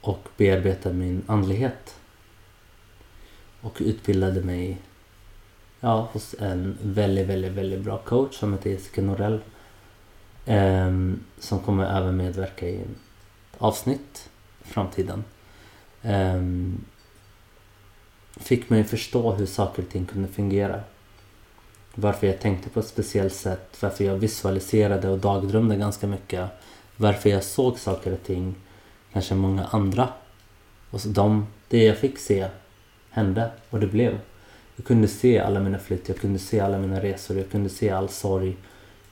och 0.00 0.28
bearbetade 0.36 0.94
min 0.94 1.22
andlighet. 1.26 1.96
Och 3.60 3.76
utbildade 3.80 4.40
mig 4.40 4.78
ja, 5.80 6.08
hos 6.12 6.34
en 6.38 6.78
väldigt, 6.82 7.26
väldigt, 7.26 7.52
väldigt 7.52 7.80
bra 7.80 7.98
coach 7.98 8.34
som 8.34 8.52
heter 8.52 8.70
Jessica 8.70 9.02
Norell. 9.02 9.40
Eh, 10.46 10.90
som 11.38 11.58
kommer 11.58 11.98
även 11.98 12.16
medverka 12.16 12.68
i 12.68 12.76
ett 12.76 12.88
avsnitt 13.58 14.30
framtiden. 14.62 15.24
Um, 16.02 16.84
fick 18.36 18.70
mig 18.70 18.84
förstå 18.84 19.32
hur 19.32 19.46
saker 19.46 19.82
och 19.82 19.88
ting 19.88 20.06
kunde 20.06 20.28
fungera. 20.28 20.80
Varför 21.94 22.26
jag 22.26 22.40
tänkte 22.40 22.68
på 22.68 22.80
ett 22.80 22.86
speciellt 22.86 23.34
sätt, 23.34 23.76
varför 23.80 24.04
jag 24.04 24.16
visualiserade 24.16 25.08
och 25.08 25.18
dagdrömde 25.18 25.76
ganska 25.76 26.06
mycket. 26.06 26.50
Varför 26.96 27.30
jag 27.30 27.44
såg 27.44 27.78
saker 27.78 28.12
och 28.12 28.22
ting, 28.22 28.54
kanske 29.12 29.34
många 29.34 29.64
andra. 29.64 30.08
Och 30.90 31.00
så 31.00 31.08
de, 31.08 31.46
det 31.68 31.84
jag 31.84 31.98
fick 31.98 32.18
se 32.18 32.48
hände 33.10 33.50
och 33.70 33.80
det 33.80 33.86
blev. 33.86 34.18
Jag 34.76 34.86
kunde 34.86 35.08
se 35.08 35.38
alla 35.38 35.60
mina 35.60 35.78
flytt, 35.78 36.08
jag 36.08 36.18
kunde 36.18 36.38
se 36.38 36.60
alla 36.60 36.78
mina 36.78 37.00
resor, 37.00 37.36
jag 37.36 37.50
kunde 37.50 37.68
se 37.68 37.90
all 37.90 38.08
sorg. 38.08 38.56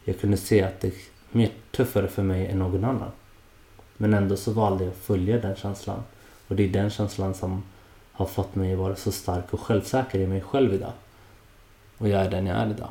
Jag 0.05 0.20
kunde 0.20 0.36
se 0.36 0.62
att 0.62 0.80
det 0.80 0.88
är 0.88 0.95
mer 1.30 1.51
tuffare 1.70 2.09
för 2.09 2.22
mig 2.22 2.47
än 2.47 2.59
någon 2.59 2.84
annan. 2.84 3.11
Men 3.97 4.14
ändå 4.14 4.36
så 4.36 4.53
valde 4.53 4.84
jag 4.84 4.91
att 4.91 4.99
följa 4.99 5.38
den 5.38 5.57
känslan. 5.57 6.03
Och 6.51 6.57
det 6.57 6.64
är 6.64 6.68
den 6.68 6.90
känslan 6.90 7.34
som 7.34 7.62
har 8.12 8.26
fått 8.26 8.55
mig 8.55 8.72
att 8.72 8.78
vara 8.78 8.96
så 8.96 9.12
stark 9.12 9.53
och 9.55 9.61
självsäker 9.61 10.18
i 10.18 10.26
mig 10.26 10.40
själv 10.40 10.74
idag. 10.74 10.92
Och 11.98 12.09
jag 12.09 12.20
är 12.20 12.30
den 12.30 12.46
jag 12.46 12.57
är 12.57 12.70
idag. 12.70 12.90